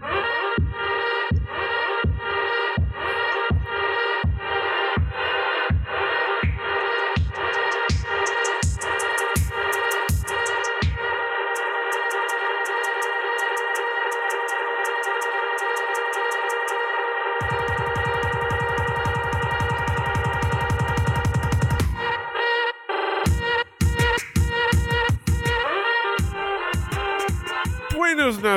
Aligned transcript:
Buenos 0.00 0.29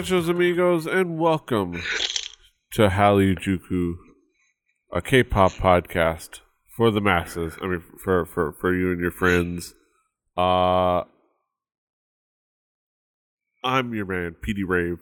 nachos, 0.04 0.28
amigos, 0.28 0.86
and 0.86 1.18
welcome 1.18 1.82
to 2.74 2.90
Hallyu 2.90 3.38
a 4.92 5.02
K-pop 5.02 5.54
podcast 5.54 6.42
for 6.76 6.92
the 6.92 7.00
masses. 7.00 7.54
I 7.62 7.68
mean, 7.68 7.84
for 8.04 8.26
for 8.26 8.52
for 8.52 8.76
you 8.76 8.92
and 8.92 9.00
your 9.00 9.12
friends. 9.12 9.76
Uh, 10.38 11.04
I'm 13.64 13.94
your 13.94 14.06
man, 14.06 14.36
PD 14.46 14.68
Rave. 14.68 15.00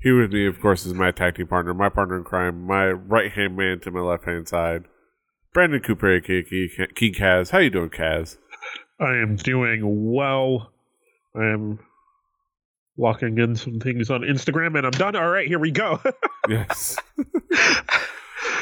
Here 0.00 0.20
with 0.20 0.30
me, 0.30 0.46
of 0.46 0.60
course, 0.60 0.84
is 0.84 0.92
my 0.92 1.10
tag 1.10 1.36
team 1.36 1.46
partner, 1.46 1.72
my 1.72 1.88
partner 1.88 2.18
in 2.18 2.24
crime, 2.24 2.66
my 2.66 2.90
right 2.90 3.32
hand 3.32 3.56
man 3.56 3.80
to 3.80 3.90
my 3.90 4.00
left 4.00 4.26
hand 4.26 4.46
side, 4.46 4.84
Brandon 5.54 5.80
Cooper, 5.80 6.16
aka 6.16 6.42
King 6.42 7.14
Kaz. 7.14 7.48
How 7.48 7.60
you 7.60 7.70
doing, 7.70 7.88
Kaz? 7.88 8.36
I 9.00 9.14
am 9.22 9.36
doing 9.36 10.12
well. 10.12 10.70
I 11.34 11.46
am 11.46 11.78
locking 12.96 13.38
in 13.38 13.56
some 13.56 13.80
things 13.80 14.10
on 14.10 14.20
Instagram, 14.22 14.76
and 14.76 14.86
I'm 14.86 14.92
done. 14.92 15.16
All 15.16 15.28
right, 15.28 15.46
here 15.46 15.58
we 15.58 15.70
go. 15.70 16.00
yes. 16.48 16.96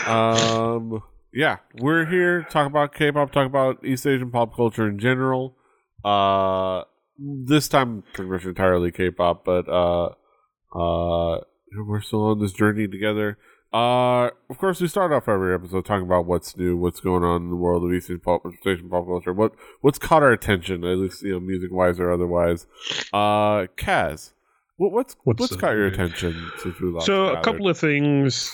um. 0.07 1.03
Yeah, 1.33 1.59
we're 1.79 2.07
here 2.07 2.43
talk 2.51 2.67
about 2.67 2.93
K-pop, 2.93 3.31
talk 3.31 3.47
about 3.47 3.85
East 3.85 4.05
Asian 4.05 4.33
pop 4.33 4.55
culture 4.57 4.89
in 4.89 4.99
general. 4.99 5.57
Uh, 6.05 6.83
this 7.19 7.69
time 7.69 8.03
pretty 8.15 8.31
much 8.31 8.45
entirely 8.45 8.91
K-pop, 8.91 9.45
but 9.45 9.69
uh, 9.69 10.07
uh, 10.75 11.41
we're 11.87 12.01
still 12.01 12.25
on 12.27 12.41
this 12.41 12.53
journey 12.53 12.89
together. 12.89 13.39
Uh, 13.73 14.31
of 14.49 14.59
course, 14.59 14.81
we 14.81 14.89
start 14.89 15.13
off 15.13 15.29
every 15.29 15.55
episode 15.55 15.85
talking 15.85 16.05
about 16.05 16.27
what's 16.27 16.57
new, 16.57 16.77
what's 16.77 16.99
going 16.99 17.23
on 17.23 17.43
in 17.43 17.51
the 17.51 17.57
world 17.57 17.85
of 17.85 17.93
East 17.93 18.07
Asian 18.07 18.19
pop, 18.19 18.43
pop 18.43 19.07
culture, 19.07 19.33
what 19.33 19.53
what's 19.81 19.99
caught 19.99 20.25
our 20.25 20.33
attention, 20.33 20.85
at 20.85 20.99
least 20.99 21.23
you 21.23 21.33
know, 21.33 21.41
music 21.41 21.71
wise 21.71 22.01
or 22.01 22.11
otherwise. 22.11 22.67
Uh, 23.13 23.67
Kaz, 23.77 24.33
what, 24.77 24.91
what's 24.91 25.17
what's, 25.23 25.41
what's 25.41 25.57
caught 25.57 25.75
your 25.75 25.87
attention 25.87 26.51
since 26.59 26.81
we 26.81 26.91
last? 26.91 27.07
So 27.07 27.27
gathered? 27.27 27.39
a 27.39 27.43
couple 27.43 27.69
of 27.69 27.79
things. 27.79 28.53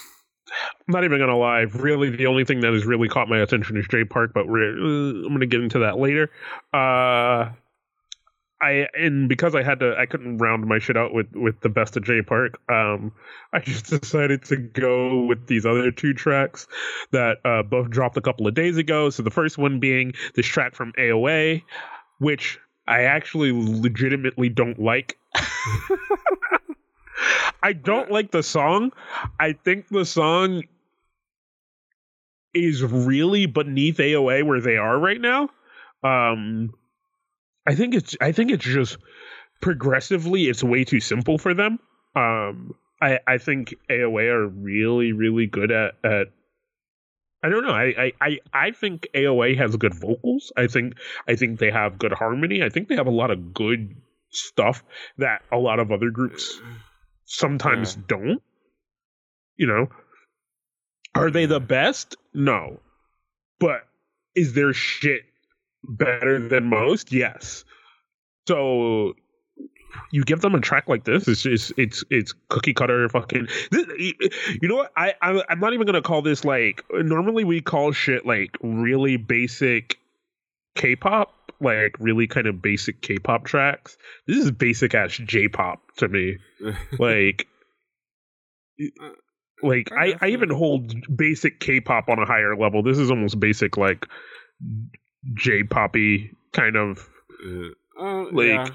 I'm 0.87 0.92
not 0.92 1.05
even 1.05 1.19
gonna 1.19 1.37
lie. 1.37 1.61
Really, 1.61 2.11
the 2.11 2.27
only 2.27 2.44
thing 2.44 2.61
that 2.61 2.75
has 2.75 2.84
really 2.84 3.09
caught 3.09 3.28
my 3.28 3.39
attention 3.39 3.78
is 3.78 3.87
Jay 3.91 4.05
Park, 4.05 4.33
but 4.34 4.47
uh, 4.47 4.53
I'm 4.53 5.28
gonna 5.28 5.47
get 5.47 5.62
into 5.62 5.78
that 5.78 5.98
later. 5.98 6.31
Uh, 6.75 7.53
I 8.61 8.89
and 8.95 9.29
because 9.29 9.55
I 9.55 9.62
had 9.62 9.81
to, 9.81 9.95
I 9.99 10.07
couldn't 10.07 10.39
round 10.39 10.67
my 10.67 10.79
shit 10.79 10.97
out 10.97 11.12
with 11.12 11.31
with 11.35 11.61
the 11.61 11.69
best 11.69 11.97
of 11.97 12.05
Jay 12.05 12.23
Park. 12.23 12.59
Um, 12.71 13.12
I 13.53 13.61
just 13.61 13.87
decided 13.87 14.45
to 14.47 14.57
go 14.57 15.25
with 15.25 15.47
these 15.47 15.67
other 15.67 15.91
two 15.91 16.15
tracks 16.15 16.67
that 17.11 17.39
uh, 17.45 17.62
both 17.62 17.91
dropped 17.91 18.17
a 18.17 18.23
couple 18.23 18.47
of 18.47 18.55
days 18.55 18.77
ago. 18.77 19.11
So 19.11 19.23
the 19.23 19.31
first 19.31 19.59
one 19.59 19.79
being 19.79 20.15
this 20.34 20.47
track 20.47 20.75
from 20.75 20.93
AOA, 20.99 21.62
which 22.19 22.59
I 22.89 23.03
actually 23.03 23.53
legitimately 23.53 24.49
don't 24.49 24.79
like. 24.81 25.19
I 27.62 27.73
don't 27.73 28.11
like 28.11 28.31
the 28.31 28.43
song. 28.43 28.93
I 29.41 29.53
think 29.53 29.89
the 29.89 30.05
song 30.05 30.62
is 32.55 32.83
really 32.83 33.47
beneath 33.47 33.97
AOA 33.99 34.45
where 34.45 34.61
they 34.61 34.77
are 34.77 34.99
right 34.99 35.21
now. 35.21 35.50
Um, 36.03 36.72
I 37.66 37.75
think 37.75 37.94
it's 37.94 38.16
I 38.21 38.32
think 38.32 38.50
it's 38.50 38.65
just 38.65 38.99
progressively 39.60 40.49
it's 40.49 40.62
way 40.62 40.84
too 40.84 41.00
simple 41.00 41.38
for 41.38 41.54
them. 41.54 41.78
Um, 42.15 42.75
I 43.00 43.21
I 43.27 43.38
think 43.38 43.75
AOA 43.91 44.28
are 44.28 44.47
really 44.47 45.12
really 45.12 45.47
good 45.47 45.71
at 45.71 45.94
at 46.04 46.28
I 47.43 47.49
don't 47.49 47.65
know. 47.65 47.75
I, 47.75 48.12
I, 48.21 48.38
I 48.53 48.71
think 48.72 49.06
AOA 49.15 49.56
has 49.59 49.77
good 49.77 49.94
vocals. 49.94 50.53
I 50.56 50.66
think 50.66 50.94
I 51.28 51.37
think 51.37 51.60
they 51.60 51.71
have 51.71 51.99
good 51.99 52.12
harmony. 52.12 52.62
I 52.62 52.71
think 52.71 52.88
they 52.88 52.97
have 52.97 53.06
a 53.06 53.10
lot 53.10 53.31
of 53.31 53.54
good 53.54 53.94
stuff 54.31 54.83
that 55.19 55.43
a 55.53 55.56
lot 55.56 55.78
of 55.78 55.93
other 55.93 56.10
groups 56.10 56.60
sometimes 57.25 57.94
yeah. 57.94 58.03
don't. 58.09 58.43
You 59.56 59.66
know, 59.66 59.87
are 61.15 61.31
they 61.31 61.47
the 61.47 61.60
best? 61.60 62.16
No, 62.34 62.81
but 63.60 63.87
is 64.34 64.54
their 64.54 64.72
shit 64.72 65.22
better 65.88 66.48
than 66.48 66.64
most? 66.64 67.12
Yes. 67.12 67.64
So 68.47 69.14
you 70.10 70.24
give 70.24 70.41
them 70.41 70.54
a 70.54 70.60
track 70.60 70.88
like 70.88 71.04
this, 71.04 71.28
it's 71.28 71.42
just 71.42 71.72
it's 71.76 72.04
it's 72.10 72.34
cookie 72.48 72.74
cutter 72.74 73.08
fucking. 73.08 73.48
This, 73.70 73.86
you 74.60 74.69
know 74.69 74.76
what? 74.76 74.92
I, 74.97 75.14
I 75.20 75.42
I'm 75.48 75.60
not 75.60 75.72
even 75.72 75.86
gonna 75.86 76.02
call 76.02 76.22
this 76.22 76.44
like. 76.44 76.84
Normally 76.92 77.44
we 77.44 77.60
call 77.60 77.92
shit 77.92 78.26
like 78.26 78.56
really 78.62 79.16
basic 79.16 79.98
K-pop, 80.76 81.32
like 81.60 81.97
really 81.98 82.26
kind 82.26 82.47
of 82.47 82.62
basic 82.62 83.00
K-pop 83.03 83.44
tracks. 83.44 83.97
This 84.26 84.38
is 84.38 84.50
basic 84.50 84.94
ass 84.94 85.16
J-pop 85.16 85.80
to 85.98 86.08
me. 86.08 86.38
like, 86.98 87.47
like 89.62 89.91
I 89.92 90.14
I 90.20 90.28
even 90.28 90.50
hold 90.50 91.16
basic 91.16 91.60
K-pop 91.60 92.08
on 92.08 92.18
a 92.18 92.26
higher 92.26 92.56
level. 92.56 92.82
This 92.82 92.98
is 92.98 93.10
almost 93.10 93.41
basic 93.41 93.76
like 93.76 94.06
J-poppy 95.34 96.32
kind 96.53 96.76
of 96.76 97.09
uh, 97.44 98.00
uh, 98.00 98.25
like. 98.32 98.47
Yeah. 98.47 98.69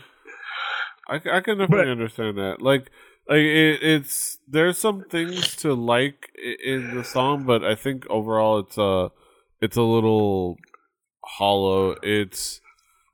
I, 1.07 1.15
I 1.15 1.41
can 1.41 1.57
definitely 1.57 1.85
but, 1.85 1.87
understand 1.87 2.37
that. 2.37 2.61
Like, 2.61 2.89
like 3.27 3.39
it, 3.39 3.79
it's 3.81 4.37
there's 4.47 4.77
some 4.77 5.03
things 5.09 5.55
to 5.57 5.73
like 5.73 6.29
in 6.63 6.95
the 6.95 7.03
song, 7.03 7.43
but 7.43 7.63
I 7.63 7.75
think 7.75 8.09
overall 8.09 8.59
it's 8.59 8.77
a 8.77 9.11
it's 9.61 9.77
a 9.77 9.81
little 9.81 10.57
hollow. 11.23 11.95
It's 12.01 12.61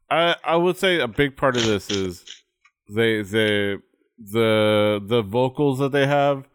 I 0.09 0.35
I 0.43 0.55
would 0.55 0.77
say 0.77 0.99
a 0.99 1.07
big 1.07 1.37
part 1.37 1.57
of 1.57 1.65
this 1.65 1.89
is 1.89 2.25
they 2.89 3.21
they 3.21 3.77
the 4.17 5.01
the 5.03 5.21
vocals 5.21 5.79
that 5.79 5.91
they 5.91 6.07
have 6.07 6.45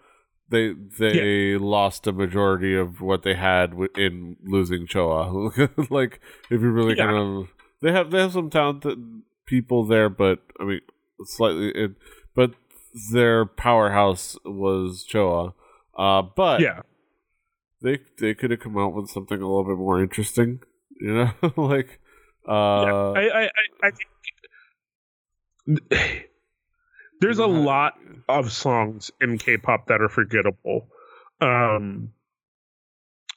they 0.53 0.75
they 0.99 1.53
yeah. 1.53 1.59
lost 1.59 2.07
a 2.07 2.13
majority 2.13 2.77
of 2.77 3.01
what 3.01 3.23
they 3.23 3.35
had 3.35 3.75
in 3.97 4.37
losing 4.45 4.87
Choa. 4.87 5.71
like 5.91 6.21
if 6.51 6.61
you 6.61 6.71
really 6.71 6.97
yeah. 6.97 7.07
kind 7.07 7.17
of 7.17 7.49
they 7.81 7.91
have 7.91 8.11
they 8.11 8.21
have 8.21 8.33
some 8.33 8.51
talented 8.51 9.23
people 9.47 9.85
there, 9.85 10.09
but 10.09 10.41
I 10.61 10.65
mean 10.65 10.81
slightly 11.25 11.73
it, 11.75 11.93
but 12.35 12.53
their 13.13 13.47
powerhouse 13.47 14.37
was 14.45 15.05
Choa. 15.11 15.55
Uh, 15.97 16.23
but 16.23 16.61
yeah, 16.61 16.83
they 17.81 18.01
they 18.19 18.35
could 18.35 18.51
have 18.51 18.61
come 18.61 18.79
out 18.79 18.95
with 18.95 19.11
something 19.11 19.41
a 19.41 19.47
little 19.47 19.65
bit 19.65 19.79
more 19.79 20.01
interesting. 20.01 20.61
You 21.01 21.15
know, 21.15 21.33
like 21.57 21.99
uh, 22.47 22.85
yeah, 22.87 23.13
I 23.17 23.43
I 23.43 23.51
I, 23.83 23.91
think 23.91 24.11
there's 27.23 27.39
a 27.39 27.47
lot 27.47 27.95
of 28.29 28.53
songs 28.53 29.13
in 29.21 29.39
K-pop 29.39 29.87
that 29.87 30.03
are 30.03 30.09
forgettable. 30.09 30.89
Um, 31.41 32.13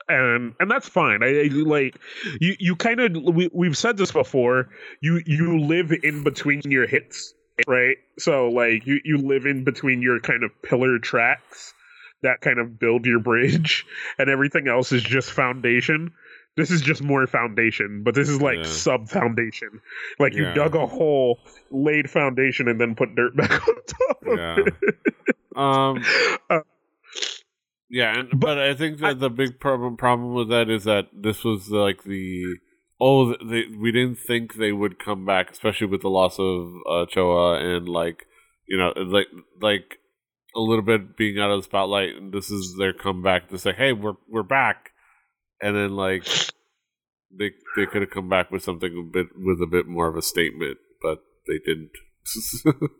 and 0.07 0.53
and 0.59 0.69
that's 0.69 0.89
fine. 0.89 1.23
I, 1.23 1.43
I 1.43 1.47
like 1.51 1.97
you. 2.39 2.55
You 2.59 2.75
kind 2.75 2.99
of 2.99 3.33
we 3.33 3.49
we've 3.53 3.77
said 3.77 3.97
this 3.97 4.11
before. 4.11 4.69
You 5.01 5.21
you 5.25 5.59
live 5.59 5.91
in 6.03 6.23
between 6.23 6.61
your 6.65 6.87
hits, 6.87 7.33
right? 7.67 7.97
So 8.19 8.49
like 8.49 8.85
you 8.85 8.99
you 9.03 9.17
live 9.17 9.45
in 9.45 9.63
between 9.63 10.01
your 10.01 10.19
kind 10.19 10.43
of 10.43 10.51
pillar 10.61 10.99
tracks 10.99 11.73
that 12.21 12.41
kind 12.41 12.59
of 12.59 12.79
build 12.79 13.05
your 13.05 13.19
bridge, 13.19 13.85
and 14.19 14.29
everything 14.29 14.67
else 14.67 14.91
is 14.91 15.03
just 15.03 15.31
foundation. 15.31 16.13
This 16.57 16.71
is 16.71 16.81
just 16.81 17.03
more 17.03 17.27
foundation, 17.27 18.01
but 18.03 18.15
this 18.15 18.29
is 18.29 18.41
like 18.41 18.57
yeah. 18.57 18.63
sub 18.63 19.09
foundation. 19.09 19.81
Like 20.19 20.33
you 20.33 20.43
yeah. 20.43 20.53
dug 20.53 20.75
a 20.75 20.87
hole, 20.87 21.39
laid 21.69 22.09
foundation, 22.09 22.69
and 22.69 22.79
then 22.79 22.95
put 22.95 23.13
dirt 23.15 23.35
back 23.35 23.51
on 23.67 23.75
top. 23.85 24.23
Yeah. 24.25 24.57
um. 25.55 26.05
Uh, 26.49 26.59
yeah, 27.89 28.19
and, 28.19 28.29
but, 28.31 28.39
but, 28.39 28.59
I 28.59 28.73
think 28.73 28.99
that 28.99 29.05
I, 29.05 29.13
the 29.13 29.29
big 29.29 29.59
problem 29.59 29.95
problem 29.95 30.33
with 30.33 30.49
that 30.49 30.69
is 30.69 30.85
that 30.85 31.07
this 31.13 31.43
was 31.43 31.69
like 31.69 32.03
the 32.03 32.57
oh 32.99 33.35
they, 33.37 33.63
we 33.77 33.91
didn't 33.91 34.17
think 34.17 34.55
they 34.55 34.71
would 34.71 34.99
come 34.99 35.25
back, 35.25 35.51
especially 35.51 35.87
with 35.87 36.01
the 36.01 36.09
loss 36.09 36.39
of 36.39 36.73
uh, 36.89 37.05
Choa 37.05 37.77
and 37.77 37.87
like 37.87 38.25
you 38.67 38.77
know 38.77 38.91
like 38.97 39.27
like 39.61 39.99
a 40.55 40.59
little 40.59 40.83
bit 40.83 41.15
being 41.15 41.39
out 41.39 41.51
of 41.51 41.59
the 41.59 41.63
spotlight, 41.63 42.15
and 42.15 42.33
this 42.33 42.49
is 42.49 42.75
their 42.77 42.93
comeback 42.93 43.49
to 43.49 43.57
say, 43.57 43.71
hey, 43.71 43.93
we're 43.93 44.15
we're 44.27 44.43
back, 44.43 44.91
and 45.61 45.75
then 45.75 45.95
like 45.95 46.25
they 47.31 47.51
they 47.75 47.85
could 47.85 48.01
have 48.01 48.11
come 48.11 48.29
back 48.29 48.51
with 48.51 48.63
something 48.63 48.97
a 48.97 49.03
bit 49.11 49.27
with 49.35 49.61
a 49.61 49.67
bit 49.67 49.87
more 49.87 50.07
of 50.07 50.15
a 50.15 50.21
statement, 50.21 50.77
but 51.01 51.19
they 51.47 51.59
didn't. 51.59 51.91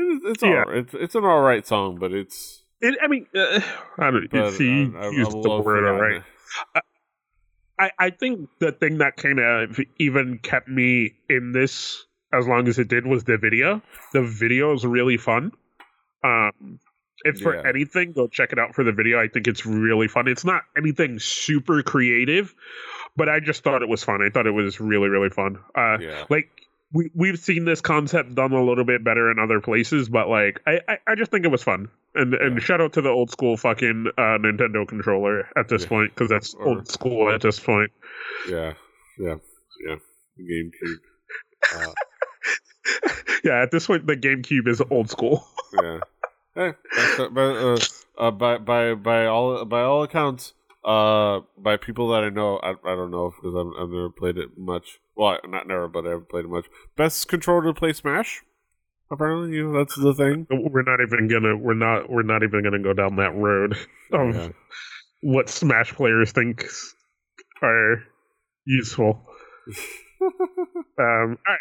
It's 0.00 0.42
yeah. 0.42 0.64
all, 0.64 0.78
it's 0.78 0.94
it's 0.94 1.14
an 1.14 1.24
all 1.24 1.40
right 1.40 1.66
song, 1.66 1.98
but 1.98 2.12
it's. 2.12 2.62
It, 2.80 2.96
I 3.02 3.08
mean, 3.08 3.26
uh, 3.34 3.60
I 3.98 4.10
don't 4.10 4.32
know. 4.32 4.50
See, 4.50 4.84
uh, 4.94 5.10
use 5.10 5.28
the 5.28 5.62
word 5.64 5.84
all 5.84 6.00
right. 6.00 6.22
I, 7.80 7.90
I 7.98 8.10
think 8.10 8.48
the 8.60 8.72
thing 8.72 8.98
that 8.98 9.16
kind 9.16 9.40
of 9.40 9.80
even 9.98 10.38
kept 10.38 10.68
me 10.68 11.14
in 11.28 11.52
this 11.52 12.04
as 12.32 12.46
long 12.46 12.68
as 12.68 12.78
it 12.78 12.88
did 12.88 13.06
was 13.06 13.24
the 13.24 13.38
video. 13.38 13.82
The 14.12 14.22
video 14.22 14.72
is 14.72 14.84
really 14.84 15.16
fun. 15.16 15.52
Um, 16.24 16.78
if 17.24 17.40
for 17.40 17.54
yeah. 17.54 17.68
anything, 17.68 18.12
go 18.12 18.28
check 18.28 18.52
it 18.52 18.58
out 18.58 18.74
for 18.74 18.84
the 18.84 18.92
video. 18.92 19.20
I 19.20 19.28
think 19.28 19.46
it's 19.46 19.66
really 19.66 20.08
fun. 20.08 20.28
It's 20.28 20.44
not 20.44 20.62
anything 20.76 21.18
super 21.18 21.82
creative, 21.82 22.54
but 23.16 23.28
I 23.28 23.40
just 23.40 23.62
thought 23.62 23.82
it 23.82 23.88
was 23.88 24.04
fun. 24.04 24.20
I 24.22 24.30
thought 24.30 24.46
it 24.46 24.52
was 24.52 24.80
really 24.80 25.08
really 25.08 25.30
fun. 25.30 25.58
Uh, 25.74 25.98
yeah. 26.00 26.24
like 26.28 26.50
we 26.92 27.10
we've 27.14 27.38
seen 27.38 27.64
this 27.64 27.80
concept 27.80 28.34
done 28.34 28.52
a 28.52 28.64
little 28.64 28.84
bit 28.84 29.04
better 29.04 29.30
in 29.30 29.38
other 29.38 29.60
places, 29.60 30.08
but 30.08 30.28
like 30.28 30.60
I 30.66 30.80
I, 30.88 30.98
I 31.08 31.14
just 31.14 31.30
think 31.30 31.44
it 31.44 31.50
was 31.50 31.62
fun. 31.62 31.88
And 32.14 32.34
and 32.34 32.56
yeah. 32.56 32.64
shout 32.64 32.80
out 32.80 32.94
to 32.94 33.02
the 33.02 33.10
old 33.10 33.30
school 33.30 33.56
fucking 33.56 34.06
uh, 34.16 34.38
Nintendo 34.38 34.86
controller 34.86 35.48
at 35.56 35.68
this 35.68 35.82
yeah. 35.82 35.88
point 35.88 36.14
because 36.14 36.30
that's 36.30 36.54
or, 36.54 36.68
old 36.68 36.88
school 36.88 37.30
at 37.30 37.42
this 37.42 37.60
point. 37.60 37.90
Yeah, 38.48 38.74
yeah, 39.18 39.34
yeah. 39.86 39.96
GameCube. 40.40 40.98
Uh, 41.74 41.92
yeah, 43.44 43.62
at 43.62 43.70
this 43.70 43.86
point, 43.86 44.06
the 44.06 44.16
GameCube 44.16 44.68
is 44.68 44.80
old 44.90 45.10
school. 45.10 45.46
yeah. 45.82 46.00
But, 46.58 47.38
uh, 47.38 47.78
uh, 48.18 48.30
by 48.32 48.58
by 48.58 48.94
by 48.94 49.26
all 49.26 49.64
by 49.64 49.82
all 49.82 50.02
accounts, 50.02 50.54
uh, 50.84 51.40
by 51.56 51.76
people 51.76 52.08
that 52.08 52.24
I 52.24 52.30
know, 52.30 52.58
I, 52.58 52.70
I 52.70 52.94
don't 52.96 53.10
know 53.10 53.30
because 53.30 53.54
I've, 53.54 53.82
I've 53.82 53.90
never 53.90 54.10
played 54.10 54.38
it 54.38 54.56
much. 54.56 54.98
Well, 55.16 55.38
not 55.46 55.68
never, 55.68 55.88
but 55.88 56.06
I 56.06 56.10
haven't 56.10 56.28
played 56.28 56.46
it 56.46 56.50
much. 56.50 56.66
Best 56.96 57.28
controller 57.28 57.72
to 57.72 57.74
play 57.74 57.92
Smash. 57.92 58.42
Apparently, 59.10 59.56
you 59.56 59.70
know, 59.70 59.78
that's 59.78 59.96
the 59.96 60.14
thing. 60.14 60.46
We're 60.50 60.82
not 60.82 61.00
even 61.00 61.28
gonna. 61.28 61.56
We're 61.56 61.74
not. 61.74 62.10
We're 62.10 62.22
not 62.22 62.42
even 62.42 62.62
gonna 62.62 62.82
go 62.82 62.92
down 62.92 63.16
that 63.16 63.34
road 63.34 63.72
of 64.12 64.34
yeah. 64.34 64.48
what 65.22 65.48
Smash 65.48 65.94
players 65.94 66.32
think 66.32 66.66
are 67.62 68.02
useful. 68.64 69.22
um, 70.20 70.28
all 70.98 71.36
right. 71.46 71.58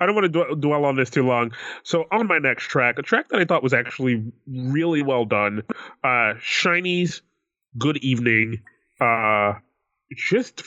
I 0.00 0.06
don't 0.06 0.14
want 0.14 0.32
to 0.32 0.56
dwell 0.56 0.84
on 0.86 0.96
this 0.96 1.10
too 1.10 1.26
long. 1.26 1.52
So 1.82 2.06
on 2.10 2.26
my 2.26 2.38
next 2.38 2.64
track, 2.64 2.98
a 2.98 3.02
track 3.02 3.28
that 3.28 3.40
I 3.40 3.44
thought 3.44 3.62
was 3.62 3.74
actually 3.74 4.32
really 4.46 5.02
well 5.02 5.26
done, 5.26 5.62
uh, 6.02 6.34
SHINee's 6.40 7.22
"Good 7.78 7.98
Evening." 7.98 8.62
Uh, 9.00 9.54
just 10.16 10.62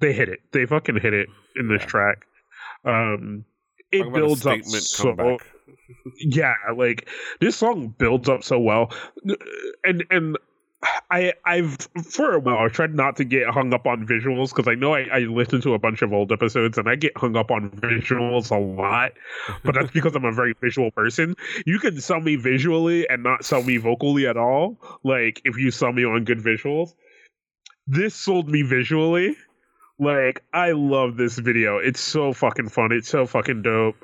they 0.00 0.12
hit 0.12 0.28
it. 0.28 0.40
They 0.52 0.66
fucking 0.66 0.98
hit 1.00 1.14
it 1.14 1.28
in 1.54 1.68
this 1.68 1.82
yeah. 1.82 1.86
track. 1.86 2.18
Um, 2.84 3.44
it 3.92 4.12
builds 4.12 4.46
up 4.46 4.62
so. 4.64 5.38
yeah, 6.18 6.54
like 6.74 7.08
this 7.40 7.56
song 7.56 7.94
builds 7.96 8.28
up 8.28 8.42
so 8.42 8.58
well, 8.58 8.92
and 9.84 10.04
and 10.10 10.36
I 11.10 11.34
I've 11.44 11.76
for 12.04 12.34
a 12.34 12.40
while 12.40 12.58
I 12.58 12.68
tried 12.68 12.94
not 12.94 13.16
to 13.16 13.24
get 13.24 13.48
hung 13.48 13.72
up 13.72 13.86
on 13.86 14.06
visuals 14.06 14.50
because 14.50 14.66
I 14.66 14.74
know 14.74 14.94
I, 14.94 15.06
I 15.12 15.18
listen 15.20 15.60
to 15.62 15.74
a 15.74 15.78
bunch 15.78 16.02
of 16.02 16.12
old 16.12 16.32
episodes 16.32 16.78
and 16.78 16.88
I 16.88 16.96
get 16.96 17.16
hung 17.16 17.36
up 17.36 17.50
on 17.50 17.70
visuals 17.70 18.50
a 18.50 18.58
lot, 18.58 19.12
but 19.62 19.74
that's 19.74 19.92
because 19.92 20.16
I'm 20.16 20.24
a 20.24 20.32
very 20.32 20.54
visual 20.60 20.90
person. 20.90 21.36
You 21.64 21.78
can 21.78 22.00
sell 22.00 22.20
me 22.20 22.36
visually 22.36 23.08
and 23.08 23.22
not 23.22 23.44
sell 23.44 23.62
me 23.62 23.76
vocally 23.76 24.26
at 24.26 24.36
all. 24.36 24.78
Like 25.04 25.40
if 25.44 25.56
you 25.56 25.70
sell 25.70 25.92
me 25.92 26.04
on 26.04 26.24
good 26.24 26.38
visuals, 26.38 26.94
this 27.86 28.14
sold 28.14 28.48
me 28.48 28.62
visually 28.62 29.36
like, 29.98 30.42
I 30.52 30.72
love 30.72 31.16
this 31.16 31.38
video. 31.38 31.78
It's 31.78 32.00
so 32.00 32.32
fucking 32.32 32.68
fun. 32.68 32.92
It's 32.92 33.08
so 33.08 33.26
fucking 33.26 33.62
dope. 33.62 33.96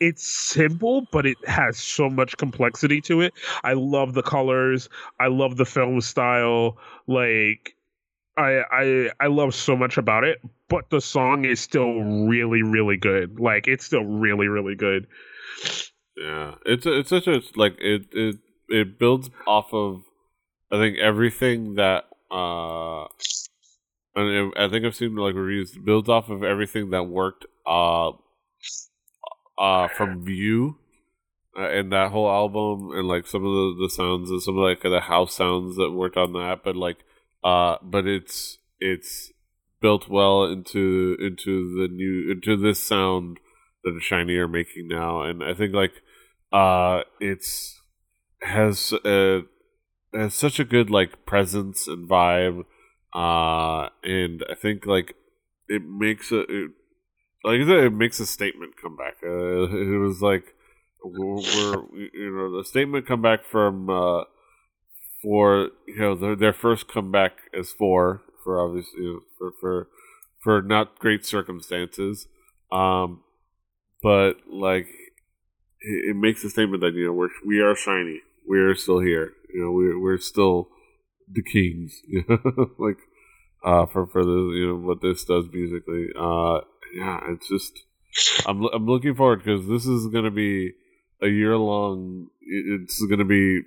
It's 0.00 0.24
simple, 0.24 1.06
but 1.10 1.26
it 1.26 1.36
has 1.46 1.78
so 1.78 2.08
much 2.08 2.36
complexity 2.36 3.00
to 3.02 3.20
it. 3.22 3.34
I 3.64 3.72
love 3.72 4.14
the 4.14 4.22
colors. 4.22 4.88
I 5.18 5.28
love 5.28 5.56
the 5.56 5.64
film 5.64 6.00
style. 6.00 6.78
Like, 7.06 7.74
I 8.36 8.62
I 8.70 9.10
I 9.20 9.26
love 9.26 9.54
so 9.54 9.76
much 9.76 9.98
about 9.98 10.24
it. 10.24 10.40
But 10.68 10.90
the 10.90 11.00
song 11.00 11.44
is 11.44 11.60
still 11.60 12.00
really, 12.00 12.62
really 12.62 12.96
good. 12.96 13.38
Like, 13.40 13.66
it's 13.68 13.84
still 13.84 14.04
really, 14.04 14.48
really 14.48 14.74
good. 14.74 15.06
Yeah, 16.16 16.54
it's 16.64 16.86
it's 16.86 17.10
such 17.10 17.26
a 17.26 17.42
like 17.56 17.76
it 17.80 18.06
it 18.12 18.36
it 18.68 18.98
builds 18.98 19.30
off 19.46 19.72
of 19.74 20.02
I 20.70 20.76
think 20.76 20.98
everything 20.98 21.74
that 21.74 22.04
uh 22.30 23.06
and 24.14 24.52
I 24.56 24.68
think 24.68 24.84
I've 24.84 24.96
seen 24.96 25.14
like 25.16 25.34
reviews 25.34 25.72
builds 25.72 26.08
off 26.08 26.28
of 26.28 26.42
everything 26.42 26.90
that 26.90 27.04
worked 27.04 27.46
uh 27.66 28.12
uh 29.58 29.88
from 29.88 30.24
View 30.24 30.78
uh, 31.58 31.68
and 31.68 31.92
that 31.92 32.10
whole 32.10 32.30
album 32.30 32.90
and 32.92 33.06
like 33.06 33.26
some 33.26 33.44
of 33.44 33.52
the, 33.52 33.76
the 33.82 33.90
sounds 33.90 34.30
and 34.30 34.42
some 34.42 34.56
of 34.56 34.64
like 34.64 34.82
the 34.82 35.00
house 35.00 35.34
sounds 35.34 35.76
that 35.76 35.92
worked 35.92 36.16
on 36.16 36.32
that 36.32 36.62
but 36.64 36.76
like 36.76 36.98
uh 37.44 37.76
but 37.82 38.06
it's 38.06 38.58
it's 38.80 39.32
built 39.82 40.08
well 40.08 40.44
into 40.44 41.16
into 41.20 41.74
the 41.78 41.88
new 41.88 42.30
into 42.30 42.56
this 42.56 42.82
sound 42.82 43.38
that 43.84 44.00
SHINee 44.00 44.38
are 44.38 44.48
making 44.48 44.88
now. 44.88 45.22
And 45.22 45.42
I 45.42 45.52
think 45.52 45.74
like 45.74 45.92
uh 46.52 47.02
it's 47.20 47.80
has 48.40 48.92
uh 48.92 49.40
has 50.14 50.34
such 50.34 50.58
a 50.60 50.64
good 50.64 50.88
like 50.88 51.26
presence 51.26 51.86
and 51.88 52.08
vibe 52.08 52.64
uh, 53.14 53.88
and 54.02 54.44
I 54.50 54.54
think 54.54 54.86
like 54.86 55.14
it 55.68 55.82
makes 55.86 56.32
a 56.32 56.40
it, 56.40 56.70
like 57.44 57.60
I 57.60 57.66
said, 57.66 57.84
it 57.84 57.92
makes 57.92 58.20
a 58.20 58.26
statement 58.26 58.80
come 58.80 58.96
back. 58.96 59.16
Uh, 59.22 59.64
it 59.68 59.98
was 59.98 60.22
like 60.22 60.54
we're, 61.04 61.82
you 61.94 62.32
know 62.36 62.56
the 62.56 62.64
statement 62.64 63.06
come 63.06 63.22
back 63.22 63.44
from 63.44 63.90
uh, 63.90 64.24
for 65.22 65.70
you 65.86 65.98
know 65.98 66.14
their, 66.14 66.36
their 66.36 66.52
first 66.52 66.88
comeback 66.88 67.32
as 67.58 67.70
four 67.70 68.22
for 68.42 68.60
obviously 68.60 69.02
you 69.02 69.12
know, 69.12 69.20
for 69.38 69.52
for 69.60 69.88
for 70.40 70.62
not 70.62 70.98
great 70.98 71.24
circumstances, 71.24 72.26
um, 72.70 73.22
but 74.02 74.34
like 74.50 74.86
it, 75.80 76.10
it 76.10 76.16
makes 76.16 76.44
a 76.44 76.50
statement 76.50 76.80
that 76.82 76.94
you 76.94 77.06
know 77.06 77.12
we're 77.12 77.28
we 77.46 77.60
are 77.60 77.74
SHINee, 77.74 78.20
we 78.48 78.58
are 78.60 78.74
still 78.74 79.00
here, 79.00 79.32
you 79.52 79.62
know 79.64 79.70
we 79.70 79.96
we're 79.96 80.18
still 80.18 80.68
the 81.32 81.42
Kings, 81.42 82.02
like 82.78 82.98
uh, 83.64 83.86
for 83.86 84.06
for 84.06 84.24
the 84.24 84.52
you 84.54 84.66
know 84.68 84.76
what 84.76 85.00
this 85.00 85.24
does 85.24 85.46
musically. 85.52 86.08
Uh, 86.18 86.60
yeah, 86.94 87.20
it's 87.30 87.48
just 87.48 87.84
I'm 88.46 88.64
I'm 88.66 88.86
looking 88.86 89.14
forward 89.14 89.44
because 89.44 89.66
this 89.66 89.86
is 89.86 90.06
going 90.08 90.24
to 90.24 90.30
be 90.30 90.72
a 91.20 91.28
year 91.28 91.56
long. 91.56 92.28
It's 92.40 93.04
going 93.04 93.18
to 93.18 93.24
be 93.24 93.60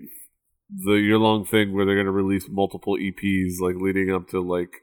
the 0.69 0.93
year 0.93 1.17
long 1.17 1.45
thing 1.45 1.73
where 1.73 1.85
they're 1.85 1.95
going 1.95 2.05
to 2.05 2.11
release 2.11 2.47
multiple 2.49 2.97
EPs, 2.97 3.59
like 3.59 3.75
leading 3.75 4.11
up 4.11 4.29
to 4.29 4.39
like 4.39 4.81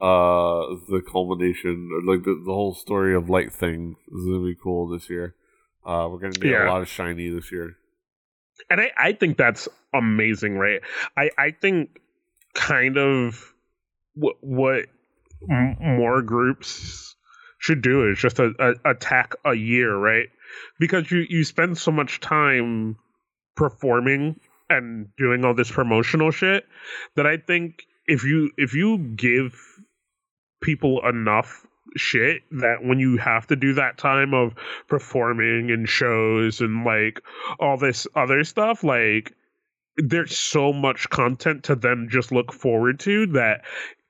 uh 0.00 0.78
the 0.88 1.02
culmination, 1.10 1.90
like 2.06 2.22
the 2.22 2.40
the 2.44 2.52
whole 2.52 2.74
story 2.74 3.14
of 3.14 3.28
Light 3.28 3.52
thing 3.52 3.96
is 4.08 4.24
going 4.24 4.40
to 4.40 4.46
be 4.46 4.56
cool 4.62 4.88
this 4.88 5.10
year. 5.10 5.34
Uh, 5.84 6.06
we're 6.10 6.18
going 6.18 6.32
to 6.32 6.40
get 6.40 6.50
yeah. 6.50 6.68
a 6.68 6.70
lot 6.70 6.82
of 6.82 6.88
SHINee 6.88 7.34
this 7.34 7.50
year 7.50 7.76
and 8.70 8.80
I, 8.80 8.90
I 8.96 9.12
think 9.12 9.36
that's 9.36 9.68
amazing 9.94 10.58
right 10.58 10.80
i 11.16 11.30
i 11.38 11.50
think 11.50 12.00
kind 12.58 12.98
of 12.98 13.54
what 14.14 14.36
what 14.40 14.86
m- 15.48 15.76
more 15.80 16.22
groups 16.22 17.14
should 17.58 17.82
do 17.82 18.10
is 18.10 18.18
just 18.18 18.38
a, 18.40 18.52
a, 18.58 18.90
attack 18.90 19.34
a 19.44 19.54
year 19.54 19.96
right? 19.96 20.28
Because 20.80 21.10
you 21.10 21.24
you 21.28 21.44
spend 21.44 21.78
so 21.78 21.92
much 21.92 22.20
time 22.20 22.96
performing 23.54 24.40
and 24.70 25.08
doing 25.16 25.44
all 25.44 25.54
this 25.54 25.70
promotional 25.70 26.30
shit 26.30 26.66
that 27.16 27.26
i 27.26 27.36
think 27.36 27.84
if 28.06 28.24
you 28.24 28.50
if 28.56 28.74
you 28.74 28.98
give 28.98 29.58
people 30.60 31.00
enough 31.08 31.66
shit 31.96 32.42
that 32.50 32.76
when 32.82 32.98
you 32.98 33.16
have 33.16 33.46
to 33.46 33.56
do 33.56 33.74
that 33.74 33.96
time 33.96 34.34
of 34.34 34.54
performing 34.88 35.70
and 35.70 35.88
shows 35.88 36.60
and 36.60 36.84
like 36.84 37.22
all 37.58 37.76
this 37.78 38.06
other 38.14 38.44
stuff 38.44 38.84
like 38.84 39.32
there's 39.98 40.36
so 40.36 40.72
much 40.72 41.10
content 41.10 41.64
to 41.64 41.74
then 41.74 42.08
just 42.10 42.32
look 42.32 42.52
forward 42.52 43.00
to 43.00 43.26
that 43.26 43.64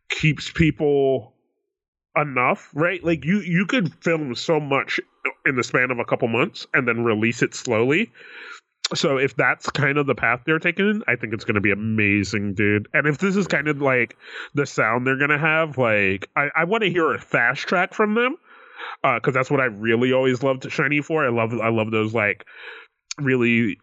keeps 0.09 0.51
people 0.51 1.35
enough 2.17 2.71
right 2.75 3.05
like 3.05 3.25
you 3.25 3.41
you 3.41 3.65
could 3.67 3.93
film 4.03 4.35
so 4.35 4.59
much 4.59 4.99
in 5.47 5.57
the 5.57 5.63
span 5.63 5.91
of 5.91 5.99
a 5.99 6.05
couple 6.05 6.27
months 6.29 6.67
and 6.75 6.89
then 6.89 7.05
release 7.05 7.43
it 7.43 7.55
slowly 7.55 8.11
so 8.95 9.19
if 9.19 9.37
that's 9.37 9.69
kind 9.71 9.99
of 9.99 10.07
the 10.07 10.15
path 10.15 10.41
they're 10.47 10.59
taking, 10.59 11.03
I 11.07 11.17
think 11.17 11.35
it's 11.35 11.45
going 11.45 11.57
to 11.57 11.61
be 11.61 11.71
amazing, 11.71 12.55
dude. 12.55 12.89
And 12.95 13.07
if 13.07 13.19
this 13.19 13.37
is 13.37 13.47
kind 13.47 13.69
of 13.69 13.83
like 13.83 14.17
the 14.55 14.65
sound 14.65 15.07
they're 15.07 15.19
going 15.19 15.31
to 15.31 15.39
have, 15.39 15.77
like 15.77 16.31
I, 16.37 16.49
I 16.57 16.65
want 16.65 16.85
to 16.85 16.91
hear 16.91 17.13
a 17.13 17.19
fast 17.19 17.63
track 17.63 17.93
from 17.93 18.15
them 18.15 18.37
because 19.03 19.35
uh, 19.35 19.39
that's 19.39 19.51
what 19.51 19.61
I 19.61 19.67
really 19.67 20.13
always 20.13 20.43
loved 20.43 20.63
SHINee 20.63 21.05
for. 21.05 21.25
I 21.25 21.29
love 21.29 21.53
I 21.61 21.69
love 21.69 21.91
those 21.91 22.15
like 22.15 22.47
really 23.19 23.79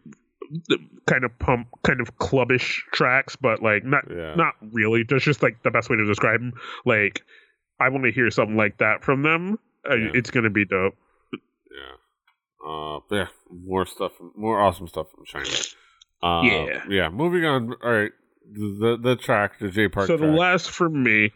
kind 1.06 1.24
of 1.24 1.38
pump 1.38 1.68
kind 1.82 2.00
of 2.00 2.16
clubbish 2.18 2.80
tracks, 2.92 3.36
but 3.36 3.62
like 3.62 3.84
not 3.84 4.04
yeah. 4.10 4.34
not 4.34 4.54
really. 4.72 5.04
That's 5.08 5.24
just 5.24 5.42
like 5.42 5.62
the 5.62 5.70
best 5.70 5.90
way 5.90 5.96
to 5.96 6.04
describe 6.04 6.40
them. 6.40 6.52
Like 6.84 7.22
I 7.80 7.88
want 7.88 8.04
to 8.04 8.12
hear 8.12 8.30
something 8.30 8.56
like 8.56 8.78
that 8.78 9.04
from 9.04 9.22
them. 9.22 9.58
Yeah. 9.88 10.10
It's 10.14 10.30
going 10.30 10.44
to 10.44 10.50
be 10.50 10.64
dope. 10.64 10.96
Yeah. 11.32 11.96
Uh, 12.68 13.00
yeah, 13.10 13.26
more 13.50 13.86
stuff, 13.86 14.12
more 14.34 14.60
awesome 14.60 14.88
stuff 14.88 15.06
from 15.14 15.24
SHINee. 15.24 15.74
Uh, 16.22 16.42
yeah, 16.42 16.82
yeah. 16.88 17.08
Moving 17.08 17.44
on. 17.44 17.74
All 17.82 17.92
right, 17.92 18.10
the 18.50 18.98
the 19.00 19.16
track, 19.16 19.58
the 19.60 19.70
Jay 19.70 19.88
Park. 19.88 20.08
So 20.08 20.16
track. 20.16 20.28
the 20.28 20.36
last 20.36 20.70
for 20.70 20.88
me, 20.88 21.32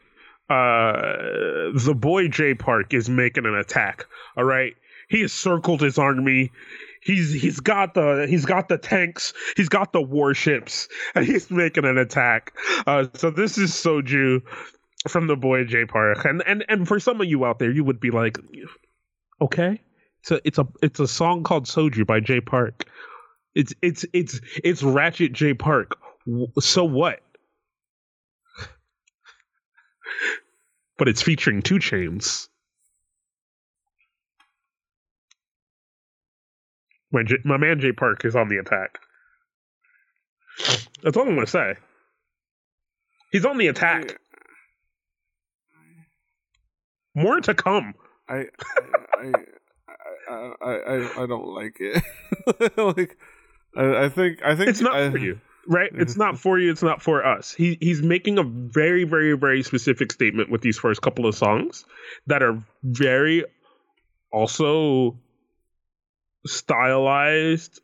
uh, 0.49 1.71
the 1.75 1.95
boy 1.97 2.29
Jay 2.29 2.55
Park 2.55 2.93
is 2.95 3.09
making 3.09 3.47
an 3.47 3.55
attack. 3.55 4.07
All 4.37 4.45
right, 4.45 4.75
he 5.09 5.21
has 5.21 5.33
circled 5.33 5.81
his 5.81 5.99
army. 5.99 6.51
He's 7.01 7.33
he's 7.33 7.61
got 7.61 7.95
the 7.95 8.27
he's 8.29 8.45
got 8.45 8.69
the 8.69 8.77
tanks. 8.77 9.33
He's 9.57 9.69
got 9.69 9.93
the 9.93 10.03
warships, 10.03 10.89
and 11.15 11.25
he's 11.25 11.51
making 11.51 11.85
an 11.85 11.99
attack. 11.99 12.55
Uh, 12.87 13.07
so 13.15 13.31
this 13.31 13.57
is 13.59 13.71
Soju 13.73 14.43
from 15.09 15.27
the 15.27 15.37
boy 15.37 15.65
Jay 15.65 15.87
Park, 15.87 16.25
and 16.25 16.43
and 16.47 16.65
and 16.69 16.87
for 16.87 17.01
some 17.01 17.21
of 17.21 17.27
you 17.27 17.45
out 17.45 17.59
there, 17.59 17.71
you 17.71 17.85
would 17.85 18.01
be 18.01 18.11
like, 18.11 18.39
okay, 19.41 19.81
it's 20.21 20.31
a 20.31 20.41
it's 20.45 20.59
a 20.59 20.69
it's 20.83 21.01
a 21.01 21.09
song 21.09 21.43
called 21.43 21.65
Soju 21.65 22.07
by 22.07 22.21
Jay 22.21 22.41
Park. 22.41 22.85
It's 23.55 23.73
it's 23.81 24.05
it's 24.13 24.41
it's 24.63 24.83
Ratchet 24.83 25.33
Jay 25.33 25.55
Park. 25.55 25.99
So 26.61 26.85
what? 26.85 27.21
but 30.99 31.09
it's 31.09 31.23
featuring 31.23 31.63
2 31.63 31.77
Chainz. 31.77 32.50
My 37.13 37.23
J- 37.23 37.43
my 37.45 37.57
man 37.57 37.81
Jay 37.81 37.93
Park 37.93 38.25
is 38.25 38.37
on 38.37 38.49
the 38.49 38.59
attack. 38.59 38.99
That's 41.03 41.17
all 41.17 41.27
I'm 41.27 41.35
gonna 41.35 41.47
say. 41.47 41.75
He's 43.33 43.45
on 43.45 43.59
the 43.59 43.69
attack. 43.69 44.19
More 47.15 47.41
to 47.41 47.55
come. 47.55 47.95
I 48.29 48.47
I 49.19 49.33
I 50.29 50.53
I, 50.63 50.75
I, 50.75 51.23
I 51.23 51.27
don't 51.27 51.49
like 51.49 51.77
it. 51.81 52.03
like 52.77 53.17
I, 53.77 54.05
I 54.05 54.09
think 54.09 54.43
I 54.45 54.55
think 54.55 54.69
It's 54.69 54.81
not 54.81 54.95
I, 54.95 55.11
for 55.11 55.19
you, 55.19 55.41
right? 55.67 55.91
It's 55.93 56.17
not 56.17 56.39
for 56.39 56.59
you. 56.59 56.71
It's 56.71 56.83
not 56.83 57.03
for 57.03 57.25
us. 57.25 57.53
He 57.53 57.79
he's 57.81 58.03
making 58.03 58.39
a 58.39 58.45
very 58.45 59.05
very 59.05 59.37
very 59.37 59.63
specific 59.63 60.13
statement 60.13 60.51
with 60.51 60.61
these 60.61 60.79
first 60.79 61.03
couple 61.03 61.27
of 61.27 61.35
songs 61.35 61.85
that 62.27 62.43
are 62.43 62.63
very 62.85 63.45
also 64.33 65.19
stylized 66.47 67.81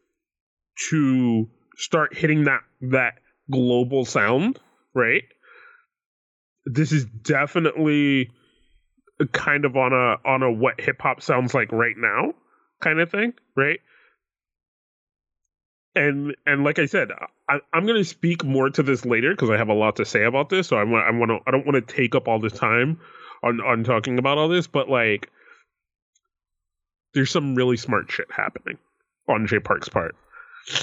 to 0.91 1.49
start 1.77 2.17
hitting 2.17 2.45
that 2.45 2.61
that 2.81 3.15
global 3.51 4.05
sound, 4.05 4.59
right? 4.95 5.25
This 6.65 6.93
is 6.93 7.05
definitely 7.05 8.31
kind 9.33 9.65
of 9.65 9.77
on 9.77 9.93
a 9.93 10.29
on 10.29 10.43
a 10.43 10.53
what 10.53 10.81
hip 10.81 11.01
hop 11.01 11.23
sounds 11.23 11.55
like 11.55 11.73
right 11.73 11.97
now 11.97 12.35
kind 12.81 13.01
of 13.01 13.11
thing, 13.11 13.33
right? 13.57 13.81
And 15.95 16.37
and 16.45 16.65
like 16.65 16.79
I 16.79 16.87
said, 16.87 17.11
I, 17.49 17.59
I'm 17.73 17.87
going 17.87 17.97
to 17.97 18.05
speak 18.05 18.45
more 18.45 18.69
to 18.69 18.83
this 18.83 19.05
later 19.07 19.31
because 19.31 19.49
I 19.49 19.57
have 19.57 19.69
a 19.69 19.75
lot 19.75 19.97
to 19.97 20.05
say 20.05 20.25
about 20.25 20.51
this. 20.51 20.69
So 20.69 20.77
I 20.77 20.85
want 20.85 21.07
I 21.07 21.11
want 21.17 21.31
to 21.31 21.39
I 21.47 21.51
don't 21.51 21.67
want 21.67 21.87
to 21.87 21.95
take 21.95 22.15
up 22.15 22.29
all 22.29 22.39
this 22.39 22.53
time 22.53 23.01
on 23.43 23.61
on 23.61 23.85
talking 23.85 24.19
about 24.19 24.37
all 24.39 24.49
this, 24.49 24.67
but 24.67 24.91
like 24.91 25.31
there's 27.17 27.31
some 27.31 27.55
really 27.55 27.79
smart 27.79 28.13
shit 28.13 28.27
happening 28.31 28.77
on 29.27 29.47
Jay 29.47 29.59
Park's 29.59 29.89
part. 29.89 30.15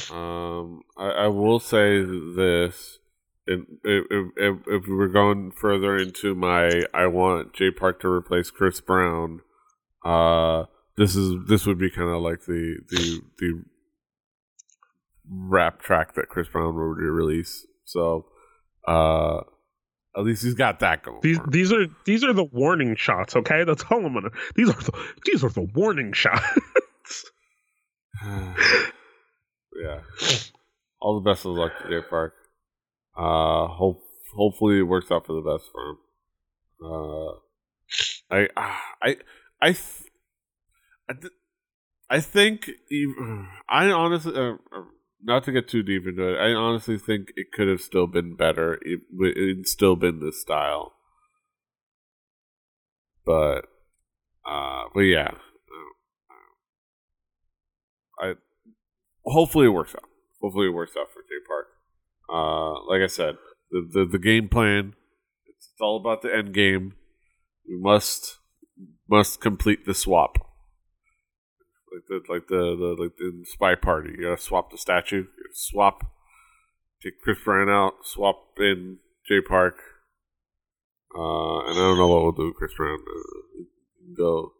Um, 0.10 0.82
I, 0.98 1.10
I 1.10 1.28
will 1.28 1.60
say 1.60 2.02
this. 2.02 2.98
If, 3.46 3.60
if, 3.84 4.32
if, 4.38 4.58
if 4.66 4.88
we 4.88 4.96
were 4.96 5.10
going 5.10 5.52
further 5.52 5.96
into 5.96 6.34
my, 6.34 6.86
I 6.92 7.06
want 7.06 7.54
Jay 7.54 7.70
Park 7.70 8.02
to 8.02 8.08
replace 8.08 8.50
Chris 8.50 8.82
Brown. 8.82 9.42
Uh, 10.04 10.66
this 10.98 11.16
is 11.16 11.36
this 11.48 11.68
would 11.68 11.78
be 11.78 11.92
kind 11.92 12.10
of 12.10 12.22
like 12.22 12.46
the 12.46 12.78
the 12.90 13.22
the 13.38 13.64
rap 15.30 15.82
track 15.82 16.16
that 16.16 16.30
Chris 16.30 16.48
Brown 16.48 16.76
would 16.76 16.98
release. 16.98 17.68
So, 17.86 18.26
uh, 18.88 19.42
at 20.16 20.24
least 20.24 20.44
he's 20.44 20.54
got 20.54 20.80
that 20.82 21.04
going. 21.04 21.20
These 21.22 21.40
these 21.48 21.72
are 21.72 21.88
these 22.06 22.24
are 22.24 22.34
the 22.34 22.44
warning 22.44 22.96
shots. 22.96 23.36
Okay, 23.36 23.64
that's 23.64 23.84
all 23.90 24.06
I'm 24.06 24.14
gonna. 24.14 24.30
These 24.56 24.70
are 24.70 24.82
the 24.82 24.92
these 25.26 25.44
are 25.44 25.50
the 25.50 25.68
warning 25.74 26.14
shots. 26.14 26.44
yeah. 28.26 30.02
All 31.02 31.20
the 31.20 31.30
best 31.30 31.46
of 31.46 31.52
luck 31.54 31.72
to 31.82 31.90
Jay 31.90 32.08
Park. 32.08 32.34
Uh, 33.18 33.68
hope 33.68 34.04
hopefully 34.36 34.80
it 34.80 34.84
works 34.84 35.12
out 35.12 35.26
for 35.26 35.34
the 35.34 35.42
best 35.42 35.70
for 35.72 35.90
him. 35.90 35.98
Uh, 36.84 37.32
I 38.30 38.48
I 39.02 39.18
I 39.62 39.72
th- 39.72 40.10
I, 41.10 41.14
th- 41.14 41.34
I 42.10 42.20
think 42.20 42.70
ev- 42.70 43.46
I 43.70 43.92
honestly 43.92 44.34
uh, 44.36 44.54
uh, 44.54 44.84
not 45.24 45.44
to 45.46 45.52
get 45.52 45.68
too 45.68 45.84
deep 45.84 46.06
into 46.06 46.34
it. 46.34 46.38
I 46.38 46.54
honestly 46.54 46.98
think 46.98 47.32
it 47.36 47.52
could 47.52 47.68
have 47.68 47.82
still 47.82 48.08
been 48.08 48.36
better. 48.36 48.80
It 48.82 49.02
it 49.20 49.68
still 49.68 49.96
been 49.96 50.20
this 50.20 50.42
style, 50.42 50.94
but 53.26 53.66
uh, 54.46 54.84
but 54.94 55.02
yeah. 55.02 55.32
I 58.20 58.34
hopefully 59.26 59.66
it 59.66 59.70
works 59.70 59.96
out. 59.96 60.04
Hopefully 60.42 60.68
it 60.68 60.74
works 60.74 60.94
out 60.98 61.08
for 61.12 61.22
Jay 61.22 61.44
Park. 61.48 61.68
Uh, 62.30 62.86
like 62.88 63.02
I 63.02 63.08
said, 63.08 63.36
the, 63.72 63.90
the 63.92 64.06
the 64.06 64.20
game 64.20 64.50
plan. 64.50 64.94
It's, 65.48 65.70
it's 65.72 65.82
all 65.82 65.98
about 65.98 66.22
the 66.22 66.34
end 66.34 66.54
game. 66.54 66.94
We 67.68 67.80
must 67.80 68.38
must 69.10 69.42
complete 69.42 69.86
the 69.86 69.94
swap. 69.94 70.53
Like 71.94 72.08
the 72.08 72.34
like 72.34 72.48
the, 72.48 72.76
the 72.76 73.02
like 73.04 73.18
the 73.18 73.46
spy 73.46 73.76
party. 73.76 74.12
You 74.18 74.24
gotta 74.24 74.42
swap 74.42 74.72
the 74.72 74.78
statue. 74.78 75.26
Swap. 75.52 76.04
Take 77.02 77.22
Chris 77.22 77.38
Brown 77.44 77.70
out. 77.70 77.94
Swap 78.04 78.54
in 78.58 78.98
Jay 79.28 79.42
Park. 79.42 79.78
Uh, 81.16 81.60
and 81.66 81.72
I 81.72 81.82
don't 81.82 81.98
know 81.98 82.08
what 82.08 82.24
we'll 82.24 82.32
do 82.32 82.46
with 82.48 82.56
Chris 82.56 82.74
Brown. 82.76 83.00
Uh, 83.00 83.64
go 84.18 84.54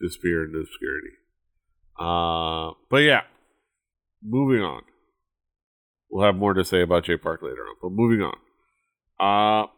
disappear 0.00 0.44
into 0.44 0.58
obscurity. 0.58 1.16
Uh, 1.98 2.72
but 2.90 2.98
yeah, 2.98 3.22
moving 4.22 4.62
on. 4.62 4.82
We'll 6.10 6.26
have 6.26 6.36
more 6.36 6.52
to 6.52 6.64
say 6.64 6.82
about 6.82 7.04
Jay 7.04 7.16
Park 7.16 7.40
later 7.42 7.62
on. 7.62 7.76
But 7.80 7.92
moving 7.92 8.20
on. 8.20 8.36
Uh, 9.18 9.68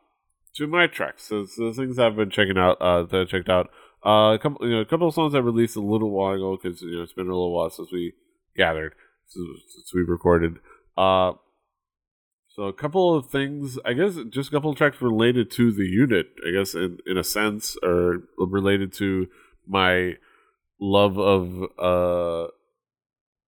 to 0.56 0.66
my 0.66 0.86
tracks. 0.88 1.24
So, 1.24 1.46
so 1.46 1.68
the 1.68 1.74
things 1.74 1.98
I've 1.98 2.16
been 2.16 2.30
checking 2.30 2.58
out, 2.58 2.80
uh, 2.80 3.04
that 3.04 3.20
I 3.20 3.24
checked 3.24 3.48
out. 3.48 3.70
Uh, 4.04 4.34
a 4.34 4.38
couple, 4.40 4.66
you 4.66 4.74
know, 4.74 4.80
a 4.80 4.86
couple 4.86 5.08
of 5.08 5.14
songs 5.14 5.34
I 5.34 5.38
released 5.38 5.76
a 5.76 5.80
little 5.80 6.10
while 6.10 6.34
ago 6.34 6.56
because 6.56 6.82
you 6.82 6.96
know 6.96 7.02
it's 7.02 7.12
been 7.12 7.26
a 7.26 7.30
little 7.30 7.52
while 7.52 7.70
since 7.70 7.90
we 7.92 8.12
gathered, 8.56 8.94
since, 9.26 9.46
since 9.74 9.92
we 9.94 10.02
recorded. 10.02 10.58
Uh, 10.96 11.32
so 12.48 12.64
a 12.64 12.72
couple 12.72 13.14
of 13.14 13.30
things, 13.30 13.78
I 13.84 13.92
guess, 13.92 14.16
just 14.30 14.48
a 14.48 14.52
couple 14.52 14.70
of 14.70 14.76
tracks 14.76 15.00
related 15.00 15.50
to 15.52 15.72
the 15.72 15.86
unit. 15.86 16.26
I 16.46 16.52
guess 16.52 16.74
in 16.74 16.98
in 17.06 17.16
a 17.16 17.24
sense, 17.24 17.76
or 17.82 18.22
related 18.36 18.92
to 18.94 19.28
my 19.66 20.14
love 20.80 21.18
of 21.18 21.64
uh 21.78 22.50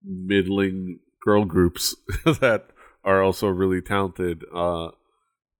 middling 0.04 0.98
girl 1.24 1.44
groups 1.44 1.94
that 2.24 2.66
are 3.04 3.22
also 3.22 3.48
really 3.48 3.80
talented. 3.80 4.44
Uh, 4.54 4.90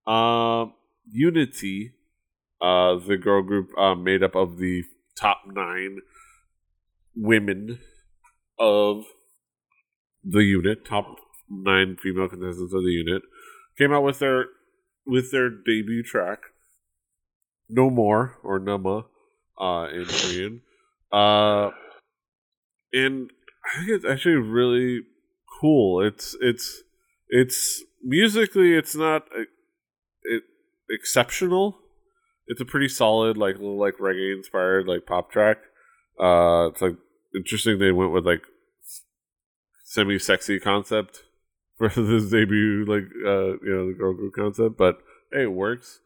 uh, 0.06 0.66
Unity, 1.10 1.92
uh, 2.60 2.96
the 2.96 3.16
girl 3.16 3.42
group 3.42 3.70
uh, 3.78 3.94
made 3.94 4.22
up 4.22 4.34
of 4.34 4.58
the 4.58 4.84
top 5.18 5.42
nine 5.46 6.00
women 7.14 7.78
of 8.58 9.04
the 10.22 10.44
unit, 10.44 10.84
top 10.84 11.16
nine 11.48 11.96
female 11.96 12.28
contestants 12.28 12.74
of 12.74 12.82
the 12.82 12.90
unit, 12.90 13.22
came 13.78 13.92
out 13.92 14.02
with 14.02 14.18
their 14.18 14.46
with 15.06 15.30
their 15.32 15.48
debut 15.48 16.02
track, 16.02 16.40
"No 17.68 17.90
More" 17.90 18.38
or 18.42 18.58
"Nama" 18.58 19.06
uh, 19.58 19.88
in 19.92 20.04
Korean. 20.04 20.62
Uh, 21.12 21.70
and 22.92 23.30
I 23.64 23.78
think 23.78 23.90
it's 23.90 24.04
actually 24.04 24.36
really 24.36 25.00
cool. 25.60 26.00
It's 26.02 26.36
it's 26.40 26.82
it's 27.28 27.82
musically 28.02 28.74
it's 28.74 28.94
not 28.94 29.22
uh, 29.36 29.44
it 30.22 30.42
exceptional. 30.88 31.78
It's 32.50 32.60
a 32.60 32.64
pretty 32.64 32.88
solid 32.88 33.36
like 33.36 33.54
little 33.58 33.78
like 33.78 33.98
reggae 33.98 34.36
inspired 34.36 34.88
like 34.88 35.06
pop 35.06 35.30
track. 35.30 35.58
Uh, 36.20 36.70
it's 36.72 36.82
like 36.82 36.96
interesting 37.32 37.78
they 37.78 37.92
went 37.92 38.10
with 38.10 38.26
like 38.26 38.42
semi 39.84 40.18
sexy 40.18 40.58
concept 40.58 41.22
for 41.78 41.88
this 41.88 42.28
debut 42.28 42.84
like 42.86 43.04
uh 43.24 43.52
you 43.62 43.70
know 43.72 43.86
the 43.86 43.94
girl 43.96 44.14
group 44.14 44.34
concept, 44.34 44.76
but 44.76 44.98
hey, 45.32 45.44
it 45.44 45.52
works. 45.52 46.00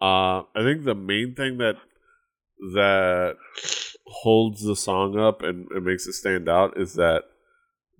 Uh, 0.00 0.46
I 0.54 0.62
think 0.62 0.84
the 0.84 0.94
main 0.94 1.34
thing 1.34 1.58
that 1.58 1.74
that 2.74 3.34
holds 4.06 4.62
the 4.62 4.76
song 4.76 5.18
up 5.18 5.42
and, 5.42 5.66
and 5.72 5.84
makes 5.84 6.06
it 6.06 6.12
stand 6.12 6.48
out 6.48 6.80
is 6.80 6.94
that 6.94 7.24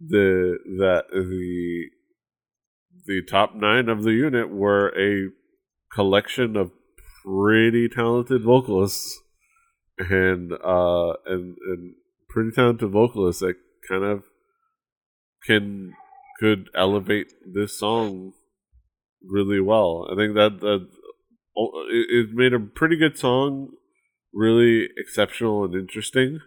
the 0.01 0.59
that 0.79 1.07
the 1.11 1.87
the 3.07 3.23
top 3.29 3.57
nine 3.57 3.89
of 3.89 4.05
the 4.05 4.13
unit 4.13 4.51
were 4.51 4.93
a 4.97 5.31
collection 5.93 6.57
of 6.57 6.71
pretty 7.25 7.89
talented 7.89 8.43
vocalists 8.43 9.21
and 9.99 10.53
uh 10.53 11.13
and 11.27 11.57
and 11.67 11.95
pretty 12.29 12.51
talented 12.51 12.91
vocalists 12.91 13.41
that 13.41 13.55
kind 13.89 14.05
of 14.05 14.23
can 15.45 15.95
could 16.39 16.71
elevate 16.75 17.33
this 17.53 17.77
song 17.79 18.33
really 19.27 19.61
well. 19.61 20.09
I 20.11 20.15
think 20.15 20.35
that 20.35 20.61
that 20.61 20.89
it, 21.91 22.07
it 22.11 22.27
made 22.33 22.53
a 22.53 22.61
pretty 22.61 22.97
good 22.97 23.19
song, 23.19 23.71
really 24.33 24.89
exceptional 24.97 25.65
and 25.65 25.75
interesting. 25.75 26.41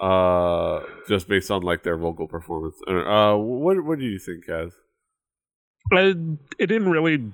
Uh, 0.00 0.80
just 1.08 1.26
based 1.26 1.50
on 1.50 1.62
like 1.62 1.82
their 1.82 1.96
vocal 1.96 2.28
performance. 2.28 2.76
Uh, 2.86 3.34
what 3.36 3.82
what 3.84 3.98
do 3.98 4.04
you 4.04 4.18
think, 4.18 4.46
Kaz? 4.46 4.72
it 5.92 6.66
didn't 6.66 6.90
really 6.90 7.32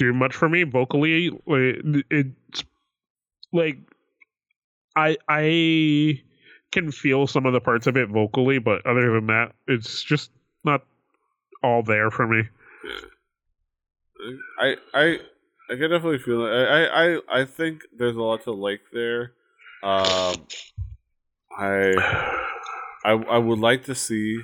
do 0.00 0.14
much 0.14 0.34
for 0.34 0.48
me 0.48 0.62
vocally. 0.62 1.30
It's 1.46 2.64
like 3.52 3.76
I 4.96 5.18
I 5.28 6.22
can 6.72 6.90
feel 6.90 7.26
some 7.26 7.44
of 7.44 7.52
the 7.52 7.60
parts 7.60 7.86
of 7.86 7.96
it 7.98 8.08
vocally, 8.08 8.58
but 8.58 8.84
other 8.86 9.12
than 9.12 9.26
that, 9.26 9.52
it's 9.68 10.02
just 10.02 10.30
not 10.64 10.84
all 11.62 11.82
there 11.82 12.10
for 12.10 12.26
me. 12.26 12.44
I 14.58 14.76
I 14.94 15.20
I 15.68 15.76
can 15.76 15.90
definitely 15.90 16.18
feel 16.18 16.46
it. 16.46 16.50
I 16.50 16.86
I 16.86 17.40
I 17.40 17.44
think 17.44 17.82
there's 17.96 18.16
a 18.16 18.22
lot 18.22 18.42
to 18.44 18.52
like 18.52 18.80
there. 18.94 19.32
Um, 19.82 20.34
I 21.58 21.92
I 23.04 23.12
I 23.12 23.38
would 23.38 23.58
like 23.58 23.84
to 23.84 23.94
see 23.94 24.40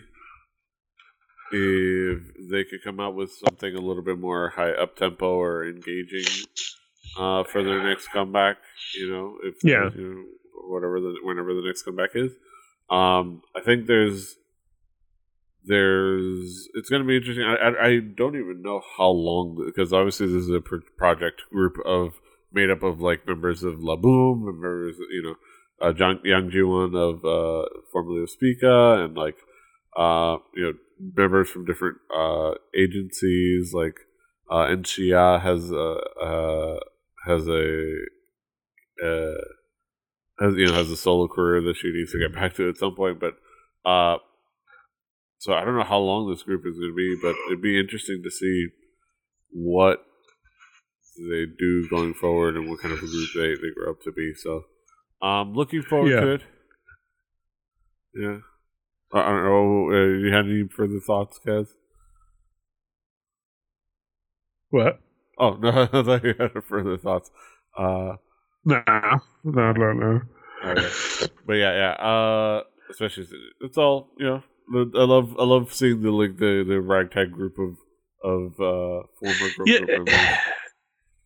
if 1.53 2.50
they 2.50 2.65
could 2.65 2.83
come 2.83 3.00
out 3.00 3.15
with 3.15 3.33
something 3.33 3.75
a 3.75 3.81
little 3.81 4.03
bit 4.03 4.19
more 4.19 4.50
high 4.50 4.73
up 4.73 4.97
tempo 4.97 5.26
or 5.26 5.67
engaging 5.67 6.25
uh, 7.19 7.45
for 7.45 7.62
their 7.62 7.83
next 7.83 8.09
comeback. 8.09 8.57
You 8.95 9.11
know, 9.11 9.37
if 9.45 9.57
yeah, 9.62 9.91
you 9.95 10.15
know, 10.15 10.25
whatever 10.69 11.00
the 11.00 11.17
whenever 11.23 11.55
the 11.55 11.62
next 11.62 11.83
comeback 11.83 12.11
is. 12.15 12.33
Um, 12.88 13.43
I 13.55 13.61
think 13.61 13.87
there's 13.87 14.37
there's 15.65 16.69
it's 16.75 16.88
going 16.88 17.03
to 17.03 17.09
be 17.09 17.17
interesting. 17.17 17.45
I, 17.45 17.55
I, 17.55 17.87
I 17.87 17.99
don't 17.99 18.37
even 18.37 18.62
know 18.62 18.81
how 18.97 19.09
long 19.09 19.62
because 19.67 19.93
obviously 19.93 20.26
this 20.26 20.45
is 20.45 20.50
a 20.50 20.61
project 20.97 21.43
group 21.50 21.76
of 21.85 22.21
made 22.53 22.71
up 22.71 22.83
of 22.83 23.00
like 23.00 23.26
members 23.26 23.62
of 23.62 23.75
LABOUM, 23.81 24.45
members 24.45 24.97
you 25.11 25.23
know, 25.23 25.35
uh, 25.87 25.93
John, 25.93 26.21
Yang 26.25 26.50
Jiwon 26.53 26.97
of 26.97 27.25
uh, 27.25 27.69
formerly 27.93 28.23
of 28.23 28.31
Spica, 28.31 29.05
and 29.05 29.17
like 29.17 29.37
uh, 29.97 30.38
you 30.55 30.62
know 30.62 30.73
members 31.15 31.49
from 31.49 31.65
different 31.65 31.97
uh, 32.15 32.53
agencies 32.76 33.73
like 33.73 33.97
uh, 34.50 34.67
has 35.38 35.71
a 35.71 35.99
uh, 36.23 36.79
has 37.26 37.49
a 37.49 37.97
uh, 39.03 39.45
has 40.41 40.55
you 40.57 40.67
know 40.67 40.75
has 40.75 40.91
a 40.91 40.97
solo 40.97 41.29
career 41.29 41.62
that 41.62 41.76
she 41.76 41.91
needs 41.93 42.12
to 42.12 42.19
get 42.19 42.35
back 42.35 42.55
to 42.55 42.69
at 42.69 42.76
some 42.76 42.95
point. 42.95 43.21
But 43.21 43.35
uh, 43.88 44.19
so 45.38 45.53
I 45.53 45.65
don't 45.65 45.76
know 45.76 45.85
how 45.85 45.99
long 45.99 46.31
this 46.31 46.43
group 46.43 46.65
is 46.67 46.76
going 46.76 46.91
to 46.91 46.97
be, 46.97 47.17
but 47.23 47.35
it'd 47.49 47.62
be 47.62 47.79
interesting 47.79 48.23
to 48.23 48.31
see 48.31 48.69
what 49.50 50.05
they 51.19 51.47
do 51.59 51.88
going 51.88 52.15
forward 52.15 52.57
and 52.57 52.69
what 52.69 52.81
kind 52.81 52.93
of 52.93 52.99
a 52.99 53.07
group 53.07 53.29
they, 53.35 53.55
they 53.55 53.75
grow 53.75 53.93
up 53.93 54.03
to 54.03 54.12
be. 54.12 54.35
So 54.35 54.65
um 55.23 55.55
looking 55.55 55.83
forward 55.83 56.11
yeah. 56.11 56.21
to 56.21 56.29
it. 56.29 56.43
Yeah. 58.15 58.38
I 59.13 59.31
don't 59.31 59.45
know. 59.45 59.91
Uh, 59.93 60.19
you 60.19 60.33
had 60.33 60.47
any 60.47 60.69
further 60.69 61.01
thoughts, 61.01 61.39
Kaz? 61.45 61.69
What? 64.71 65.01
Oh 65.39 65.55
no, 65.61 65.69
I 65.69 65.87
thought 66.03 66.25
you 66.25 66.35
had 66.39 66.65
further 66.65 66.97
thoughts. 66.97 67.31
Uh, 67.77 68.17
no, 68.65 68.83
no, 69.45 69.73
no, 69.73 69.93
no. 69.93 70.21
Okay. 70.65 70.91
But 71.47 71.55
yeah, 71.55 71.73
yeah. 71.73 71.91
Uh, 71.93 72.63
especially 72.91 73.27
it's 73.61 73.79
all 73.79 74.11
you 74.19 74.27
know. 74.27 74.43
I 74.75 75.05
love 75.05 75.37
I 75.39 75.45
love 75.45 75.73
seeing 75.73 76.03
the 76.03 76.11
like 76.11 76.39
the 76.39 76.65
the 76.67 76.81
ragtag 76.81 77.31
group 77.31 77.57
of 77.59 77.77
of 78.25 78.53
uh 78.55 79.07
former 79.21 79.51
group 79.57 79.69
yeah, 79.69 79.81
members. 79.81 80.15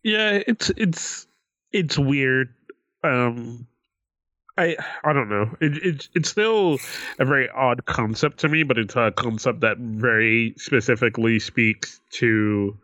Yeah, 0.03 0.39
it's 0.47 0.71
it's 0.77 1.27
it's 1.71 1.97
weird. 1.97 2.55
Um, 3.03 3.67
I 4.61 4.75
I 5.03 5.13
don't 5.13 5.29
know. 5.29 5.55
It, 5.59 5.77
it 5.77 6.09
it's 6.13 6.29
still 6.29 6.77
a 7.19 7.25
very 7.25 7.49
odd 7.49 7.85
concept 7.85 8.39
to 8.39 8.49
me, 8.49 8.63
but 8.63 8.77
it's 8.77 8.95
a 8.95 9.11
concept 9.11 9.61
that 9.61 9.77
very 9.77 10.53
specifically 10.57 11.39
speaks 11.39 11.99
to 12.13 12.77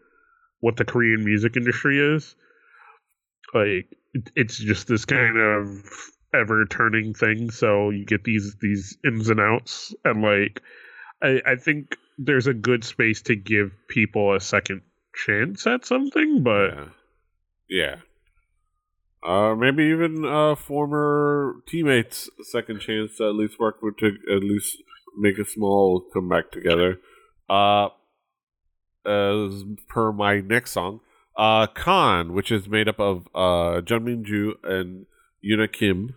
what 0.60 0.78
the 0.78 0.86
Korean 0.86 1.24
music 1.24 1.56
industry 1.56 2.00
is. 2.00 2.36
Like 3.54 3.88
it, 4.13 4.32
it's 4.36 4.58
just 4.58 4.88
this 4.88 5.06
kind 5.06 5.38
of 5.38 5.84
ever 6.34 6.66
turning 6.66 7.13
thing. 7.13 7.52
So 7.52 7.92
you 7.92 8.06
get 8.06 8.24
these 8.24 8.56
these 8.60 8.98
ins 9.06 9.30
and 9.30 9.40
outs, 9.40 9.94
and 10.04 10.22
like 10.22 10.62
I 11.22 11.42
I 11.46 11.56
think 11.58 11.96
there's 12.18 12.48
a 12.48 12.54
good 12.54 12.84
space 12.84 13.22
to 13.24 13.36
give 13.36 13.72
people 13.88 14.34
a 14.34 14.40
second 14.40 14.82
chance 15.13 15.68
at 15.68 15.86
something, 15.86 16.42
but 16.42 16.74
yeah. 16.74 16.86
yeah. 17.70 17.96
Uh, 19.28 19.54
maybe 19.56 19.84
even 19.84 20.24
uh, 20.24 20.56
former 20.56 21.56
teammates 21.68 22.30
second 22.44 22.80
chance 22.80 23.18
to 23.18 23.28
at 23.28 23.36
least 23.36 23.60
work 23.60 23.82
with 23.82 23.98
to 23.98 24.13
at 24.32 24.42
least 24.42 24.78
make 25.18 25.38
a 25.38 25.44
small 25.44 26.02
comeback 26.13 26.50
together. 26.50 26.98
Uh, 27.50 27.90
as 29.06 29.66
per 29.90 30.13
my 30.13 30.40
next 30.40 30.72
song, 30.72 31.02
uh, 31.36 31.68
Khan, 31.68 32.34
which 32.34 32.52
is 32.54 32.70
made 32.70 32.88
up 32.88 33.02
of 33.02 33.28
uh, 33.36 33.82
Ju 33.82 34.56
and 34.63 35.06
Yuna 35.44 35.72
Kim, 35.74 36.16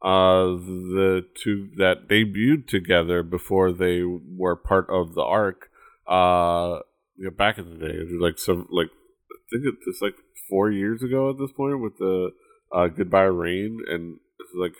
uh, 0.00 0.44
the 0.44 1.26
two 1.34 1.70
that 1.78 2.06
debuted 2.08 2.68
together 2.68 3.24
before 3.24 3.72
they 3.72 4.02
were 4.04 4.54
part 4.54 4.88
of 4.88 5.14
the 5.14 5.22
Ark. 5.22 5.68
Uh, 6.06 6.78
you 7.16 7.24
know, 7.24 7.30
back 7.30 7.58
in 7.58 7.70
the 7.70 7.88
day, 7.88 7.98
like 8.20 8.38
some 8.38 8.68
like 8.70 8.90
I 9.32 9.38
think 9.50 9.64
it's 9.84 10.00
like 10.00 10.14
four 10.48 10.70
years 10.70 11.02
ago 11.02 11.30
at 11.30 11.38
this 11.38 11.52
point 11.52 11.80
with 11.80 11.98
the 11.98 12.30
uh, 12.72 12.88
Goodbye 12.88 13.22
Rain, 13.22 13.78
and 13.88 14.18
it's 14.40 14.50
like, 14.54 14.74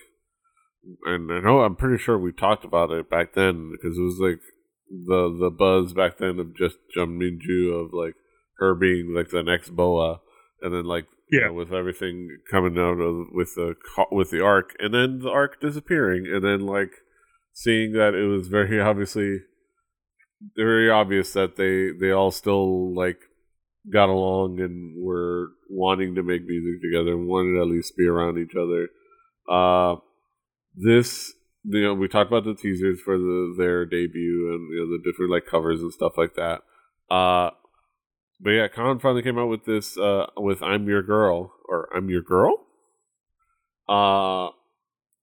and 1.05 1.33
I 1.33 1.41
know 1.41 1.61
I'm 1.61 1.77
pretty 1.77 2.03
sure 2.03 2.19
we 2.19 2.33
talked 2.33 2.65
about 2.65 2.91
it 2.91 3.11
back 3.11 3.35
then 3.35 3.73
because 3.73 3.99
it 3.99 4.03
was 4.03 4.19
like 4.21 4.41
the 4.89 5.37
the 5.39 5.51
buzz 5.51 5.93
back 5.93 6.19
then 6.19 6.39
of 6.39 6.57
just 6.57 6.77
Jung 6.95 7.19
Minju 7.19 7.73
of 7.73 7.93
like 7.93 8.15
her 8.59 8.75
being 8.75 9.15
like 9.15 9.31
the 9.31 9.43
next 9.43 9.71
Boa, 9.71 10.21
and 10.63 10.75
then 10.75 10.85
like 10.85 11.07
yeah, 11.31 11.41
you 11.41 11.47
know, 11.47 11.53
with 11.55 11.73
everything 11.73 12.29
coming 12.51 12.79
out 12.79 13.01
of 13.01 13.27
with 13.33 13.55
the 13.55 13.75
with 14.11 14.31
the 14.31 14.43
Ark, 14.43 14.75
and 14.79 14.95
then 14.95 15.21
the 15.21 15.31
Ark 15.31 15.61
disappearing, 15.61 16.27
and 16.27 16.45
then 16.45 16.61
like 16.61 16.93
seeing 17.53 17.93
that 17.93 18.15
it 18.15 18.27
was 18.27 18.49
very 18.49 18.81
obviously 18.81 19.41
very 20.57 20.91
obvious 20.91 21.33
that 21.33 21.57
they 21.57 21.91
they 21.99 22.13
all 22.13 22.31
still 22.31 22.95
like 22.95 23.19
got 23.93 24.09
along 24.09 24.61
and 24.61 24.95
were 24.97 25.51
wanting 25.71 26.15
to 26.15 26.23
make 26.23 26.45
music 26.45 26.83
together 26.83 27.13
and 27.13 27.29
wanted 27.29 27.55
to 27.55 27.61
at 27.61 27.69
least 27.69 27.97
be 27.97 28.07
around 28.07 28.39
each 28.39 28.55
other. 28.57 28.89
Uh, 29.49 29.97
this, 30.75 31.33
you 31.65 31.83
know, 31.83 31.95
we 31.95 32.09
talked 32.09 32.31
about 32.31 32.45
the 32.45 32.55
teasers 32.55 33.01
for 33.01 33.17
the, 33.17 33.55
their 33.57 33.85
debut 33.87 34.53
and 34.53 34.71
you 34.73 34.81
know 34.81 34.97
the 34.97 35.03
different 35.05 35.31
like 35.31 35.47
covers 35.47 35.81
and 35.81 35.93
stuff 35.93 36.13
like 36.17 36.35
that. 36.35 36.63
Uh, 37.09 37.51
but 38.41 38.51
yeah, 38.51 38.69
Khan 38.69 38.99
finally 38.99 39.23
came 39.23 39.39
out 39.39 39.49
with 39.49 39.65
this 39.65 39.97
uh, 39.97 40.27
with 40.37 40.63
"I'm 40.63 40.87
Your 40.87 41.03
Girl" 41.03 41.53
or 41.69 41.89
"I'm 41.97 42.11
Your 42.11 42.21
Girl," 42.21 42.67
uh, 43.89 44.49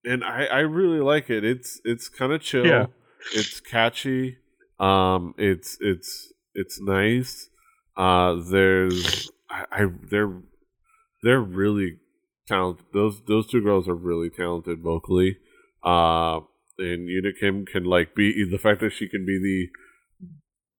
and 0.03 0.23
I 0.23 0.45
I 0.45 0.59
really 0.59 0.99
like 0.99 1.29
it. 1.29 1.43
It's 1.43 1.79
it's 1.85 2.09
kind 2.09 2.31
of 2.33 2.41
chill. 2.41 2.65
Yeah. 2.65 2.87
It's 3.33 3.59
catchy. 3.59 4.37
Um, 4.79 5.35
it's 5.37 5.77
it's 5.79 6.33
it's 6.55 6.81
nice. 6.81 7.49
Uh, 7.95 8.35
there's 8.49 9.31
I, 9.49 9.65
I 9.71 9.85
they're 10.09 10.41
they're 11.21 11.41
really 11.41 11.97
talented. 12.47 12.85
Those 12.93 13.21
those 13.27 13.47
two 13.47 13.61
girls 13.61 13.87
are 13.87 13.95
really 13.95 14.29
talented 14.29 14.81
vocally. 14.81 15.37
Uh, 15.83 16.41
and 16.77 17.09
Yuna 17.09 17.31
Kim 17.39 17.65
can 17.65 17.83
like 17.83 18.15
be 18.15 18.47
the 18.49 18.57
fact 18.57 18.79
that 18.81 18.91
she 18.91 19.07
can 19.07 19.25
be 19.25 19.39
the 19.39 20.29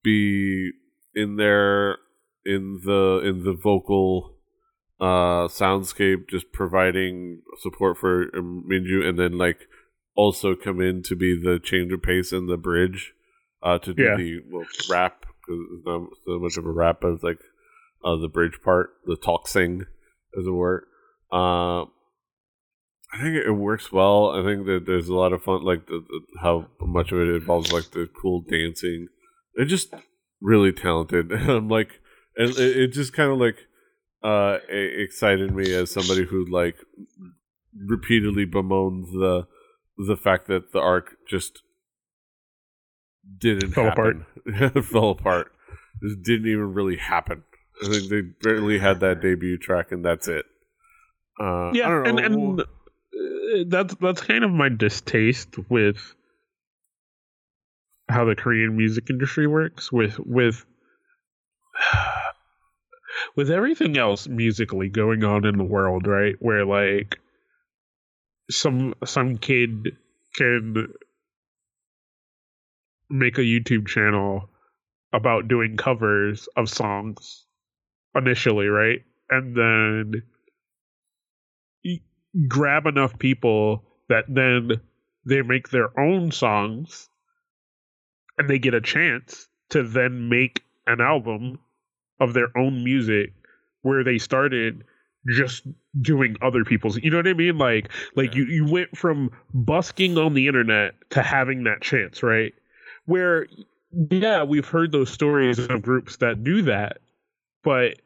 be 0.02 0.72
in 1.14 1.36
there 1.36 1.98
in 2.44 2.80
the 2.84 3.22
in 3.24 3.44
the 3.44 3.54
vocal 3.54 4.36
uh 5.00 5.48
soundscape 5.48 6.28
just 6.28 6.52
providing 6.52 7.42
support 7.58 7.96
for 7.98 8.26
Minju 8.30 9.04
and 9.04 9.18
then 9.18 9.38
like 9.38 9.66
also 10.14 10.54
come 10.54 10.80
in 10.80 11.02
to 11.02 11.16
be 11.16 11.40
the 11.40 11.58
change 11.58 11.92
of 11.92 12.02
pace 12.02 12.32
in 12.32 12.46
the 12.46 12.56
bridge 12.56 13.12
uh 13.62 13.78
to 13.78 13.94
do 13.94 14.02
yeah. 14.02 14.16
the 14.16 14.40
well, 14.50 14.66
rap 14.88 15.26
it's 15.48 15.86
not 15.86 16.08
so 16.26 16.38
much 16.38 16.56
of 16.56 16.66
a 16.66 16.70
rap 16.70 17.04
as 17.04 17.22
like 17.22 17.38
uh, 18.04 18.16
the 18.16 18.28
bridge 18.28 18.60
part, 18.62 18.90
the 19.06 19.16
talk 19.16 19.48
sing, 19.48 19.84
as 20.38 20.46
it 20.46 20.50
were. 20.50 20.86
Uh, 21.32 21.82
I 23.12 23.22
think 23.22 23.36
it 23.36 23.52
works 23.52 23.92
well. 23.92 24.30
I 24.30 24.42
think 24.44 24.66
that 24.66 24.84
there's 24.86 25.08
a 25.08 25.14
lot 25.14 25.32
of 25.32 25.42
fun, 25.42 25.62
like 25.62 25.86
the, 25.86 26.04
the, 26.06 26.20
how 26.40 26.66
much 26.80 27.12
of 27.12 27.20
it 27.20 27.28
involves 27.28 27.72
like 27.72 27.90
the 27.90 28.08
cool 28.20 28.40
dancing. 28.40 29.08
They're 29.54 29.64
just 29.64 29.94
really 30.40 30.72
talented. 30.72 31.32
I'm 31.32 31.68
like, 31.68 32.00
it, 32.36 32.58
it 32.58 32.88
just 32.88 33.12
kind 33.12 33.30
of 33.30 33.38
like 33.38 33.56
uh, 34.22 34.58
excited 34.68 35.54
me 35.54 35.72
as 35.74 35.92
somebody 35.92 36.24
who 36.24 36.44
like 36.50 36.76
repeatedly 37.76 38.46
bemoans 38.46 39.10
the 39.12 39.46
the 39.96 40.16
fact 40.16 40.48
that 40.48 40.72
the 40.72 40.80
Ark 40.80 41.16
just 41.28 41.62
didn't 43.38 43.72
fell 43.72 43.84
happen. 43.84 44.26
apart. 44.46 44.84
fell 44.84 45.10
apart. 45.10 45.52
This 46.00 46.16
didn't 46.16 46.48
even 46.48 46.74
really 46.74 46.96
happen. 46.96 47.42
I 47.82 47.88
think 47.88 48.08
they 48.08 48.20
barely 48.20 48.78
had 48.78 49.00
that 49.00 49.20
debut 49.20 49.58
track, 49.58 49.92
and 49.92 50.04
that's 50.04 50.28
it. 50.28 50.46
Uh, 51.40 51.72
yeah, 51.72 52.04
and 52.04 52.20
and 52.20 52.60
uh, 52.60 52.64
that's 53.66 53.94
that's 53.96 54.20
kind 54.20 54.44
of 54.44 54.50
my 54.50 54.68
distaste 54.68 55.56
with 55.68 56.14
how 58.08 58.24
the 58.24 58.36
Korean 58.36 58.76
music 58.76 59.10
industry 59.10 59.46
works 59.46 59.90
with 59.90 60.18
with 60.20 60.64
with 63.36 63.50
everything 63.50 63.98
else 63.98 64.28
musically 64.28 64.88
going 64.88 65.24
on 65.24 65.44
in 65.44 65.58
the 65.58 65.64
world, 65.64 66.06
right? 66.06 66.36
Where 66.38 66.64
like 66.64 67.18
some 68.50 68.94
some 69.04 69.36
kid 69.38 69.96
can 70.36 70.88
make 73.10 73.38
a 73.38 73.42
YouTube 73.42 73.86
channel 73.86 74.48
about 75.12 75.48
doing 75.48 75.76
covers 75.76 76.48
of 76.56 76.68
songs 76.68 77.46
initially, 78.14 78.66
right? 78.66 79.00
And 79.30 79.56
then 79.56 80.22
grab 82.48 82.86
enough 82.86 83.18
people 83.18 83.84
that 84.08 84.24
then 84.28 84.80
they 85.24 85.42
make 85.42 85.70
their 85.70 85.98
own 85.98 86.30
songs 86.30 87.08
and 88.38 88.48
they 88.48 88.58
get 88.58 88.74
a 88.74 88.80
chance 88.80 89.48
to 89.70 89.82
then 89.82 90.28
make 90.28 90.62
an 90.86 91.00
album 91.00 91.58
of 92.20 92.34
their 92.34 92.56
own 92.56 92.84
music 92.84 93.32
where 93.82 94.04
they 94.04 94.18
started 94.18 94.84
just 95.26 95.66
doing 96.00 96.36
other 96.42 96.64
people's 96.64 96.98
you 96.98 97.10
know 97.10 97.16
what 97.16 97.26
i 97.26 97.32
mean? 97.32 97.56
Like 97.56 97.90
like 98.14 98.34
you 98.34 98.44
you 98.44 98.66
went 98.70 98.96
from 98.96 99.30
busking 99.54 100.18
on 100.18 100.34
the 100.34 100.48
internet 100.48 100.94
to 101.10 101.22
having 101.22 101.64
that 101.64 101.80
chance 101.80 102.22
right 102.22 102.52
where 103.06 103.46
yeah 104.10 104.42
we've 104.42 104.68
heard 104.68 104.92
those 104.92 105.10
stories 105.10 105.58
of 105.58 105.82
groups 105.82 106.16
that 106.16 106.42
do 106.42 106.62
that 106.62 106.98
but 107.62 107.96